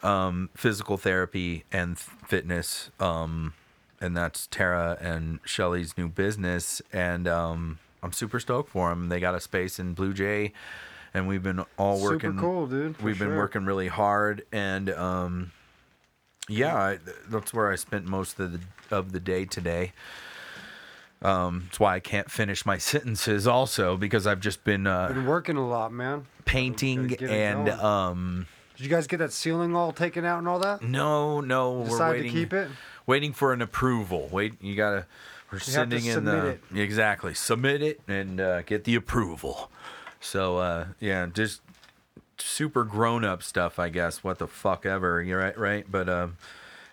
um, 0.03 0.51
physical 0.55 0.97
therapy 0.97 1.65
and 1.73 1.99
fitness. 1.99 2.91
Um, 3.01 3.55
and 4.01 4.17
that's 4.17 4.47
Tara 4.49 4.99
and 5.01 5.39
Shelly's 5.45 5.97
new 5.97 6.09
business, 6.09 6.83
and 6.93 7.27
um, 7.27 7.79
I'm 8.03 8.13
super 8.13 8.39
stoked 8.39 8.71
for 8.71 8.91
them. 8.91 9.09
They 9.09 9.21
got 9.21 9.35
a 9.35 9.41
space 9.41 9.79
in 9.79 9.95
Blue 9.95 10.13
Jay, 10.13 10.53
and 11.15 11.27
we've 11.27 11.43
been 11.43 11.65
all 11.79 11.97
Super 11.97 12.13
working. 12.13 12.39
cool, 12.39 12.67
dude, 12.67 13.01
We've 13.03 13.19
been 13.19 13.37
working 13.37 13.65
really 13.65 13.89
hard, 13.89 14.45
and 14.53 14.91
um, 14.91 15.53
yeah, 16.49 16.77
I, 16.77 16.99
that's 17.29 17.53
where 17.55 17.71
I 17.73 17.77
spent 17.77 18.07
most 18.07 18.39
of 18.41 18.53
the 18.53 18.61
of 18.97 19.13
the 19.13 19.21
day 19.21 19.45
today. 19.45 19.93
Um, 21.23 21.63
that's 21.67 21.81
why 21.81 21.95
I 21.95 22.01
can't 22.01 22.31
finish 22.31 22.67
my 22.67 22.79
sentences, 22.93 23.47
also 23.47 23.97
because 23.97 24.27
I've 24.27 24.41
just 24.41 24.65
been 24.65 24.87
uh, 24.87 25.09
Been 25.09 25.27
working 25.27 25.57
a 25.57 25.67
lot, 25.67 25.93
man. 25.93 26.27
painting 26.45 27.07
get 27.09 27.23
it 27.23 27.31
and 27.31 27.67
going. 27.67 27.81
um. 27.81 28.47
Did 28.77 28.85
you 28.85 28.91
guys 28.91 29.07
get 29.07 29.17
that 29.19 29.33
ceiling 29.33 29.75
all 29.75 29.91
taken 29.91 30.27
out 30.27 30.39
and 30.39 30.47
all 30.47 30.59
that? 30.59 30.83
No, 30.83 31.41
no, 31.41 31.73
we're 31.79 31.85
Decide 31.87 32.11
waiting. 32.11 32.33
to 32.33 32.39
keep 32.39 32.53
it. 32.53 32.69
Waiting 33.07 33.33
for 33.33 33.55
an 33.55 33.63
approval. 33.63 34.29
Wait, 34.31 34.53
you 34.63 34.77
gotta. 34.77 35.07
We're 35.51 35.59
You 35.59 35.59
have 35.59 35.65
to 35.65 35.71
sending 35.71 36.05
in 36.07 36.25
the 36.27 36.47
it. 36.49 36.61
exactly 36.75 37.33
submit 37.33 37.81
it 37.81 38.01
and 38.09 38.39
uh, 38.41 38.63
get 38.63 38.85
the 38.85 38.95
approval. 38.97 39.71
So 40.21 40.59
uh, 40.59 40.87
yeah, 41.01 41.27
just 41.33 41.63
super 42.39 42.85
grown 42.85 43.25
up 43.25 43.43
stuff, 43.43 43.79
I 43.79 43.89
guess. 43.89 44.23
What 44.25 44.39
the 44.39 44.47
fuck 44.47 44.87
ever. 44.87 45.23
You're 45.23 45.41
right, 45.41 45.59
right. 45.59 45.87
But 45.91 46.09
um, 46.09 46.37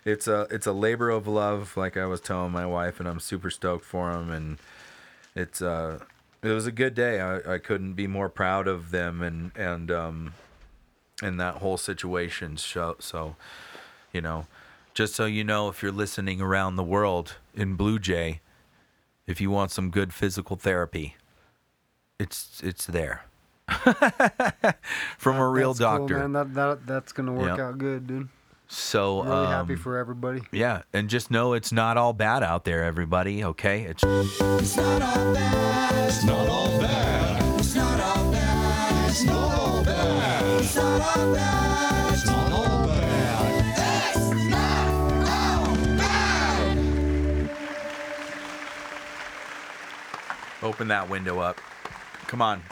it's 0.04 0.28
a 0.28 0.46
it's 0.50 0.66
a 0.66 0.72
labor 0.72 1.10
of 1.10 1.26
love, 1.26 1.76
like 1.76 1.96
I 1.96 2.06
was 2.06 2.20
telling 2.20 2.52
my 2.52 2.66
wife, 2.66 3.00
and 3.00 3.08
I'm 3.08 3.20
super 3.20 3.50
stoked 3.50 3.84
for 3.84 4.12
them. 4.12 4.30
And 4.30 4.58
it's 5.34 5.62
uh, 5.62 6.00
it 6.42 6.50
was 6.50 6.66
a 6.66 6.72
good 6.72 6.94
day. 6.94 7.20
I, 7.20 7.54
I 7.54 7.58
couldn't 7.58 7.94
be 7.94 8.06
more 8.06 8.28
proud 8.28 8.68
of 8.68 8.90
them 8.90 9.22
and 9.22 9.50
and 9.56 9.90
um, 9.90 10.34
and 11.22 11.40
that 11.40 11.56
whole 11.56 11.76
situation. 11.76 12.56
So 12.56 12.96
so, 12.98 13.36
you 14.12 14.20
know, 14.20 14.46
just 14.92 15.14
so 15.14 15.24
you 15.24 15.44
know, 15.44 15.68
if 15.68 15.82
you're 15.82 15.92
listening 15.92 16.40
around 16.40 16.76
the 16.76 16.84
world 16.84 17.36
in 17.54 17.74
Blue 17.74 17.98
Jay, 17.98 18.40
if 19.26 19.40
you 19.40 19.50
want 19.50 19.70
some 19.70 19.90
good 19.90 20.12
physical 20.12 20.56
therapy, 20.56 21.16
it's 22.18 22.60
it's 22.62 22.86
there. 22.86 23.24
From 25.18 25.36
a 25.36 25.48
real 25.48 25.72
That's 25.74 25.78
cool, 25.80 25.98
doctor. 26.08 26.18
man. 26.18 26.32
That, 26.32 26.54
that 26.54 26.86
that's 26.86 27.12
gonna 27.12 27.32
work 27.32 27.56
Yep. 27.56 27.58
out 27.58 27.78
good, 27.78 28.06
dude. 28.06 28.28
So 28.68 29.22
Really 29.22 29.46
happy 29.46 29.74
um, 29.74 29.78
for 29.78 29.98
everybody. 29.98 30.42
yeah, 30.52 30.82
and 30.92 31.08
just 31.08 31.30
know 31.30 31.52
it's 31.52 31.70
not 31.72 31.96
all 31.96 32.12
bad 32.12 32.42
out 32.42 32.64
there, 32.64 32.82
everybody. 32.84 33.44
Okay, 33.44 33.82
it's 33.82 34.02
It's 34.04 34.76
not 34.76 35.02
all 35.02 35.34
bad. 35.34 36.08
It's 36.08 36.24
not 36.24 36.48
all 36.48 36.78
bad. 36.80 37.58
It's 37.60 37.74
not 37.74 38.00
all 38.00 38.32
bad. 38.32 39.10
It's 39.10 39.24
not 39.24 39.50
all 39.52 39.84
bad. 39.84 40.60
It's 40.60 40.74
not 40.76 41.00
all 41.02 41.34
bad. 41.34 42.12
It's 42.12 42.26
not 42.26 42.52
all 42.52 42.86
bad. 42.86 44.16
It's 44.16 44.30
not 44.50 44.92
all 45.28 45.76
bad. 45.96 47.50
open 50.62 50.88
that 50.88 51.08
window 51.08 51.38
up. 51.38 51.60
Come 52.26 52.42
on, 52.42 52.62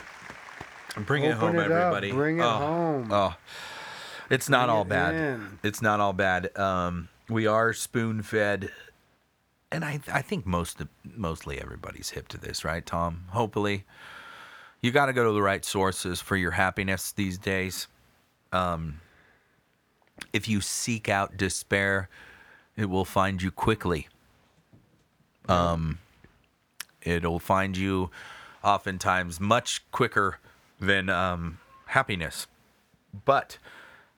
bring 0.97 1.23
it 1.23 1.33
home, 1.33 1.55
it 1.55 1.71
up. 1.71 1.71
everybody. 1.71 2.11
Bring 2.11 2.39
it 2.39 2.43
oh, 2.43 2.49
home. 2.49 3.11
Oh, 3.11 3.35
it's 4.29 4.49
not 4.49 4.67
Bring 4.67 4.75
all 4.75 4.81
it 4.83 4.89
bad. 4.89 5.15
in. 5.15 5.59
It's 5.63 5.81
not 5.81 5.99
all 5.99 6.13
bad. 6.13 6.57
Um, 6.57 7.09
we 7.29 7.47
are 7.47 7.73
spoon 7.73 8.21
fed, 8.21 8.69
and 9.71 9.83
I 9.83 9.99
I 10.11 10.21
think 10.21 10.45
most 10.45 10.81
of, 10.81 10.89
mostly 11.03 11.59
everybody's 11.59 12.11
hip 12.11 12.27
to 12.29 12.37
this, 12.37 12.63
right, 12.63 12.85
Tom? 12.85 13.25
Hopefully, 13.29 13.85
you 14.81 14.91
got 14.91 15.07
to 15.07 15.13
go 15.13 15.25
to 15.25 15.31
the 15.31 15.41
right 15.41 15.63
sources 15.63 16.21
for 16.21 16.35
your 16.35 16.51
happiness 16.51 17.11
these 17.11 17.37
days. 17.37 17.87
Um, 18.51 18.99
if 20.31 20.47
you 20.47 20.61
seek 20.61 21.09
out 21.09 21.37
despair, 21.37 22.09
it 22.75 22.85
will 22.85 23.05
find 23.05 23.41
you 23.41 23.51
quickly. 23.51 24.07
Um, 25.49 25.99
it'll 27.01 27.39
find 27.39 27.75
you 27.75 28.09
oftentimes 28.63 29.39
much 29.39 29.83
quicker 29.91 30.39
than 30.85 31.09
um, 31.09 31.59
happiness. 31.87 32.47
But 33.25 33.57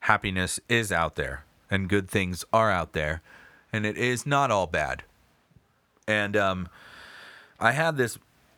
happiness 0.01 0.59
is 0.69 0.91
out 0.91 1.15
there, 1.15 1.45
and 1.69 1.89
good 1.89 2.09
things 2.09 2.45
are 2.53 2.71
out 2.71 2.93
there, 2.93 3.21
and 3.71 3.85
it 3.85 3.97
is 3.97 4.25
not 4.25 4.51
all 4.51 4.67
bad. 4.67 5.03
And 6.07 6.37
um, 6.37 6.69
I 7.59 7.71
had 7.71 7.97
this 7.97 8.17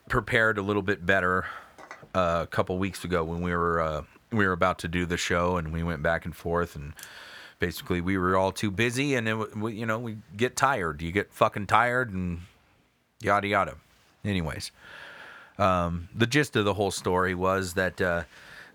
prepared 0.10 0.58
a 0.58 0.62
little 0.62 0.82
bit 0.82 1.06
better 1.06 1.46
uh, 2.14 2.42
a 2.44 2.48
couple 2.48 2.78
weeks 2.78 3.04
ago 3.04 3.24
when 3.24 3.42
we 3.42 3.52
were 3.52 3.82
uh, 3.82 4.04
we 4.32 4.46
were 4.46 4.54
about 4.54 4.80
to 4.80 4.88
do 4.88 5.06
the 5.06 5.18
show, 5.18 5.58
and 5.58 5.72
we 5.72 5.84
went 5.84 6.04
back 6.04 6.26
and 6.26 6.36
forth, 6.36 6.76
and 6.76 6.94
basically 7.60 8.02
we 8.02 8.18
were 8.18 8.36
all 8.36 8.52
too 8.52 8.72
busy, 8.72 9.16
and 9.16 9.28
it, 9.28 9.58
we, 9.58 9.74
you 9.74 9.86
know 9.86 10.00
we 10.00 10.18
get 10.36 10.56
tired. 10.56 11.02
You 11.02 11.12
get 11.12 11.34
fucking 11.34 11.68
tired, 11.68 12.14
and 12.14 12.42
yada 13.22 13.48
yada. 13.48 13.76
Anyways, 14.24 14.72
um, 15.58 16.10
the 16.14 16.28
gist 16.28 16.56
of 16.56 16.66
the 16.66 16.74
whole 16.74 16.92
story 16.92 17.34
was 17.36 17.74
that 17.74 18.00
uh, 18.02 18.24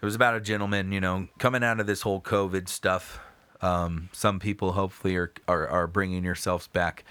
it 0.01 0.05
was 0.05 0.15
about 0.15 0.35
a 0.35 0.41
gentleman, 0.41 0.93
you 0.93 1.01
know, 1.01 1.29
coming 1.39 1.63
out 1.63 1.81
of 1.81 1.87
this 1.87 2.03
whole 2.03 2.21
COVID 2.21 2.69
stuff. 2.69 3.21
Um, 3.61 4.09
some 4.13 4.41
people 4.41 4.73
hopefully 4.73 5.17
are, 5.17 5.33
are 5.47 5.69
are 5.69 5.87
bringing 5.87 6.25
yourselves 6.25 6.67
back 6.67 7.05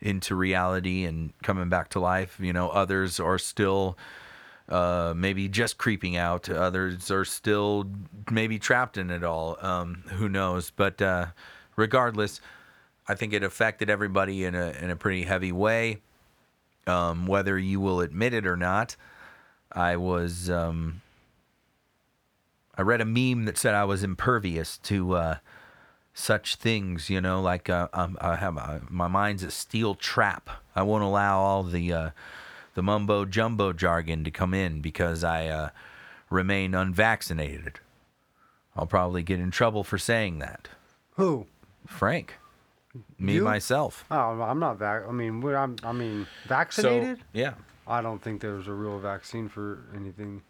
into 0.00 0.34
reality 0.34 1.04
and 1.04 1.32
coming 1.42 1.68
back 1.68 1.88
to 1.90 2.00
life. 2.00 2.38
You 2.40 2.52
know, 2.52 2.68
others 2.68 3.18
are 3.18 3.38
still 3.38 3.96
uh, 4.68 5.14
maybe 5.16 5.48
just 5.48 5.78
creeping 5.78 6.16
out. 6.16 6.48
Others 6.48 7.10
are 7.10 7.24
still 7.24 7.90
maybe 8.30 8.58
trapped 8.58 8.98
in 8.98 9.10
it 9.10 9.24
all. 9.24 9.56
Um, 9.60 10.04
who 10.08 10.28
knows? 10.28 10.70
But 10.70 11.00
uh, 11.00 11.26
regardless, 11.76 12.40
I 13.08 13.14
think 13.14 13.32
it 13.32 13.42
affected 13.42 13.88
everybody 13.88 14.44
in 14.44 14.54
a 14.54 14.70
in 14.80 14.90
a 14.90 14.96
pretty 14.96 15.22
heavy 15.22 15.52
way. 15.52 16.02
Um, 16.86 17.26
whether 17.26 17.58
you 17.58 17.80
will 17.80 18.00
admit 18.00 18.32
it 18.32 18.46
or 18.46 18.56
not, 18.56 18.96
I 19.72 19.96
was. 19.96 20.48
Um, 20.48 21.02
I 22.78 22.82
read 22.82 23.00
a 23.00 23.06
meme 23.06 23.46
that 23.46 23.56
said 23.58 23.74
I 23.74 23.84
was 23.84 24.02
impervious 24.02 24.76
to 24.78 25.14
uh, 25.14 25.36
such 26.14 26.56
things. 26.56 27.10
You 27.10 27.20
know, 27.20 27.40
like 27.40 27.68
uh, 27.68 27.88
um, 27.92 28.16
I 28.20 28.36
have 28.36 28.56
uh, 28.56 28.80
my 28.88 29.08
mind's 29.08 29.42
a 29.42 29.50
steel 29.50 29.94
trap. 29.94 30.50
I 30.74 30.82
won't 30.82 31.02
allow 31.04 31.38
all 31.40 31.62
the 31.62 31.92
uh, 31.92 32.10
the 32.74 32.82
mumbo 32.82 33.24
jumbo 33.24 33.72
jargon 33.72 34.22
to 34.24 34.30
come 34.30 34.54
in 34.54 34.80
because 34.80 35.24
I 35.24 35.48
uh, 35.48 35.68
remain 36.30 36.74
unvaccinated. 36.74 37.80
I'll 38.76 38.86
probably 38.86 39.22
get 39.22 39.40
in 39.40 39.50
trouble 39.50 39.82
for 39.82 39.98
saying 39.98 40.38
that. 40.38 40.68
Who? 41.14 41.46
Frank. 41.86 42.34
Me 43.18 43.34
You? 43.34 43.44
myself. 43.44 44.04
Oh, 44.10 44.40
I'm 44.42 44.58
not 44.58 44.78
vac. 44.78 45.02
I 45.08 45.12
mean, 45.12 45.40
we're, 45.40 45.56
I'm. 45.56 45.76
I 45.82 45.92
mean, 45.92 46.26
vaccinated. 46.46 47.18
yeah. 47.32 47.54
I 47.86 48.02
don't 48.02 48.20
think 48.20 48.40
there's 48.40 48.66
a 48.66 48.72
real 48.72 48.98
vaccine 48.98 49.48
for 49.48 49.84
anything. 49.94 50.42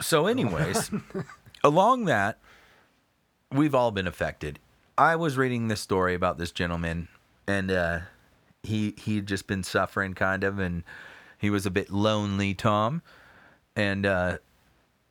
So, 0.00 0.26
anyways, 0.26 0.90
along 1.64 2.06
that, 2.06 2.38
we've 3.52 3.74
all 3.74 3.90
been 3.90 4.06
affected. 4.06 4.58
I 4.96 5.16
was 5.16 5.36
reading 5.36 5.68
this 5.68 5.80
story 5.80 6.14
about 6.14 6.38
this 6.38 6.50
gentleman, 6.50 7.08
and 7.46 7.70
uh, 7.70 7.98
he 8.62 8.94
he'd 8.98 9.26
just 9.26 9.46
been 9.46 9.62
suffering 9.62 10.14
kind 10.14 10.44
of, 10.44 10.58
and 10.58 10.82
he 11.38 11.50
was 11.50 11.66
a 11.66 11.70
bit 11.70 11.90
lonely, 11.90 12.54
Tom, 12.54 13.02
and 13.76 14.06
uh, 14.06 14.38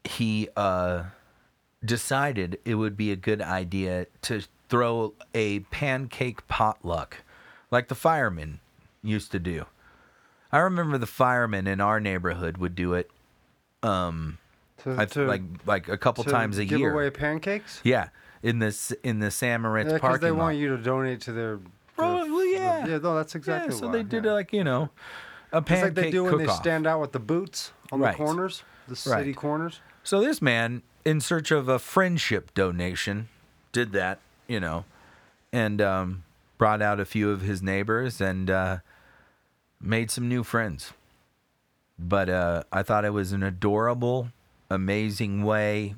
he 0.04 0.50
uh, 0.56 1.04
decided 1.86 2.60
it 2.66 2.76
would 2.76 2.98
be 2.98 3.12
a 3.12 3.16
good 3.16 3.42
idea 3.42 4.08
to 4.24 4.42
throw 4.72 5.14
a 5.36 5.60
pancake 5.60 6.48
potluck, 6.48 7.18
like 7.70 7.88
the 7.90 7.94
firemen 7.96 8.60
used 9.04 9.32
to 9.34 9.40
do. 9.40 9.66
I 10.52 10.58
remember 10.60 10.98
the 10.98 11.06
firemen 11.06 11.68
in 11.68 11.80
our 11.80 12.00
neighborhood 12.00 12.58
would 12.58 12.74
do 12.74 12.94
it. 12.94 13.12
Um, 13.84 14.40
To- 14.84 14.96
I, 15.00 15.06
to- 15.06 15.26
like 15.28 15.42
like 15.68 15.88
a 15.90 15.98
couple 15.98 16.24
times 16.24 16.58
a 16.58 16.66
give 16.66 16.80
year. 16.80 16.90
Give 16.90 16.96
away 16.96 17.10
pancakes. 17.12 17.82
Yeah, 17.84 18.10
in 18.42 18.58
this 18.60 18.92
in 19.04 19.20
the 19.20 19.30
San 19.30 19.62
Moritz 19.62 19.88
Yeah, 19.90 19.94
because 19.98 20.02
parking 20.10 20.26
they 20.26 20.32
lot. 20.32 20.40
want 20.40 20.58
you 20.58 20.76
to 20.76 20.82
donate 20.82 21.22
to 21.22 21.32
their. 21.32 21.60
Oh, 22.00 22.26
well, 22.34 22.46
yeah. 22.46 22.88
Yeah, 22.88 22.98
no, 22.98 23.16
that's 23.16 23.36
exactly 23.36 23.74
yeah, 23.76 23.80
so 23.80 23.86
why. 23.88 23.94
they 23.94 24.04
did 24.04 24.26
yeah. 24.26 24.32
like 24.34 24.52
you 24.54 24.64
know 24.64 24.90
a 25.52 25.58
It's 25.58 25.68
pancake 25.68 25.84
like 25.84 25.94
they 25.96 26.12
do 26.12 26.24
when 26.24 26.38
they 26.40 26.46
cook-off. 26.46 26.62
stand 26.62 26.88
out 26.88 27.00
with 27.02 27.12
the 27.12 27.20
boots 27.20 27.74
on 27.92 28.00
Right. 28.00 28.18
the 28.18 28.24
corners, 28.24 28.64
the 28.88 28.96
city 28.96 29.16
Right. 29.28 29.36
corners. 29.36 29.82
So 30.04 30.20
this 30.22 30.42
man, 30.42 30.82
in 31.06 31.22
search 31.22 31.52
of 31.52 31.68
a 31.70 31.78
friendship 31.78 32.54
donation, 32.56 33.30
did 33.72 33.92
that, 33.92 34.20
you 34.52 34.60
know, 34.60 34.84
and 35.54 35.82
um, 35.82 36.24
brought 36.58 36.82
out 36.82 36.99
a 36.99 37.06
few 37.06 37.32
of 37.32 37.41
his 37.41 37.62
neighbors 37.62 38.20
and 38.20 38.49
uh, 38.49 38.78
made 39.80 40.12
some 40.12 40.28
new 40.28 40.43
friends. 40.43 40.91
But 41.97 42.30
uh, 42.30 42.64
I 42.72 42.84
thought 42.84 43.06
it 43.06 43.14
was 43.14 43.32
an 43.32 43.43
adorable, 43.43 44.30
amazing 44.70 45.43
way 45.43 45.95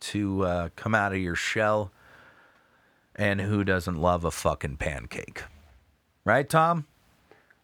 to 0.00 0.44
uh, 0.44 0.68
come 0.76 0.94
out 0.94 1.12
of 1.12 1.18
your 1.18 1.34
shell. 1.34 1.90
And 3.16 3.40
who 3.40 3.64
doesn't 3.64 3.96
love 3.96 4.24
a 4.24 4.30
fucking 4.30 4.76
pancake? 4.76 5.42
Right, 6.24 6.48
Tom? 6.48 6.86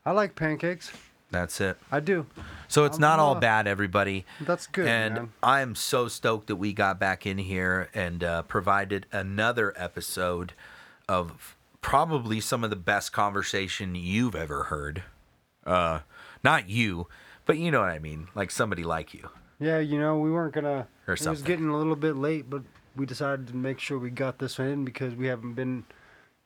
I 0.06 0.12
like 0.12 0.34
pancakes. 0.34 0.90
That's 1.34 1.60
it. 1.60 1.76
I 1.90 1.98
do. 1.98 2.26
So 2.68 2.84
it's 2.84 2.96
I'm 2.96 3.00
not 3.00 3.18
all 3.18 3.34
bad, 3.34 3.66
everybody. 3.66 4.24
That's 4.40 4.68
good, 4.68 4.86
And 4.86 5.14
man. 5.14 5.32
I 5.42 5.60
am 5.62 5.74
so 5.74 6.06
stoked 6.06 6.46
that 6.46 6.56
we 6.56 6.72
got 6.72 7.00
back 7.00 7.26
in 7.26 7.38
here 7.38 7.88
and 7.92 8.22
uh, 8.22 8.42
provided 8.42 9.06
another 9.10 9.74
episode 9.76 10.52
of 11.08 11.56
probably 11.80 12.40
some 12.40 12.62
of 12.62 12.70
the 12.70 12.76
best 12.76 13.12
conversation 13.12 13.96
you've 13.96 14.36
ever 14.36 14.64
heard. 14.64 15.02
Uh, 15.66 16.00
not 16.42 16.68
you, 16.68 17.08
but 17.46 17.58
you 17.58 17.70
know 17.70 17.80
what 17.80 17.90
I 17.90 17.98
mean, 17.98 18.28
like 18.34 18.50
somebody 18.50 18.84
like 18.84 19.12
you. 19.12 19.28
Yeah, 19.58 19.78
you 19.78 19.98
know, 19.98 20.18
we 20.18 20.30
weren't 20.30 20.54
gonna. 20.54 20.86
Or 21.08 21.14
it 21.14 21.26
was 21.26 21.42
getting 21.42 21.68
a 21.68 21.76
little 21.76 21.96
bit 21.96 22.16
late, 22.16 22.48
but 22.48 22.62
we 22.96 23.06
decided 23.06 23.48
to 23.48 23.56
make 23.56 23.80
sure 23.80 23.98
we 23.98 24.10
got 24.10 24.38
this 24.38 24.58
one 24.58 24.68
in 24.68 24.84
because 24.84 25.14
we 25.14 25.26
haven't 25.26 25.54
been, 25.54 25.84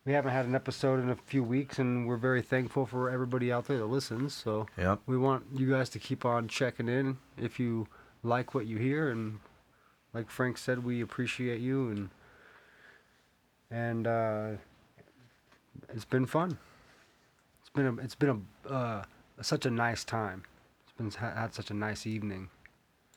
we 0.08 0.14
haven't 0.14 0.32
had 0.32 0.46
an 0.46 0.54
episode 0.54 1.00
in 1.00 1.10
a 1.10 1.14
few 1.14 1.44
weeks, 1.44 1.78
and 1.78 2.08
we're 2.08 2.16
very 2.16 2.40
thankful 2.40 2.86
for 2.86 3.10
everybody 3.10 3.52
out 3.52 3.66
there 3.66 3.76
that 3.76 3.84
listens. 3.84 4.32
So 4.32 4.66
Yep. 4.78 5.00
we 5.04 5.18
want 5.18 5.44
you 5.54 5.68
guys 5.70 5.90
to 5.90 5.98
keep 5.98 6.24
on 6.24 6.48
checking 6.48 6.88
in 6.88 7.18
if 7.36 7.60
you 7.60 7.88
like 8.22 8.54
what 8.54 8.64
you 8.66 8.78
hear, 8.78 9.10
and 9.10 9.38
like 10.14 10.30
Frank 10.30 10.56
said, 10.56 10.82
we 10.82 11.02
appreciate 11.02 11.60
you, 11.60 11.90
and 11.90 12.10
and 13.70 14.06
uh, 14.06 14.50
it's 15.90 16.06
been 16.06 16.24
fun. 16.24 16.56
It's 17.60 17.68
been 17.68 17.86
a, 17.86 17.94
it's 18.02 18.14
been 18.14 18.46
a 18.66 18.72
uh, 18.72 19.02
such 19.42 19.66
a 19.66 19.70
nice 19.70 20.04
time. 20.04 20.44
It's 20.84 20.92
been 20.96 21.10
had 21.10 21.52
such 21.52 21.70
a 21.70 21.74
nice 21.74 22.06
evening. 22.06 22.48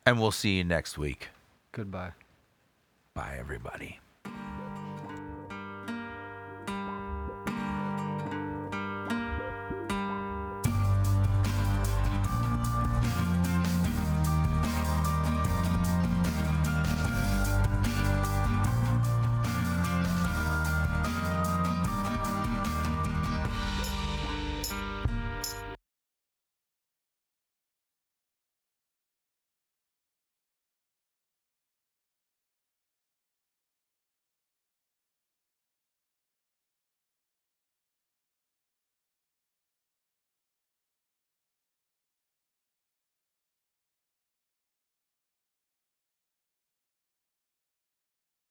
And 0.05 0.19
we'll 0.19 0.31
see 0.31 0.57
you 0.57 0.65
next 0.65 0.97
week. 0.97 1.29
Goodbye. 1.71 2.11
Bye, 3.13 3.37
everybody. 3.39 4.01